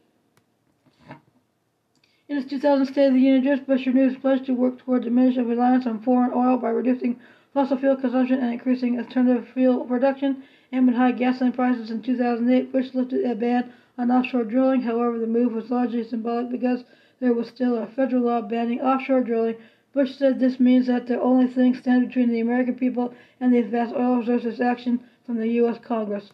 In 2.28 2.36
his 2.36 2.46
2000 2.46 2.86
State 2.86 3.06
of 3.06 3.14
the 3.14 3.20
Union 3.20 3.46
address, 3.46 3.60
Bush 3.60 3.86
renewed 3.86 4.12
his 4.12 4.20
pledge 4.20 4.44
to 4.46 4.54
work 4.54 4.78
toward 4.78 5.04
diminishing 5.04 5.46
reliance 5.46 5.86
on 5.86 6.00
foreign 6.00 6.32
oil 6.34 6.56
by 6.56 6.70
reducing 6.70 7.20
fossil 7.52 7.76
fuel 7.76 7.94
consumption 7.94 8.40
and 8.40 8.52
increasing 8.52 8.98
alternative 8.98 9.46
fuel 9.54 9.84
production. 9.84 10.42
Amid 10.72 10.96
high 10.96 11.12
gasoline 11.12 11.52
prices 11.52 11.92
in 11.92 12.02
2008, 12.02 12.72
Bush 12.72 12.92
lifted 12.92 13.24
a 13.24 13.36
ban 13.36 13.72
on 13.96 14.10
offshore 14.10 14.42
drilling. 14.42 14.82
However, 14.82 15.20
the 15.20 15.28
move 15.28 15.52
was 15.52 15.70
largely 15.70 16.02
symbolic 16.02 16.50
because 16.50 16.82
there 17.20 17.32
was 17.32 17.46
still 17.46 17.76
a 17.76 17.86
federal 17.86 18.22
law 18.22 18.40
banning 18.40 18.80
offshore 18.80 19.22
drilling. 19.22 19.54
Bush 19.94 20.16
said 20.16 20.40
this 20.40 20.58
means 20.58 20.88
that 20.88 21.06
the 21.06 21.20
only 21.20 21.46
thing 21.46 21.72
standing 21.72 22.08
between 22.08 22.30
the 22.30 22.40
American 22.40 22.74
people 22.74 23.14
and 23.40 23.54
these 23.54 23.68
vast 23.68 23.94
oil 23.94 24.16
reserves 24.16 24.44
is 24.44 24.60
action 24.60 24.98
from 25.24 25.36
the 25.36 25.46
U.S. 25.62 25.78
Congress. 25.78 26.32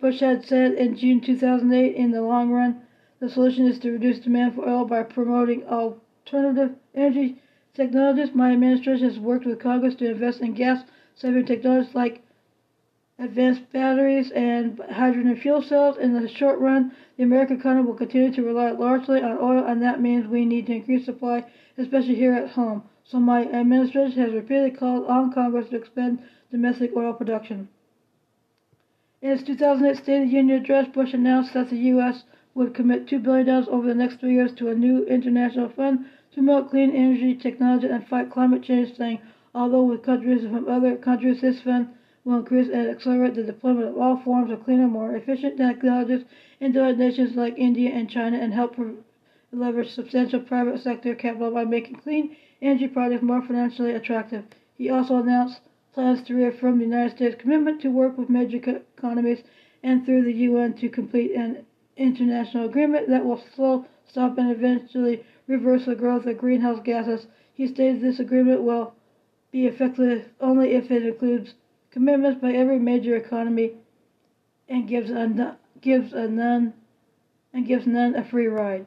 Bush 0.00 0.20
had 0.20 0.44
said 0.44 0.74
in 0.74 0.94
June 0.94 1.22
2008, 1.22 1.96
in 1.96 2.10
the 2.10 2.20
long 2.20 2.50
run, 2.50 2.82
the 3.18 3.30
solution 3.30 3.66
is 3.66 3.78
to 3.78 3.92
reduce 3.92 4.18
demand 4.18 4.54
for 4.54 4.68
oil 4.68 4.84
by 4.84 5.02
promoting 5.02 5.64
alternative 5.66 6.76
energy 6.94 7.40
technologies. 7.72 8.34
My 8.34 8.52
administration 8.52 9.08
has 9.08 9.18
worked 9.18 9.46
with 9.46 9.58
Congress 9.58 9.94
to 9.94 10.10
invest 10.10 10.42
in 10.42 10.52
gas 10.52 10.84
saving 11.14 11.46
technologies 11.46 11.94
like 11.94 12.22
advanced 13.18 13.70
batteries 13.72 14.30
and 14.32 14.78
hydrogen 14.90 15.36
fuel 15.36 15.62
cells. 15.62 15.96
In 15.96 16.12
the 16.12 16.28
short 16.28 16.58
run, 16.58 16.92
the 17.16 17.22
American 17.22 17.58
economy 17.58 17.86
will 17.86 17.94
continue 17.94 18.32
to 18.32 18.42
rely 18.42 18.70
largely 18.72 19.22
on 19.22 19.38
oil, 19.38 19.64
and 19.64 19.80
that 19.82 20.02
means 20.02 20.26
we 20.26 20.44
need 20.44 20.66
to 20.66 20.74
increase 20.74 21.06
supply, 21.06 21.44
especially 21.78 22.14
here 22.14 22.34
at 22.34 22.50
home. 22.50 22.82
So 23.04 23.18
my 23.18 23.44
administration 23.44 24.22
has 24.22 24.32
repeatedly 24.32 24.70
called 24.70 25.06
on 25.06 25.32
Congress 25.32 25.68
to 25.70 25.76
expand 25.76 26.20
domestic 26.50 26.92
oil 26.96 27.12
production. 27.12 27.68
In 29.22 29.32
its 29.32 29.42
2008 29.42 29.96
State 30.02 30.22
of 30.22 30.30
the 30.30 30.36
Union 30.36 30.62
address, 30.62 30.88
Bush 30.88 31.12
announced 31.12 31.52
that 31.54 31.68
the 31.68 31.76
U.S. 31.92 32.24
would 32.54 32.72
commit 32.72 33.06
$2 33.06 33.22
billion 33.22 33.48
over 33.68 33.86
the 33.86 33.94
next 33.94 34.20
three 34.20 34.34
years 34.34 34.52
to 34.54 34.68
a 34.68 34.74
new 34.74 35.04
international 35.04 35.68
fund 35.68 36.06
to 36.30 36.36
promote 36.36 36.70
clean 36.70 36.90
energy 36.90 37.34
technology 37.34 37.86
and 37.86 38.06
fight 38.08 38.30
climate 38.30 38.62
change, 38.62 38.96
saying, 38.96 39.20
although 39.54 39.84
with 39.84 40.02
countries 40.02 40.42
from 40.42 40.68
other 40.68 40.96
countries, 40.96 41.40
this 41.40 41.60
fund 41.60 41.88
will 42.24 42.38
increase 42.38 42.68
and 42.72 42.88
accelerate 42.88 43.34
the 43.34 43.42
deployment 43.42 43.88
of 43.88 43.98
all 43.98 44.16
forms 44.18 44.50
of 44.50 44.64
cleaner, 44.64 44.88
more 44.88 45.14
efficient 45.14 45.56
technologies 45.56 46.24
into 46.60 46.92
nations 46.94 47.36
like 47.36 47.58
India 47.58 47.90
and 47.90 48.08
China 48.08 48.38
and 48.38 48.54
help 48.54 48.76
leverage 49.52 49.90
substantial 49.90 50.40
private 50.40 50.80
sector 50.80 51.14
capital 51.14 51.50
by 51.50 51.64
making 51.64 51.96
clean 51.96 52.36
energy 52.62 52.86
projects 52.86 53.22
more 53.22 53.42
financially 53.42 53.92
attractive. 53.92 54.44
He 54.76 54.88
also 54.88 55.16
announced 55.16 55.60
plans 55.92 56.22
to 56.22 56.34
reaffirm 56.34 56.78
the 56.78 56.84
United 56.84 57.16
States' 57.16 57.40
commitment 57.40 57.80
to 57.82 57.90
work 57.90 58.16
with 58.16 58.30
major 58.30 58.58
economies 58.96 59.42
and 59.82 60.04
through 60.04 60.24
the 60.24 60.32
UN 60.32 60.74
to 60.74 60.88
complete 60.88 61.32
an 61.32 61.64
international 61.96 62.66
agreement 62.66 63.08
that 63.08 63.24
will 63.24 63.42
slow, 63.54 63.86
stop, 64.06 64.38
and 64.38 64.50
eventually 64.50 65.24
reverse 65.46 65.86
the 65.86 65.94
growth 65.94 66.26
of 66.26 66.38
greenhouse 66.38 66.80
gases. 66.84 67.26
He 67.52 67.66
stated 67.66 68.00
this 68.00 68.20
agreement 68.20 68.62
will 68.62 68.94
be 69.50 69.66
effective 69.66 70.28
only 70.40 70.74
if 70.74 70.90
it 70.90 71.04
includes 71.04 71.54
commitments 71.90 72.40
by 72.40 72.52
every 72.52 72.78
major 72.78 73.16
economy 73.16 73.72
and 74.68 74.88
gives 74.88 75.10
a, 75.10 75.58
gives 75.80 76.12
a 76.12 76.28
none 76.28 76.72
and 77.52 77.66
gives 77.66 77.86
none 77.86 78.14
a 78.14 78.24
free 78.24 78.46
ride. 78.46 78.86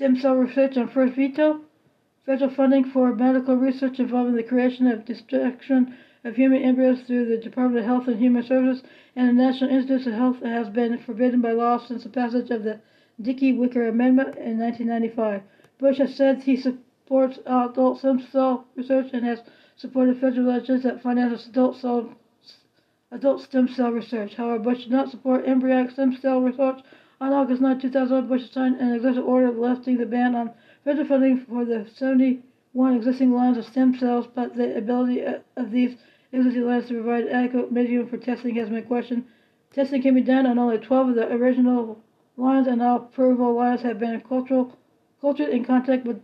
Stem 0.00 0.16
cell 0.16 0.34
research 0.34 0.78
on 0.78 0.88
first 0.88 1.14
veto. 1.14 1.60
Federal 2.24 2.48
funding 2.48 2.84
for 2.84 3.14
medical 3.14 3.54
research 3.54 4.00
involving 4.00 4.34
the 4.34 4.42
creation 4.42 4.86
of 4.86 5.04
destruction 5.04 5.94
of 6.24 6.36
human 6.36 6.62
embryos 6.62 7.02
through 7.02 7.26
the 7.26 7.36
Department 7.36 7.80
of 7.80 7.84
Health 7.84 8.08
and 8.08 8.18
Human 8.18 8.42
Services 8.42 8.82
and 9.14 9.28
the 9.28 9.34
National 9.34 9.68
Institutes 9.68 10.06
of 10.06 10.14
Health 10.14 10.42
has 10.42 10.70
been 10.70 10.96
forbidden 10.96 11.42
by 11.42 11.52
law 11.52 11.76
since 11.76 12.02
the 12.02 12.08
passage 12.08 12.50
of 12.50 12.64
the 12.64 12.80
Dickey-Wicker 13.20 13.86
Amendment 13.88 14.38
in 14.38 14.58
1995. 14.58 15.42
Bush 15.76 15.98
has 15.98 16.14
said 16.14 16.44
he 16.44 16.56
supports 16.56 17.38
adult 17.44 17.98
stem 17.98 18.26
cell 18.32 18.64
research 18.76 19.10
and 19.12 19.26
has 19.26 19.42
supported 19.76 20.18
federal 20.18 20.46
legislation 20.46 20.88
that 20.88 21.02
finances 21.02 21.46
adult, 21.46 21.76
cell, 21.76 22.14
adult 23.10 23.42
stem 23.42 23.68
cell 23.68 23.92
research. 23.92 24.32
However, 24.32 24.60
Bush 24.60 24.84
did 24.84 24.92
not 24.92 25.10
support 25.10 25.44
embryonic 25.44 25.90
stem 25.90 26.16
cell 26.16 26.40
research. 26.40 26.80
On 27.22 27.34
August 27.34 27.60
9, 27.60 27.78
2001, 27.80 28.28
Bush 28.28 28.50
signed 28.50 28.80
an 28.80 28.94
executive 28.94 29.28
order 29.28 29.50
lifting 29.50 29.98
the 29.98 30.06
ban 30.06 30.34
on 30.34 30.52
federal 30.84 31.06
funding 31.06 31.44
for 31.44 31.66
the 31.66 31.86
71 31.94 32.96
existing 32.96 33.34
lines 33.34 33.58
of 33.58 33.66
stem 33.66 33.94
cells, 33.94 34.26
but 34.26 34.56
the 34.56 34.74
ability 34.74 35.22
of 35.56 35.70
these 35.70 35.96
existing 36.32 36.66
lines 36.66 36.88
to 36.88 36.94
provide 36.94 37.28
adequate 37.28 37.70
medium 37.70 38.08
for 38.08 38.16
testing 38.16 38.54
has 38.54 38.70
been 38.70 38.84
questioned. 38.84 39.26
Testing 39.70 40.00
can 40.00 40.14
be 40.14 40.22
done 40.22 40.46
on 40.46 40.58
only 40.58 40.78
12 40.78 41.10
of 41.10 41.14
the 41.14 41.30
original 41.30 42.02
lines, 42.38 42.66
and 42.66 42.80
all 42.80 42.96
approval 42.96 43.54
lines 43.54 43.82
have 43.82 43.98
been 43.98 44.18
cultural, 44.22 44.78
cultured 45.20 45.50
in 45.50 45.62
contact 45.62 46.06
with 46.06 46.22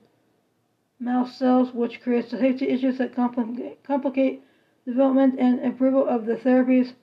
mouse 0.99 1.37
cells, 1.39 1.75
which 1.75 2.01
creates 2.01 2.31
safety 2.31 2.69
issues 2.69 2.97
that 2.97 3.15
complicate, 3.15 3.85
complicate 3.85 4.43
development 4.87 5.39
and 5.39 5.63
approval 5.63 6.09
of 6.09 6.25
the 6.25 6.37
therapies. 6.37 6.95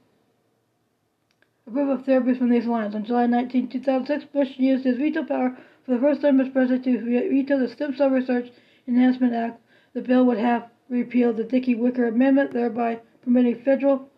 Approval 1.65 1.95
of 1.95 2.03
therapies 2.03 2.37
from 2.37 2.49
these 2.49 2.65
lines. 2.65 2.93
On 2.93 3.05
July 3.05 3.25
19, 3.25 3.69
2006, 3.69 4.31
Bush 4.33 4.57
used 4.57 4.83
his 4.83 4.97
veto 4.97 5.23
power 5.23 5.57
for 5.85 5.91
the 5.93 5.99
first 5.99 6.21
time 6.21 6.41
as 6.41 6.49
president 6.49 6.83
to 6.83 7.29
veto 7.29 7.57
the 7.57 7.69
Stem 7.69 7.95
Cell 7.95 8.09
Research 8.09 8.51
Enhancement 8.85 9.33
Act. 9.33 9.61
The 9.93 10.01
bill 10.01 10.25
would 10.25 10.37
have 10.37 10.69
repealed 10.89 11.37
the 11.37 11.45
Dickey-Wicker 11.45 12.05
Amendment, 12.05 12.51
thereby 12.51 12.99
permitting 13.23 13.63
federal 13.63 14.09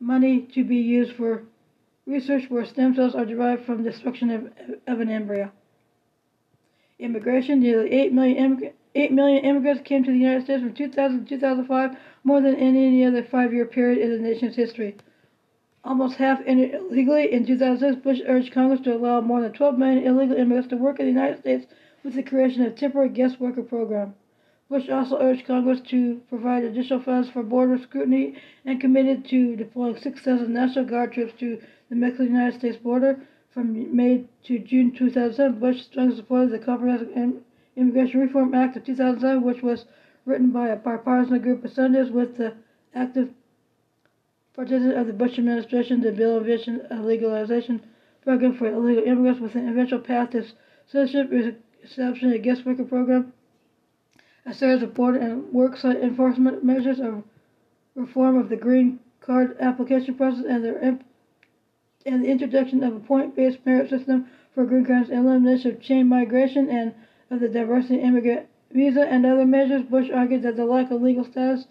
money 0.00 0.40
to 0.52 0.64
be 0.64 0.76
used 0.76 1.14
for 1.14 1.44
research 2.06 2.50
where 2.50 2.64
stem 2.64 2.94
cells 2.94 3.14
are 3.14 3.24
derived 3.24 3.64
from 3.64 3.84
destruction 3.84 4.30
of, 4.30 4.52
of 4.86 5.00
an 5.00 5.08
embryo. 5.08 5.52
Immigration, 6.98 7.60
nearly 7.60 7.92
8 7.92 8.12
million 8.12 8.36
immigrants 8.36 8.78
8 8.96 9.12
million 9.12 9.44
immigrants 9.44 9.82
came 9.82 10.04
to 10.04 10.10
the 10.12 10.18
United 10.18 10.44
States 10.44 10.62
from 10.62 10.72
2000 10.72 11.24
to 11.24 11.36
2005, 11.36 11.96
more 12.22 12.40
than 12.40 12.54
in 12.54 12.76
any 12.76 13.04
other 13.04 13.24
five 13.24 13.52
year 13.52 13.66
period 13.66 13.98
in 13.98 14.10
the 14.10 14.18
nation's 14.18 14.54
history. 14.54 14.96
Almost 15.84 16.16
half 16.16 16.40
illegally. 16.46 17.32
In 17.32 17.46
2006, 17.46 18.02
Bush 18.02 18.20
urged 18.26 18.52
Congress 18.52 18.80
to 18.80 18.94
allow 18.94 19.20
more 19.20 19.42
than 19.42 19.52
12 19.52 19.78
million 19.78 20.06
illegal 20.06 20.36
immigrants 20.36 20.68
to 20.68 20.76
work 20.76 20.98
in 20.98 21.06
the 21.06 21.12
United 21.12 21.40
States 21.40 21.66
with 22.02 22.14
the 22.14 22.22
creation 22.22 22.62
of 22.62 22.72
a 22.72 22.76
temporary 22.76 23.10
guest 23.10 23.38
worker 23.40 23.62
program. 23.62 24.14
Bush 24.70 24.88
also 24.88 25.20
urged 25.20 25.46
Congress 25.46 25.80
to 25.82 26.22
provide 26.30 26.64
additional 26.64 27.02
funds 27.02 27.28
for 27.28 27.42
border 27.42 27.76
scrutiny 27.76 28.34
and 28.64 28.80
committed 28.80 29.24
to 29.26 29.56
deploying 29.56 29.96
6,000 29.96 30.52
National 30.52 30.86
Guard 30.86 31.12
troops 31.12 31.34
to 31.38 31.60
the 31.90 31.96
Mexico-United 31.96 32.58
States 32.58 32.78
border 32.78 33.20
from 33.50 33.94
May 33.94 34.24
to 34.44 34.58
June 34.58 34.90
2007. 34.90 35.60
Bush 35.60 35.82
strongly 35.82 36.16
supported 36.16 36.50
the 36.50 36.64
Comprehensive 36.64 37.10
Immigration 37.76 38.20
Reform 38.20 38.54
Act 38.54 38.76
of 38.76 38.84
2007, 38.84 39.42
which 39.42 39.62
was 39.62 39.84
written 40.24 40.50
by 40.50 40.68
a 40.68 40.76
bipartisan 40.76 41.40
group 41.40 41.62
of 41.64 41.72
senators 41.72 42.10
with 42.10 42.38
the 42.38 42.54
active 42.94 43.34
participation 44.54 44.98
of 44.98 45.06
the 45.06 45.12
Bush 45.12 45.38
administration. 45.38 46.00
The 46.00 46.12
bill 46.12 46.38
envisioned 46.38 46.86
a 46.90 47.02
legalization 47.02 47.82
program 48.22 48.56
for 48.56 48.66
illegal 48.66 49.04
immigrants 49.04 49.40
with 49.40 49.54
an 49.54 49.68
eventual 49.68 50.00
path 50.00 50.30
to 50.30 50.44
citizenship, 50.86 51.60
establishing 51.82 52.32
a 52.32 52.38
guest 52.38 52.64
worker 52.64 52.84
program 52.84 53.32
a 54.46 54.52
series 54.52 54.82
of 54.82 54.92
border 54.92 55.18
and 55.18 55.44
worksite 55.54 56.02
enforcement 56.02 56.62
measures, 56.62 57.00
a 57.00 57.22
reform 57.94 58.36
of 58.36 58.48
the 58.50 58.56
green 58.56 59.00
card 59.20 59.56
application 59.58 60.14
process, 60.14 60.44
and 60.46 60.62
the, 60.62 60.86
imp- 60.86 61.04
and 62.04 62.22
the 62.22 62.28
introduction 62.28 62.82
of 62.82 62.94
a 62.94 63.00
point-based 63.00 63.64
merit 63.64 63.88
system 63.88 64.26
for 64.54 64.66
green 64.66 64.84
cards, 64.84 65.08
elimination 65.08 65.72
of 65.72 65.80
chain 65.80 66.06
migration, 66.06 66.68
and 66.68 66.94
of 67.30 67.40
the 67.40 67.48
diversity 67.48 68.00
immigrant 68.00 68.46
visa 68.70 69.00
and 69.00 69.24
other 69.24 69.46
measures. 69.46 69.82
Bush 69.82 70.10
argued 70.10 70.42
that 70.42 70.56
the 70.56 70.66
lack 70.66 70.90
of 70.90 71.00
legal 71.00 71.24
status 71.24 71.66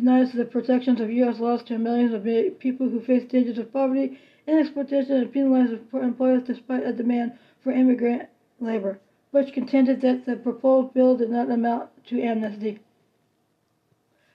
denies 0.00 0.32
the 0.32 0.44
protections 0.44 1.00
of 1.00 1.10
U.S. 1.10 1.38
laws 1.38 1.62
to 1.64 1.78
millions 1.78 2.12
of 2.12 2.24
people 2.58 2.88
who 2.88 3.00
face 3.00 3.24
dangers 3.24 3.58
of 3.58 3.72
poverty 3.72 4.18
and 4.46 4.58
exploitation 4.58 5.12
and 5.12 5.32
penalizes 5.32 5.80
employers 5.92 6.42
despite 6.44 6.84
a 6.84 6.92
demand 6.92 7.32
for 7.62 7.70
immigrant 7.70 8.28
labor. 8.58 8.98
Bush 9.32 9.52
contended 9.52 10.00
that 10.00 10.26
the 10.26 10.36
proposed 10.36 10.92
bill 10.92 11.16
did 11.16 11.30
not 11.30 11.50
amount 11.50 11.88
to 12.06 12.20
amnesty. 12.20 12.80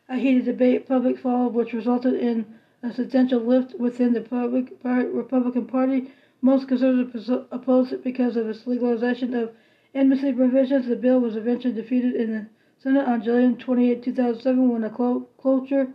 A 0.08 0.16
heated 0.18 0.46
debate 0.46 0.88
public 0.88 1.18
followed, 1.20 1.54
which 1.54 1.74
resulted 1.74 2.14
in 2.14 2.46
a 2.82 2.94
substantial 2.94 3.40
lift 3.40 3.74
within 3.80 4.14
the 4.14 4.22
public, 4.22 4.72
Republican 4.84 5.66
Party. 5.66 6.12
Most 6.42 6.68
conservatives 6.68 7.30
opposed 7.52 7.92
it 7.92 8.04
because 8.04 8.38
of 8.38 8.48
its 8.48 8.68
legalization 8.68 9.34
of 9.34 9.52
amnesty 9.96 10.32
provisions. 10.32 10.88
The 10.88 10.96
bill 10.96 11.20
was 11.20 11.36
eventually 11.36 11.74
defeated 11.74 12.16
in 12.16 12.32
the 12.32 12.46
Senate 12.86 13.08
on 13.08 13.24
July 13.24 13.52
28, 13.52 14.04
2007, 14.04 14.70
when 14.70 14.84
a 14.84 14.92
cloture 14.92 15.88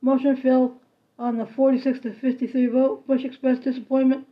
motion 0.00 0.34
fell 0.34 0.80
on 1.18 1.36
the 1.36 1.44
46 1.44 2.00
to 2.00 2.14
53 2.14 2.66
vote. 2.68 3.06
Bush 3.06 3.22
expressed 3.22 3.64
disappointment 3.64 4.26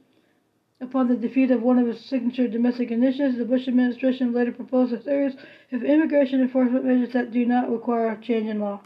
Upon 0.80 1.08
the 1.08 1.16
defeat 1.16 1.50
of 1.50 1.60
one 1.62 1.78
of 1.78 1.86
his 1.86 2.00
signature 2.00 2.48
domestic 2.48 2.90
initiatives, 2.90 3.36
the 3.36 3.44
Bush 3.44 3.68
administration 3.68 4.32
later 4.32 4.52
proposed 4.52 4.94
a 4.94 5.02
series 5.02 5.34
of 5.72 5.84
immigration 5.84 6.40
enforcement 6.40 6.86
measures 6.86 7.12
that 7.12 7.32
do 7.32 7.44
not 7.44 7.70
require 7.70 8.10
a 8.10 8.20
change 8.22 8.48
in 8.48 8.60
law. 8.60 8.80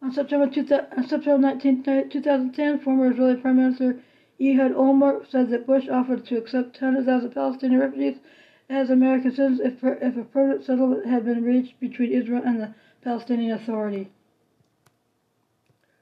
On 0.00 0.10
September, 0.10 0.46
2000, 0.46 0.86
on 0.96 1.06
September 1.06 1.38
19, 1.38 2.08
2010, 2.10 2.78
former 2.80 3.12
Israeli 3.12 3.36
Prime 3.36 3.56
Minister 3.56 4.00
Ehud 4.40 4.72
Olmert 4.74 5.30
said 5.30 5.50
that 5.50 5.66
Bush 5.66 5.88
offered 5.90 6.24
to 6.26 6.38
accept 6.38 6.80
100,000 6.80 7.30
Palestinian 7.32 7.80
refugees 7.80 8.18
as 8.68 8.90
American 8.90 9.30
citizens 9.30 9.60
if, 9.60 9.82
if 9.82 10.16
a 10.16 10.24
permanent 10.24 10.64
settlement 10.64 11.06
had 11.06 11.24
been 11.24 11.42
reached 11.42 11.80
between 11.80 12.12
Israel 12.12 12.42
and 12.44 12.60
the 12.60 12.74
Palestinian 13.02 13.52
Authority. 13.52 14.10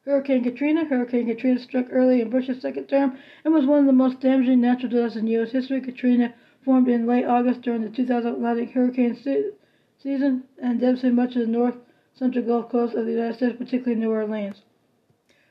Hurricane 0.04 0.44
Katrina. 0.44 0.84
Hurricane 0.84 1.26
Katrina 1.26 1.58
struck 1.58 1.86
early 1.90 2.20
in 2.20 2.30
Bush's 2.30 2.60
second 2.60 2.86
term 2.86 3.18
and 3.44 3.52
was 3.52 3.66
one 3.66 3.80
of 3.80 3.86
the 3.86 3.92
most 3.92 4.20
damaging 4.20 4.60
natural 4.60 4.90
disasters 4.90 5.20
in 5.20 5.26
U.S. 5.28 5.50
history. 5.50 5.80
Katrina 5.80 6.32
formed 6.64 6.88
in 6.88 7.06
late 7.06 7.24
August 7.24 7.62
during 7.62 7.82
the 7.82 7.88
2000 7.88 8.30
Atlantic 8.30 8.70
hurricane 8.70 9.16
se- 9.16 9.50
season 9.98 10.44
and 10.62 10.80
devastated 10.80 11.14
much 11.14 11.34
of 11.34 11.42
the 11.42 11.52
north 11.52 11.76
central 12.14 12.44
Gulf 12.44 12.68
Coast 12.70 12.94
of 12.94 13.04
the 13.04 13.12
United 13.12 13.36
States, 13.36 13.56
particularly 13.58 14.00
New 14.00 14.10
Orleans. 14.10 14.62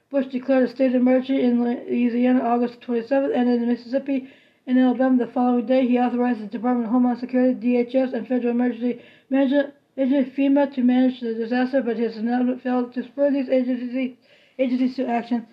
Bush 0.10 0.28
declared 0.28 0.64
a 0.64 0.68
state 0.70 0.96
of 0.96 0.96
emergency 0.96 1.44
in 1.44 1.64
Louisiana 1.64 2.40
August 2.42 2.80
27th 2.82 3.36
and 3.36 3.50
in 3.50 3.68
Mississippi 3.68 4.30
and 4.68 4.80
Alabama 4.80 5.24
the 5.24 5.32
following 5.32 5.66
day. 5.66 5.88
He 5.88 6.00
authorized 6.00 6.42
the 6.42 6.48
Department 6.48 6.88
of 6.88 6.92
Homeland 6.92 7.20
Security, 7.20 7.54
DHS, 7.54 8.14
and 8.14 8.28
Federal 8.28 8.52
Emergency 8.52 9.02
Management 9.30 9.74
Agency 9.98 10.32
FEMA 10.32 10.74
to 10.74 10.82
manage 10.82 11.20
the 11.22 11.34
disaster, 11.34 11.82
but 11.82 11.98
his 11.98 12.18
announcement 12.18 12.64
failed 12.64 12.94
to 12.94 13.04
spur 13.04 13.32
these 13.32 13.50
agencies 13.50 14.16
agencies 14.58 14.96
to 14.96 15.08
action. 15.08 15.46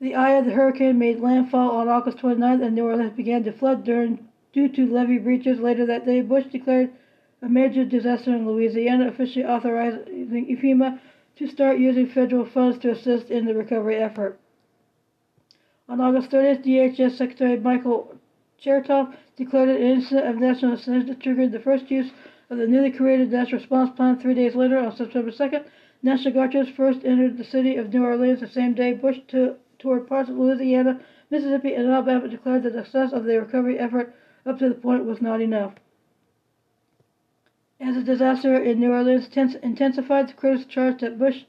The 0.00 0.14
eye 0.14 0.30
of 0.30 0.46
the 0.46 0.52
hurricane 0.52 0.98
made 0.98 1.20
landfall 1.20 1.72
on 1.72 1.88
August 1.88 2.18
29th, 2.18 2.64
and 2.64 2.74
New 2.74 2.84
Orleans 2.84 3.16
began 3.16 3.44
to 3.44 3.52
flood 3.52 3.84
during, 3.84 4.26
due 4.52 4.68
to 4.68 4.86
levee 4.86 5.18
breaches. 5.18 5.60
Later 5.60 5.84
that 5.86 6.06
day, 6.06 6.22
Bush 6.22 6.46
declared 6.50 6.90
a 7.42 7.48
major 7.48 7.84
disaster 7.84 8.34
in 8.34 8.46
Louisiana, 8.46 9.08
officially 9.08 9.44
authorizing 9.44 10.58
FEMA 10.62 10.98
to 11.36 11.46
start 11.46 11.78
using 11.78 12.08
federal 12.08 12.46
funds 12.46 12.78
to 12.78 12.90
assist 12.90 13.30
in 13.30 13.44
the 13.44 13.54
recovery 13.54 13.96
effort. 13.96 14.38
On 15.88 16.00
August 16.00 16.30
30th, 16.30 16.64
DHS 16.64 17.16
Secretary 17.16 17.58
Michael 17.58 18.19
Chertoff 18.60 19.14
declared 19.36 19.70
an 19.70 19.76
incident 19.80 20.26
of 20.26 20.36
national 20.36 20.74
assistance 20.74 21.08
that 21.08 21.20
triggered 21.20 21.50
the 21.50 21.60
first 21.60 21.90
use 21.90 22.12
of 22.50 22.58
the 22.58 22.66
newly 22.66 22.90
created 22.90 23.32
National 23.32 23.58
Response 23.58 23.90
Plan 23.96 24.18
three 24.18 24.34
days 24.34 24.54
later 24.54 24.76
on 24.76 24.94
September 24.94 25.30
2nd. 25.30 25.64
National 26.02 26.34
Guard 26.34 26.52
troops 26.52 26.70
first 26.70 27.04
entered 27.04 27.38
the 27.38 27.44
city 27.44 27.76
of 27.76 27.92
New 27.92 28.04
Orleans 28.04 28.40
the 28.40 28.46
same 28.46 28.74
day. 28.74 28.92
Bush 28.92 29.20
to, 29.28 29.56
toured 29.78 30.06
parts 30.06 30.28
of 30.28 30.36
Louisiana, 30.36 31.00
Mississippi, 31.30 31.72
and 31.72 31.88
Alabama 31.90 32.28
declared 32.28 32.62
that 32.64 32.74
the 32.74 32.84
success 32.84 33.12
of 33.14 33.24
the 33.24 33.40
recovery 33.40 33.78
effort 33.78 34.14
up 34.44 34.58
to 34.58 34.68
the 34.68 34.74
point 34.74 35.06
was 35.06 35.22
not 35.22 35.40
enough. 35.40 35.74
As 37.80 37.94
the 37.94 38.02
disaster 38.02 38.56
in 38.56 38.78
New 38.78 38.92
Orleans 38.92 39.34
intensified, 39.62 40.28
the 40.28 40.34
critics 40.34 40.66
charged 40.66 41.00
that 41.00 41.18
Bush 41.18 41.44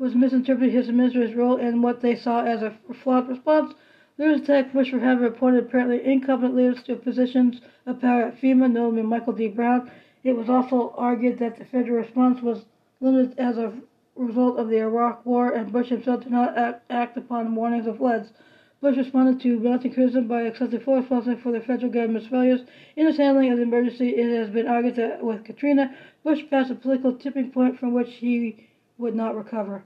was 0.00 0.16
misinterpreting 0.16 0.74
his 0.74 0.88
administration's 0.88 1.36
role 1.36 1.58
in 1.58 1.80
what 1.80 2.00
they 2.00 2.16
saw 2.16 2.42
as 2.42 2.62
a 2.62 2.76
flawed 2.92 3.28
response. 3.28 3.72
Attacked 4.18 4.72
Bush 4.72 4.90
for 4.90 4.98
having 4.98 5.26
appointed 5.26 5.64
apparently 5.64 6.02
incompetent 6.02 6.56
leaders 6.56 6.82
to 6.84 6.96
positions 6.96 7.60
of 7.84 8.00
power 8.00 8.22
at 8.22 8.40
FEMA, 8.40 8.72
notably 8.72 9.02
Michael 9.02 9.34
D. 9.34 9.48
Brown. 9.48 9.90
It 10.24 10.34
was 10.34 10.48
also 10.48 10.94
argued 10.96 11.38
that 11.38 11.58
the 11.58 11.66
federal 11.66 11.98
response 11.98 12.40
was 12.40 12.64
limited 13.00 13.38
as 13.38 13.58
a 13.58 13.74
result 14.14 14.58
of 14.58 14.68
the 14.68 14.78
Iraq 14.78 15.26
War, 15.26 15.52
and 15.52 15.70
Bush 15.70 15.90
himself 15.90 16.22
did 16.22 16.32
not 16.32 16.56
act, 16.56 16.82
act 16.88 17.18
upon 17.18 17.54
warnings 17.54 17.86
of 17.86 17.98
floods. 17.98 18.32
Bush 18.80 18.96
responded 18.96 19.38
to 19.42 19.60
mounting 19.60 19.92
criticism 19.92 20.28
by 20.28 20.42
accepting 20.42 20.80
full 20.80 20.96
responsibility 20.96 21.42
for 21.42 21.52
the 21.52 21.60
federal 21.60 21.92
government's 21.92 22.28
failures 22.28 22.62
in 22.96 23.06
its 23.06 23.18
handling 23.18 23.52
of 23.52 23.58
the 23.58 23.64
emergency. 23.64 24.16
It 24.16 24.34
has 24.34 24.48
been 24.48 24.66
argued 24.66 24.96
that 24.96 25.22
with 25.22 25.44
Katrina, 25.44 25.94
Bush 26.24 26.42
passed 26.48 26.70
a 26.70 26.74
political 26.74 27.14
tipping 27.16 27.50
point 27.50 27.78
from 27.78 27.92
which 27.92 28.14
he 28.14 28.68
would 28.96 29.14
not 29.14 29.36
recover. 29.36 29.84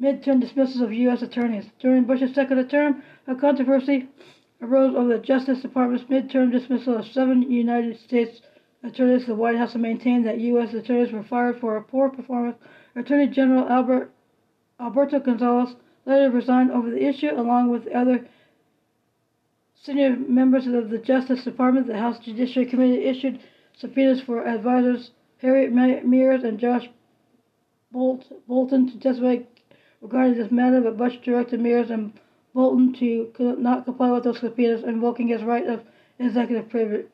Midterm 0.00 0.40
dismissals 0.40 0.80
of 0.80 0.92
U.S. 0.92 1.22
attorneys. 1.22 1.66
During 1.80 2.04
Bush's 2.04 2.34
second 2.34 2.68
term, 2.68 3.02
a 3.26 3.34
controversy 3.34 4.08
arose 4.62 4.94
over 4.94 5.08
the 5.08 5.18
Justice 5.18 5.60
Department's 5.60 6.04
midterm 6.04 6.52
dismissal 6.52 6.98
of 6.98 7.06
seven 7.06 7.42
United 7.42 7.98
States 7.98 8.40
attorneys, 8.84 9.26
the 9.26 9.34
White 9.34 9.56
House 9.56 9.74
maintained 9.74 10.26
that 10.26 10.38
U.S. 10.38 10.72
attorneys 10.72 11.12
were 11.12 11.24
fired 11.24 11.60
for 11.60 11.76
a 11.76 11.82
poor 11.82 12.10
performance. 12.10 12.56
Attorney 12.94 13.26
General 13.28 13.68
Albert, 13.68 14.12
Alberto 14.80 15.18
Gonzales 15.18 15.74
later 16.06 16.30
resigned 16.30 16.70
over 16.70 16.90
the 16.90 17.04
issue, 17.04 17.30
along 17.34 17.70
with 17.70 17.88
other 17.88 18.26
senior 19.74 20.16
members 20.16 20.66
of 20.66 20.90
the 20.90 20.98
Justice 20.98 21.44
Department. 21.44 21.86
The 21.86 21.98
House 21.98 22.18
Judiciary 22.24 22.68
Committee 22.68 23.04
issued 23.04 23.40
subpoenas 23.76 24.22
for 24.22 24.46
advisors 24.46 25.10
Harriet 25.38 25.72
Miers 25.72 26.44
and 26.44 26.58
Josh 26.58 26.88
Bolt, 27.90 28.24
Bolten 28.48 28.92
to 28.92 28.98
testify 29.00 29.38
regarding 30.00 30.36
this 30.36 30.50
matter, 30.50 30.80
but 30.80 30.96
Bush 30.96 31.16
directed 31.24 31.60
Miers 31.60 31.90
and 31.90 32.12
Bolten 32.54 32.96
to 32.98 33.56
not 33.58 33.84
comply 33.84 34.10
with 34.10 34.24
those 34.24 34.40
subpoenas, 34.40 34.84
invoking 34.84 35.28
his 35.28 35.42
right 35.42 35.66
of 35.66 35.82
executive 36.18 36.68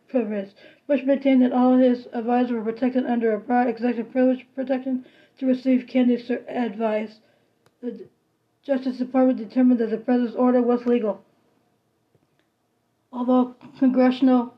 privilege. 0.08 0.52
Bush 0.86 1.02
maintained 1.04 1.42
that 1.42 1.52
all 1.52 1.76
his 1.76 2.06
advisors 2.12 2.52
were 2.52 2.72
protected 2.72 3.04
under 3.06 3.32
a 3.32 3.38
broad 3.38 3.68
executive 3.68 4.10
privilege 4.12 4.46
protection 4.54 5.04
to 5.38 5.46
receive 5.46 5.86
candidate 5.86 6.44
advice. 6.48 7.20
The 7.82 8.06
Justice 8.62 8.96
Department 8.96 9.38
determined 9.38 9.80
that 9.80 9.90
the 9.90 9.98
president's 9.98 10.36
order 10.36 10.62
was 10.62 10.86
legal. 10.86 11.22
Although 13.12 13.56
congressional 13.78 14.54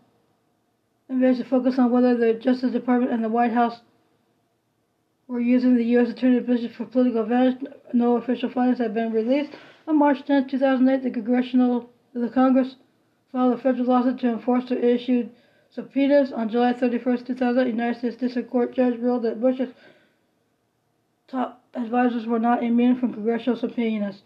investigation 1.09 1.51
focused 1.51 1.79
on 1.79 1.91
whether 1.91 2.17
the 2.17 2.35
Justice 2.35 2.73
Department 2.73 3.13
and 3.13 3.25
the 3.25 3.29
White 3.29 3.53
House 3.53 3.81
were 5.29 5.41
using 5.41 5.77
the 5.77 5.85
U.S. 5.85 6.11
Attorney's 6.11 6.47
position 6.47 6.73
for 6.73 6.85
political 6.85 7.23
advantage, 7.23 7.67
no 7.93 8.17
official 8.17 8.49
findings 8.49 8.79
have 8.79 8.95
been 8.95 9.13
released. 9.13 9.53
On 9.89 9.99
March 9.99 10.25
10, 10.25 10.49
2008, 10.49 11.03
the 11.03 11.11
Congressional, 11.11 11.91
the 12.15 12.29
Congress 12.29 12.77
filed 13.33 13.55
a 13.55 13.59
federal 13.59 13.87
lawsuit 13.87 14.21
to 14.21 14.29
enforce 14.29 14.69
the 14.69 14.85
issued 14.85 15.31
subpoenas. 15.71 16.33
On 16.33 16.49
July 16.49 16.73
31, 16.73 17.25
2000, 17.25 17.67
United 17.67 17.99
States 17.99 18.17
District 18.17 18.51
Court 18.51 18.75
judge 18.75 18.99
ruled 18.99 19.25
that 19.25 19.41
Bush's 19.41 19.73
top 21.29 21.63
advisors 21.75 22.27
were 22.27 22.39
not 22.39 22.63
immune 22.63 22.99
from 22.99 23.13
congressional 23.13 23.59
subpoenas. 23.59 24.23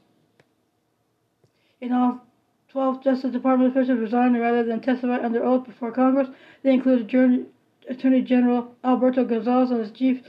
In 1.80 1.92
all, 1.92 2.20
12 2.68 3.02
Justice 3.02 3.32
Department 3.32 3.70
officials 3.74 3.98
resigned 3.98 4.38
rather 4.38 4.62
than 4.62 4.80
testify 4.80 5.24
under 5.24 5.42
oath 5.44 5.66
before 5.66 5.90
Congress. 5.90 6.28
They 6.62 6.74
included 6.74 7.46
Attorney 7.88 8.20
General 8.20 8.76
Alberto 8.84 9.24
Gonzales 9.24 9.70
and 9.70 9.80
his 9.80 9.90
chief 9.90 10.22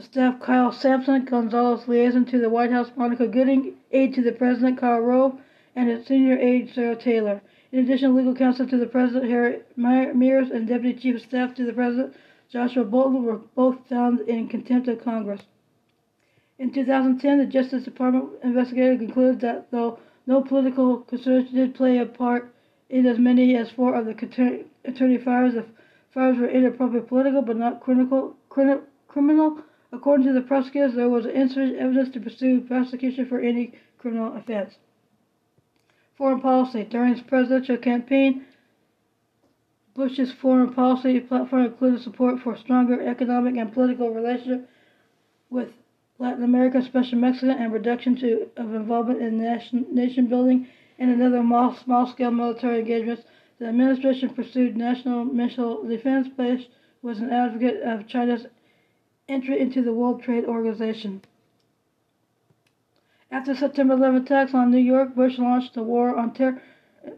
staff 0.00 0.40
Kyle 0.40 0.72
Sampson, 0.72 1.24
Gonzales' 1.24 1.86
liaison 1.86 2.24
to 2.26 2.38
the 2.38 2.50
White 2.50 2.70
House 2.70 2.90
Monica 2.96 3.28
Goodling, 3.28 3.74
aide 3.92 4.14
to 4.14 4.22
the 4.22 4.32
President 4.32 4.78
Karl 4.78 5.00
Rove, 5.00 5.38
and 5.76 5.88
his 5.88 6.06
senior 6.06 6.36
aide 6.38 6.70
Sarah 6.74 6.96
Taylor. 6.96 7.40
In 7.70 7.78
addition, 7.80 8.14
legal 8.14 8.34
counsel 8.34 8.66
to 8.66 8.76
the 8.76 8.86
President 8.86 9.30
Harry 9.30 9.60
Miers 9.76 10.50
and 10.50 10.66
Deputy 10.66 10.98
Chief 10.98 11.16
of 11.16 11.22
Staff 11.22 11.54
to 11.54 11.64
the 11.64 11.72
President 11.72 12.14
Joshua 12.50 12.84
Bolten 12.84 13.22
were 13.22 13.40
both 13.54 13.86
found 13.88 14.20
in 14.20 14.48
contempt 14.48 14.88
of 14.88 15.02
Congress. 15.02 15.42
In 16.58 16.72
2010, 16.72 17.38
the 17.38 17.46
Justice 17.46 17.84
Department 17.84 18.30
investigator 18.42 18.96
concluded 18.96 19.40
that 19.40 19.70
though 19.70 19.98
no 20.26 20.42
political 20.42 20.98
consideration 20.98 21.54
did 21.54 21.74
play 21.74 21.98
a 21.98 22.06
part 22.06 22.54
in 22.90 23.06
as 23.06 23.18
many 23.18 23.56
as 23.56 23.70
four 23.70 23.94
of 23.94 24.06
the 24.06 24.64
attorney 24.84 25.18
fires, 25.18 25.54
the 25.54 25.64
fires 26.12 26.38
were 26.38 26.48
inappropriate 26.48 27.08
political 27.08 27.42
but 27.42 27.56
not 27.56 27.80
criminal. 27.80 28.36
criminal. 28.48 29.62
According 29.92 30.26
to 30.26 30.32
the 30.32 30.40
prosecutors, 30.40 30.94
there 30.94 31.10
was 31.10 31.26
insufficient 31.26 31.78
evidence 31.78 32.08
to 32.10 32.20
pursue 32.20 32.62
prosecution 32.62 33.26
for 33.26 33.40
any 33.40 33.74
criminal 33.98 34.34
offense. 34.34 34.78
Foreign 36.16 36.40
policy. 36.40 36.84
During 36.84 37.14
his 37.14 37.22
presidential 37.22 37.76
campaign, 37.76 38.46
Bush's 39.94 40.32
foreign 40.32 40.72
policy 40.72 41.20
platform 41.20 41.66
included 41.66 42.00
support 42.00 42.40
for 42.40 42.56
stronger 42.56 43.02
economic 43.02 43.56
and 43.56 43.72
political 43.72 44.08
relationship 44.10 44.68
with 45.50 45.68
Latin 46.18 46.44
America, 46.44 46.78
especially 46.78 47.18
Mexico, 47.18 47.52
and 47.52 47.72
reduction 47.72 48.16
to, 48.16 48.48
of 48.56 48.72
involvement 48.74 49.20
in 49.20 49.38
nation, 49.38 49.84
nation 49.90 50.26
building 50.26 50.66
and 50.98 51.10
another 51.10 51.42
small 51.84 52.06
scale 52.06 52.30
military 52.30 52.78
engagements. 52.78 53.24
The 53.58 53.66
administration 53.66 54.30
pursued 54.30 54.76
national 54.76 55.26
missile 55.26 55.82
defense, 55.86 56.28
Bush 56.28 56.62
was 57.02 57.18
an 57.18 57.30
advocate 57.30 57.82
of 57.82 58.06
China's 58.06 58.46
entry 59.32 59.58
into 59.58 59.82
the 59.82 59.94
World 59.94 60.22
Trade 60.22 60.44
Organization. 60.44 61.22
After 63.30 63.54
September 63.54 63.94
11 63.94 64.22
attacks 64.22 64.52
on 64.52 64.70
New 64.70 64.76
York, 64.76 65.14
Bush 65.14 65.38
launched 65.38 65.74
a 65.78 65.82
war 65.82 66.14
on 66.14 66.34
terror 66.34 66.60
uh, 67.06 67.12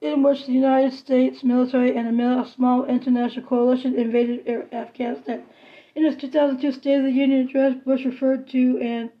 in 0.00 0.24
which 0.24 0.46
the 0.46 0.52
United 0.52 0.92
States 0.92 1.44
military 1.44 1.96
and 1.96 2.20
a 2.20 2.44
small 2.48 2.84
international 2.86 3.46
coalition 3.46 3.94
invaded 3.94 4.72
Afghanistan. 4.72 5.44
In 5.94 6.04
his 6.04 6.16
2002 6.16 6.72
State 6.72 6.98
of 6.98 7.04
the 7.04 7.12
Union 7.12 7.46
address, 7.46 7.76
Bush 7.84 8.04
referred 8.04 8.48
to 8.48 8.78
an 8.80 9.12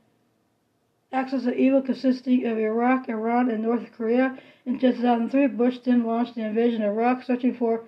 axis 1.12 1.46
of 1.46 1.54
evil 1.54 1.82
consisting 1.82 2.44
of 2.46 2.58
Iraq, 2.58 3.08
Iran, 3.08 3.48
and 3.48 3.62
North 3.62 3.92
Korea. 3.92 4.36
In 4.66 4.80
2003, 4.80 5.46
Bush 5.46 5.78
then 5.84 6.04
launched 6.04 6.34
the 6.34 6.44
invasion 6.44 6.82
of 6.82 6.90
Iraq, 6.90 7.22
searching 7.22 7.54
for 7.54 7.84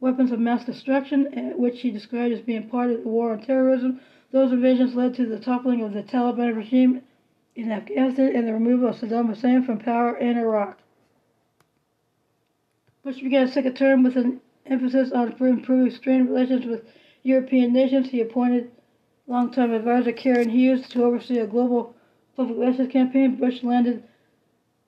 weapons 0.00 0.32
of 0.32 0.40
mass 0.40 0.64
destruction, 0.64 1.28
eh, 1.34 1.52
which 1.54 1.80
he 1.80 1.90
described 1.90 2.32
as 2.32 2.40
being 2.40 2.68
part 2.68 2.90
of 2.90 3.02
the 3.02 3.08
war 3.08 3.32
on 3.32 3.42
terrorism. 3.42 4.00
Those 4.32 4.52
invasions 4.52 4.94
led 4.94 5.14
to 5.14 5.26
the 5.26 5.38
toppling 5.38 5.82
of 5.82 5.92
the 5.92 6.02
Taliban 6.02 6.56
regime 6.56 7.02
in 7.54 7.70
Afghanistan 7.70 8.34
and 8.34 8.48
the 8.48 8.54
removal 8.54 8.88
of 8.88 8.96
Saddam 8.96 9.28
Hussein 9.28 9.62
from 9.64 9.78
power 9.78 10.16
in 10.16 10.38
Iraq. 10.38 10.78
Bush 13.02 13.20
began 13.20 13.42
his 13.46 13.52
second 13.52 13.74
term 13.76 14.02
with 14.02 14.16
an 14.16 14.40
emphasis 14.66 15.12
on 15.12 15.32
improving 15.40 15.90
strained 15.90 16.28
relations 16.28 16.64
with 16.66 16.84
European 17.22 17.72
nations. 17.72 18.08
He 18.08 18.20
appointed 18.20 18.70
longtime 19.26 19.72
advisor 19.72 20.12
Karen 20.12 20.48
Hughes 20.48 20.88
to 20.90 21.04
oversee 21.04 21.38
a 21.38 21.46
global 21.46 21.94
public 22.36 22.58
relations 22.58 22.92
campaign. 22.92 23.36
Bush 23.36 23.62
landed 23.62 24.04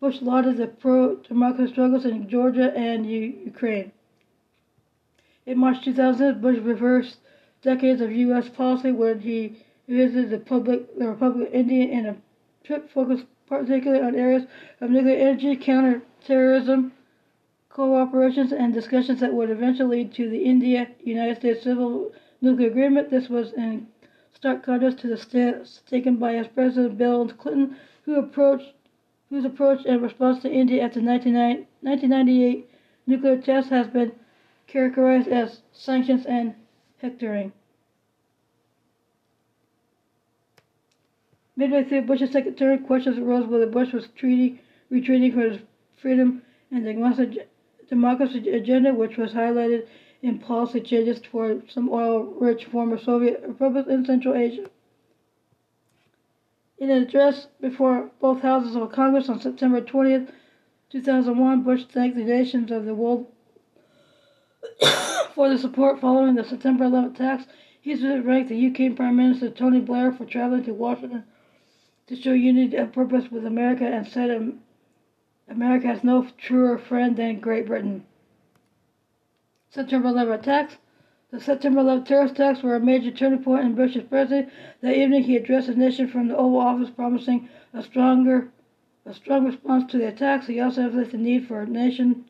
Bush 0.00 0.20
lauded 0.20 0.56
the 0.56 0.66
pro-democracy 0.66 1.72
struggles 1.72 2.04
in 2.04 2.28
Georgia 2.28 2.76
and 2.76 3.06
U- 3.06 3.38
Ukraine. 3.44 3.92
In 5.45 5.59
March 5.59 5.84
2000, 5.84 6.40
Bush 6.40 6.59
reversed 6.59 7.18
decades 7.62 8.01
of 8.01 8.12
U.S. 8.12 8.49
policy 8.49 8.93
when 8.93 9.20
he 9.20 9.57
visited 9.88 10.30
the, 10.30 10.38
public, 10.38 10.97
the 10.97 11.09
Republic 11.09 11.49
of 11.49 11.55
India 11.55 11.86
in 11.88 12.07
a 12.07 12.16
trip 12.62 12.88
focused 12.90 13.26
particularly 13.49 14.03
on 14.03 14.14
areas 14.14 14.45
of 14.80 14.90
nuclear 14.90 15.16
energy, 15.16 15.57
counterterrorism, 15.57 16.93
cooperations 17.70 18.53
and 18.53 18.72
discussions 18.72 19.18
that 19.20 19.34
would 19.34 19.51
eventually 19.51 20.05
lead 20.05 20.14
to 20.14 20.28
the 20.30 20.45
India 20.45 20.88
United 21.03 21.38
States 21.38 21.64
Civil 21.64 22.12
Nuclear 22.40 22.68
Agreement. 22.70 23.11
This 23.11 23.28
was 23.28 23.53
in 23.55 23.88
stark 24.32 24.62
contrast 24.62 24.99
to 24.99 25.09
the 25.09 25.16
stance 25.16 25.82
taken 25.86 26.16
by 26.16 26.36
ex 26.36 26.49
President 26.55 26.97
Bill 26.99 27.28
Clinton, 27.28 27.76
who 28.05 28.14
approached 28.14 28.74
whose 29.28 29.45
approach 29.45 29.84
and 29.86 30.03
response 30.03 30.43
to 30.43 30.53
India 30.53 30.82
after 30.82 31.01
1998 31.01 32.70
nuclear 33.07 33.40
tests 33.40 33.70
has 33.70 33.88
been 33.88 34.12
characterized 34.72 35.28
as 35.28 35.60
sanctions 35.72 36.24
and 36.24 36.54
hectoring. 36.98 37.52
Midway 41.54 41.84
through 41.84 42.02
Bush's 42.02 42.32
second 42.32 42.54
term, 42.54 42.78
questions 42.86 43.18
arose 43.18 43.46
whether 43.46 43.66
Bush 43.66 43.92
was 43.92 44.08
retreating 44.88 45.32
from 45.32 45.42
his 45.42 45.58
freedom 45.96 46.42
and 46.70 46.84
democracy 47.88 48.48
agenda, 48.50 48.94
which 48.94 49.18
was 49.18 49.32
highlighted 49.32 49.86
in 50.22 50.38
policy 50.38 50.80
changes 50.80 51.20
toward 51.20 51.70
some 51.70 51.90
oil-rich 51.90 52.64
former 52.64 52.96
Soviet 52.98 53.42
republics 53.46 53.90
in 53.90 54.06
Central 54.06 54.34
Asia. 54.34 54.70
In 56.78 56.90
an 56.90 57.02
address 57.02 57.48
before 57.60 58.10
both 58.20 58.40
houses 58.40 58.74
of 58.74 58.90
Congress 58.90 59.28
on 59.28 59.40
September 59.40 59.82
20th, 59.82 60.30
2001, 60.90 61.62
Bush 61.62 61.84
thanked 61.84 62.16
the 62.16 62.24
nations 62.24 62.70
of 62.70 62.86
the 62.86 62.94
world 62.94 63.31
for 65.34 65.48
the 65.48 65.58
support 65.58 66.00
following 66.00 66.34
the 66.34 66.44
September 66.44 66.84
11th 66.84 67.14
attacks. 67.14 67.44
He 67.80 67.94
ranked 68.20 68.48
the 68.48 68.66
UK 68.68 68.94
Prime 68.94 69.16
Minister 69.16 69.50
Tony 69.50 69.80
Blair 69.80 70.12
for 70.12 70.24
traveling 70.24 70.64
to 70.64 70.72
Washington 70.72 71.24
to 72.06 72.16
show 72.16 72.32
unity 72.32 72.76
and 72.76 72.92
purpose 72.92 73.30
with 73.30 73.44
America 73.46 73.84
and 73.84 74.06
said 74.06 74.58
America 75.48 75.86
has 75.86 76.04
no 76.04 76.26
truer 76.38 76.78
friend 76.78 77.16
than 77.16 77.40
Great 77.40 77.66
Britain. 77.66 78.04
September 79.70 80.08
11 80.08 80.32
attacks. 80.34 80.76
The 81.30 81.40
September 81.40 81.80
11 81.80 82.04
terrorist 82.04 82.34
attacks 82.34 82.62
were 82.62 82.76
a 82.76 82.80
major 82.80 83.10
turning 83.10 83.42
point 83.42 83.64
in 83.64 83.74
Bush's 83.74 84.04
presidency. 84.04 84.52
That 84.82 84.96
evening, 84.96 85.22
he 85.24 85.36
addressed 85.36 85.68
the 85.68 85.74
nation 85.74 86.06
from 86.06 86.28
the 86.28 86.36
Oval 86.36 86.60
Office, 86.60 86.90
promising 86.90 87.48
a 87.72 87.82
stronger, 87.82 88.52
a 89.06 89.14
strong 89.14 89.46
response 89.46 89.90
to 89.90 89.98
the 89.98 90.08
attacks. 90.08 90.46
He 90.46 90.60
also 90.60 90.82
emphasized 90.82 91.12
the 91.12 91.18
need 91.18 91.48
for 91.48 91.62
a 91.62 91.66
nation 91.66 92.26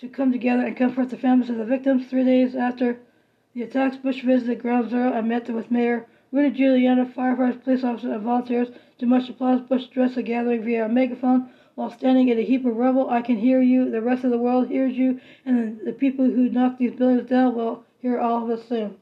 to 0.00 0.08
come 0.08 0.32
together 0.32 0.64
and 0.64 0.76
comfort 0.76 1.10
the 1.10 1.16
families 1.18 1.50
of 1.50 1.58
the 1.58 1.64
victims. 1.64 2.06
Three 2.08 2.24
days 2.24 2.54
after 2.54 2.98
the 3.54 3.62
attacks, 3.62 3.98
Bush 3.98 4.22
visited 4.22 4.62
Ground 4.62 4.88
Zero 4.88 5.12
and 5.12 5.28
met 5.28 5.50
with 5.50 5.70
Mayor 5.70 6.06
Rudy 6.32 6.56
Giuliani, 6.56 7.12
firefighters, 7.12 7.62
police 7.62 7.84
officers, 7.84 8.12
and 8.12 8.22
volunteers. 8.22 8.68
To 8.98 9.06
much 9.06 9.28
applause, 9.28 9.60
Bush 9.60 9.84
addressed 9.90 10.14
the 10.14 10.22
gathering 10.22 10.64
via 10.64 10.86
a 10.86 10.88
megaphone. 10.88 11.50
While 11.74 11.90
standing 11.90 12.28
in 12.28 12.38
a 12.38 12.42
heap 12.42 12.64
of 12.64 12.76
rubble, 12.76 13.10
I 13.10 13.20
can 13.20 13.36
hear 13.36 13.60
you. 13.60 13.90
The 13.90 14.00
rest 14.00 14.24
of 14.24 14.30
the 14.30 14.38
world 14.38 14.68
hears 14.68 14.96
you, 14.96 15.20
and 15.44 15.80
the 15.84 15.92
people 15.92 16.24
who 16.24 16.48
knocked 16.48 16.78
these 16.78 16.92
buildings 16.92 17.28
down 17.28 17.54
will 17.54 17.84
hear 17.98 18.18
all 18.18 18.44
of 18.44 18.58
us 18.58 18.66
soon. 18.68 18.96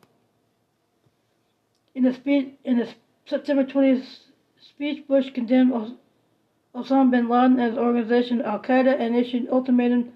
In 1.95 2.07
a 2.07 2.15
speech, 2.15 2.55
in 2.65 2.81
a 2.81 2.89
September 3.27 3.65
20th 3.65 4.05
speech, 4.61 5.07
Bush 5.07 5.31
condemned 5.31 5.97
Osama 6.75 7.11
bin 7.11 7.29
Laden 7.29 7.61
and 7.61 7.71
his 7.71 7.79
organization 7.79 8.43
Al 8.43 8.61
Qaeda 8.61 8.99
and 8.99 9.15
issued 9.15 9.49
ultimatum, 9.49 10.13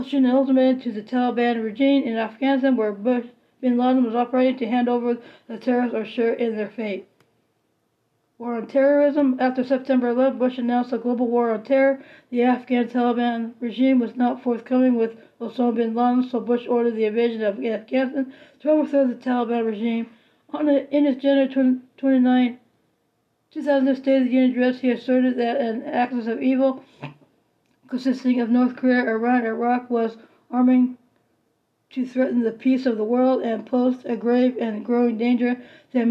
issued 0.00 0.24
an 0.24 0.30
ultimatum 0.30 0.80
to 0.80 0.92
the 0.92 1.02
Taliban 1.02 1.62
regime 1.62 2.04
in 2.04 2.16
Afghanistan, 2.16 2.76
where 2.76 2.92
Bush 2.92 3.26
bin 3.60 3.76
Laden 3.76 4.04
was 4.04 4.14
operating 4.14 4.56
to 4.58 4.66
hand 4.66 4.88
over 4.88 5.18
the 5.48 5.58
terrorists 5.58 5.94
or 5.94 6.04
share 6.04 6.32
in 6.32 6.56
their 6.56 6.68
fate. 6.68 7.06
War 8.38 8.56
on 8.56 8.66
terrorism. 8.66 9.36
After 9.38 9.62
September 9.62 10.08
11, 10.08 10.38
Bush 10.38 10.58
announced 10.58 10.92
a 10.92 10.98
global 10.98 11.28
war 11.28 11.52
on 11.52 11.62
terror. 11.62 12.02
The 12.30 12.42
Afghan 12.42 12.88
Taliban 12.88 13.52
regime 13.60 14.00
was 14.00 14.16
not 14.16 14.42
forthcoming 14.42 14.94
with 14.94 15.16
Osama 15.40 15.76
bin 15.76 15.94
Laden, 15.94 16.28
so 16.28 16.40
Bush 16.40 16.66
ordered 16.66 16.96
the 16.96 17.04
invasion 17.04 17.42
of 17.42 17.64
Afghanistan 17.64 18.32
to 18.60 18.70
overthrow 18.70 19.06
the 19.06 19.14
Taliban 19.14 19.64
regime. 19.64 20.08
On 20.50 20.68
a, 20.68 20.86
in 20.90 21.04
his 21.04 21.16
January 21.16 21.48
29, 21.96 22.58
2000 23.50 23.96
State 23.96 24.16
of 24.16 24.24
the 24.24 24.30
Union 24.30 24.50
address, 24.52 24.80
he 24.80 24.90
asserted 24.90 25.36
that 25.36 25.60
an 25.60 25.82
axis 25.84 26.26
of 26.26 26.42
evil 26.42 26.82
consisting 27.92 28.40
of 28.40 28.48
North 28.48 28.74
Korea, 28.74 29.04
Iran, 29.04 29.44
Iraq 29.44 29.90
was 29.90 30.16
arming 30.50 30.96
to 31.90 32.06
threaten 32.06 32.40
the 32.40 32.50
peace 32.50 32.86
of 32.86 32.96
the 32.96 33.04
world 33.04 33.42
and 33.42 33.66
posed 33.66 34.06
a 34.06 34.16
grave 34.16 34.56
and 34.58 34.82
growing 34.82 35.18
danger. 35.18 35.60
The, 35.92 36.06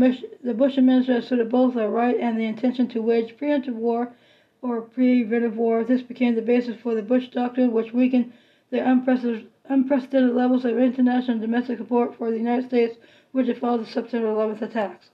Bush 0.56 0.78
administration 0.78 1.16
asserted 1.16 1.50
both 1.50 1.74
the 1.74 1.90
right 1.90 2.16
and 2.20 2.40
the 2.40 2.46
intention 2.46 2.88
to 2.90 3.02
wage 3.02 3.36
preemptive 3.36 3.74
war 3.74 4.14
or 4.62 4.84
preventive 4.84 5.58
war. 5.58 5.84
This 5.84 6.04
became 6.04 6.36
the 6.36 6.44
basis 6.44 6.80
for 6.80 6.94
the 6.94 7.02
Bush 7.02 7.30
Doctrine, 7.30 7.72
which 7.72 7.94
weakened 7.94 8.32
the 8.70 8.88
unprecedented, 8.88 10.36
levels 10.36 10.66
of 10.66 10.78
international 10.78 11.32
and 11.32 11.42
domestic 11.42 11.80
support 11.80 12.16
for 12.16 12.30
the 12.30 12.38
United 12.38 12.68
States, 12.68 12.96
which 13.32 13.48
had 13.48 13.58
followed 13.58 13.82
the 13.82 13.88
September 13.88 14.28
11th 14.28 14.62
attacks. 14.62 15.10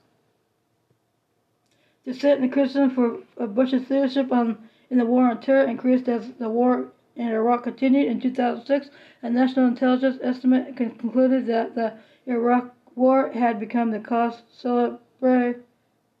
Dissent 2.04 2.42
and 2.42 2.50
the 2.50 2.52
criticism 2.52 2.90
for 2.90 3.46
Bush's 3.46 3.88
leadership 3.88 4.30
on 4.30 4.67
in 4.90 4.98
the 4.98 5.06
war 5.06 5.30
on 5.30 5.40
terror 5.40 5.64
increased 5.64 6.08
as 6.08 6.32
the 6.38 6.48
war 6.48 6.92
in 7.16 7.28
Iraq 7.28 7.64
continued. 7.64 8.08
In 8.08 8.20
2006, 8.20 8.90
a 9.22 9.30
national 9.30 9.66
intelligence 9.66 10.18
estimate 10.22 10.76
concluded 10.76 11.46
that 11.46 11.74
the 11.74 11.94
Iraq 12.26 12.74
war 12.94 13.30
had 13.30 13.60
become 13.60 13.90
the 13.90 14.00
cause 14.00 14.42
celebre 14.50 15.56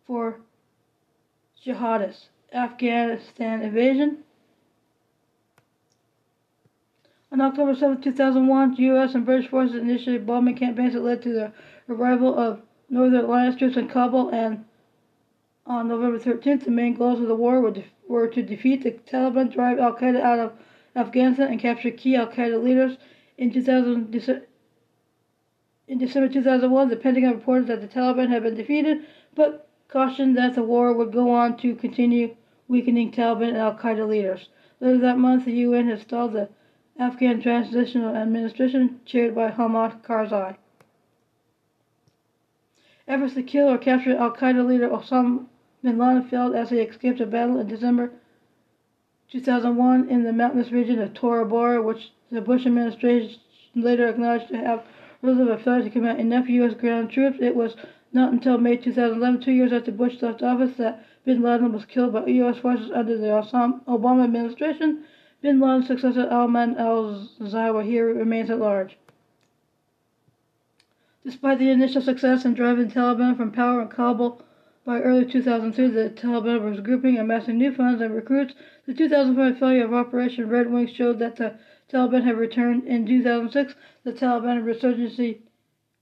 for 0.06 0.40
jihadists. 1.64 2.28
Afghanistan 2.52 3.60
invasion. 3.60 4.18
On 7.30 7.42
October 7.42 7.74
7, 7.74 8.00
2001, 8.00 8.76
U.S. 8.76 9.14
and 9.14 9.26
British 9.26 9.50
forces 9.50 9.76
initiated 9.76 10.26
bombing 10.26 10.56
campaigns 10.56 10.94
that 10.94 11.02
led 11.02 11.20
to 11.22 11.32
the 11.32 11.52
arrival 11.90 12.38
of 12.38 12.62
Northern 12.88 13.26
Alliance 13.26 13.56
troops 13.56 13.76
in 13.76 13.86
Kabul, 13.88 14.30
and 14.30 14.64
on 15.66 15.88
November 15.88 16.18
13th, 16.18 16.64
the 16.64 16.70
main 16.70 16.94
goals 16.94 17.20
of 17.20 17.28
the 17.28 17.34
war 17.34 17.60
were, 17.60 17.74
were 18.08 18.26
to 18.26 18.42
defeat 18.42 18.82
the 18.82 18.92
Taliban, 18.92 19.52
drive 19.52 19.78
Al 19.78 19.94
Qaeda 19.94 20.20
out 20.20 20.38
of 20.38 20.52
Afghanistan, 20.96 21.52
and 21.52 21.60
capture 21.60 21.90
key 21.90 22.16
Al 22.16 22.26
Qaeda 22.26 22.62
leaders. 22.62 22.96
In, 23.36 23.52
2000, 23.52 24.14
in 25.86 25.98
December 25.98 26.32
2001, 26.32 26.88
the 26.88 26.96
Pentagon 26.96 27.34
reported 27.34 27.68
that 27.68 27.80
the 27.80 27.88
Taliban 27.88 28.28
had 28.30 28.42
been 28.42 28.54
defeated, 28.54 29.06
but 29.34 29.68
cautioned 29.88 30.36
that 30.36 30.54
the 30.54 30.62
war 30.62 30.92
would 30.92 31.12
go 31.12 31.30
on 31.30 31.56
to 31.58 31.74
continue 31.74 32.34
weakening 32.66 33.12
Taliban 33.12 33.48
and 33.48 33.58
Al 33.58 33.74
Qaeda 33.74 34.08
leaders. 34.08 34.48
Later 34.80 34.98
that 34.98 35.18
month, 35.18 35.44
the 35.44 35.52
UN 35.52 35.88
installed 35.88 36.32
the 36.32 36.48
Afghan 36.98 37.40
Transitional 37.40 38.16
Administration 38.16 39.00
chaired 39.04 39.34
by 39.34 39.50
Hamid 39.50 40.02
Karzai. 40.02 40.56
Efforts 43.06 43.34
to 43.34 43.42
kill 43.42 43.68
or 43.68 43.78
capture 43.78 44.16
Al 44.16 44.32
Qaeda 44.34 44.66
leader 44.66 44.88
Osama 44.88 45.46
bin 45.82 45.98
Laden 45.98 46.28
failed 46.28 46.54
as 46.54 46.70
he 46.70 46.78
escaped 46.78 47.20
a 47.20 47.26
battle 47.26 47.60
in 47.60 47.68
December 47.68 48.10
2001 49.30 50.08
in 50.08 50.24
the 50.24 50.32
mountainous 50.32 50.72
region 50.72 50.98
of 51.00 51.12
Tora 51.12 51.44
Bora, 51.44 51.82
which 51.82 52.12
the 52.30 52.40
Bush 52.40 52.64
administration 52.64 53.38
later 53.74 54.08
acknowledged 54.08 54.48
to 54.48 54.56
have 54.56 54.82
in 55.22 55.58
failure 55.58 55.84
to 55.84 55.90
command 55.90 56.18
enough 56.18 56.48
U.S. 56.48 56.74
ground 56.74 57.10
troops. 57.10 57.38
It 57.40 57.54
was 57.54 57.76
not 58.12 58.32
until 58.32 58.56
May 58.56 58.76
2011, 58.76 59.42
two 59.42 59.52
years 59.52 59.72
after 59.72 59.92
Bush 59.92 60.22
left 60.22 60.42
office, 60.42 60.76
that 60.78 61.04
bin 61.24 61.42
Laden 61.42 61.72
was 61.72 61.84
killed 61.84 62.12
by 62.14 62.26
U.S. 62.26 62.58
forces 62.58 62.90
under 62.90 63.18
the 63.18 63.26
Obama 63.26 64.24
administration. 64.24 65.04
Bin 65.42 65.60
Laden's 65.60 65.86
successor 65.86 66.26
Ayman 66.26 66.78
al-Zawahiri 66.78 68.16
remains 68.16 68.50
at 68.50 68.58
large. 68.58 68.96
Despite 71.24 71.58
the 71.58 71.70
initial 71.70 72.00
success 72.00 72.44
in 72.44 72.54
driving 72.54 72.90
Taliban 72.90 73.36
from 73.36 73.52
power 73.52 73.82
in 73.82 73.88
Kabul 73.88 74.42
by 74.88 75.00
early 75.00 75.26
2003, 75.26 75.88
the 75.88 76.08
Taliban 76.08 76.62
was 76.62 76.80
grouping, 76.80 77.18
amassing 77.18 77.58
new 77.58 77.74
funds 77.74 78.00
and 78.00 78.14
recruits. 78.14 78.54
The 78.86 78.94
2005 78.94 79.58
failure 79.58 79.84
of 79.84 79.92
Operation 79.92 80.48
Red 80.48 80.72
Wing 80.72 80.86
showed 80.86 81.18
that 81.18 81.36
the 81.36 81.58
Taliban 81.92 82.24
had 82.24 82.38
returned. 82.38 82.84
In 82.84 83.04
2006, 83.04 83.74
the 84.04 84.14
Taliban 84.14 84.64
resurgency 84.64 85.40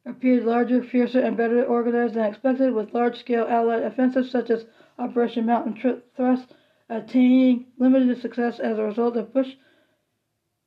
appeared 0.07 0.45
larger, 0.45 0.84
fiercer, 0.84 1.18
and 1.18 1.37
better 1.37 1.64
organized 1.64 2.14
than 2.14 2.26
expected, 2.26 2.72
with 2.74 2.95
large-scale 2.95 3.49
Allied 3.49 3.82
offensives 3.82 4.30
such 4.30 4.51
as 4.51 4.66
Operation 5.01 5.47
Mountain 5.47 6.03
Thrust 6.14 6.55
attaining 6.89 7.66
limited 7.78 8.20
success 8.20 8.61
as 8.61 8.78
a 8.78 8.84
result 8.84 9.16
of 9.16 9.34
Bush. 9.34 9.55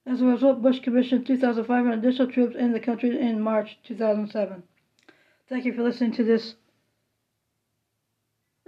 As 0.06 0.20
a 0.22 0.26
result, 0.26 0.62
Bush 0.62 0.82
commissioned 0.82 1.26
2,500 1.26 1.98
additional 1.98 2.30
troops 2.30 2.58
in 2.58 2.74
the 2.74 2.82
country 2.82 3.18
in 3.18 3.40
March 3.40 3.80
2007. 3.86 4.62
Thank 5.48 5.64
you 5.64 5.74
for 5.74 5.84
listening 5.84 6.12
to 6.16 6.26
this 6.26 6.56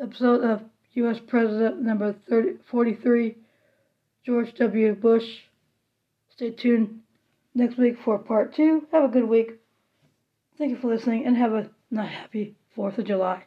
episode 0.01 0.43
of 0.43 0.61
U.S. 0.93 1.19
President 1.25 1.81
number 1.81 2.15
30, 2.29 2.59
43, 2.69 3.35
George 4.25 4.53
W. 4.55 4.95
Bush. 4.95 5.25
Stay 6.29 6.51
tuned 6.51 7.01
next 7.53 7.77
week 7.77 7.97
for 8.03 8.17
part 8.17 8.55
two. 8.55 8.87
Have 8.91 9.03
a 9.03 9.07
good 9.07 9.27
week. 9.27 9.59
Thank 10.57 10.71
you 10.71 10.77
for 10.77 10.87
listening 10.87 11.25
and 11.25 11.37
have 11.37 11.53
a 11.53 11.69
not 11.89 12.07
happy 12.07 12.55
4th 12.75 12.97
of 12.97 13.05
July. 13.05 13.45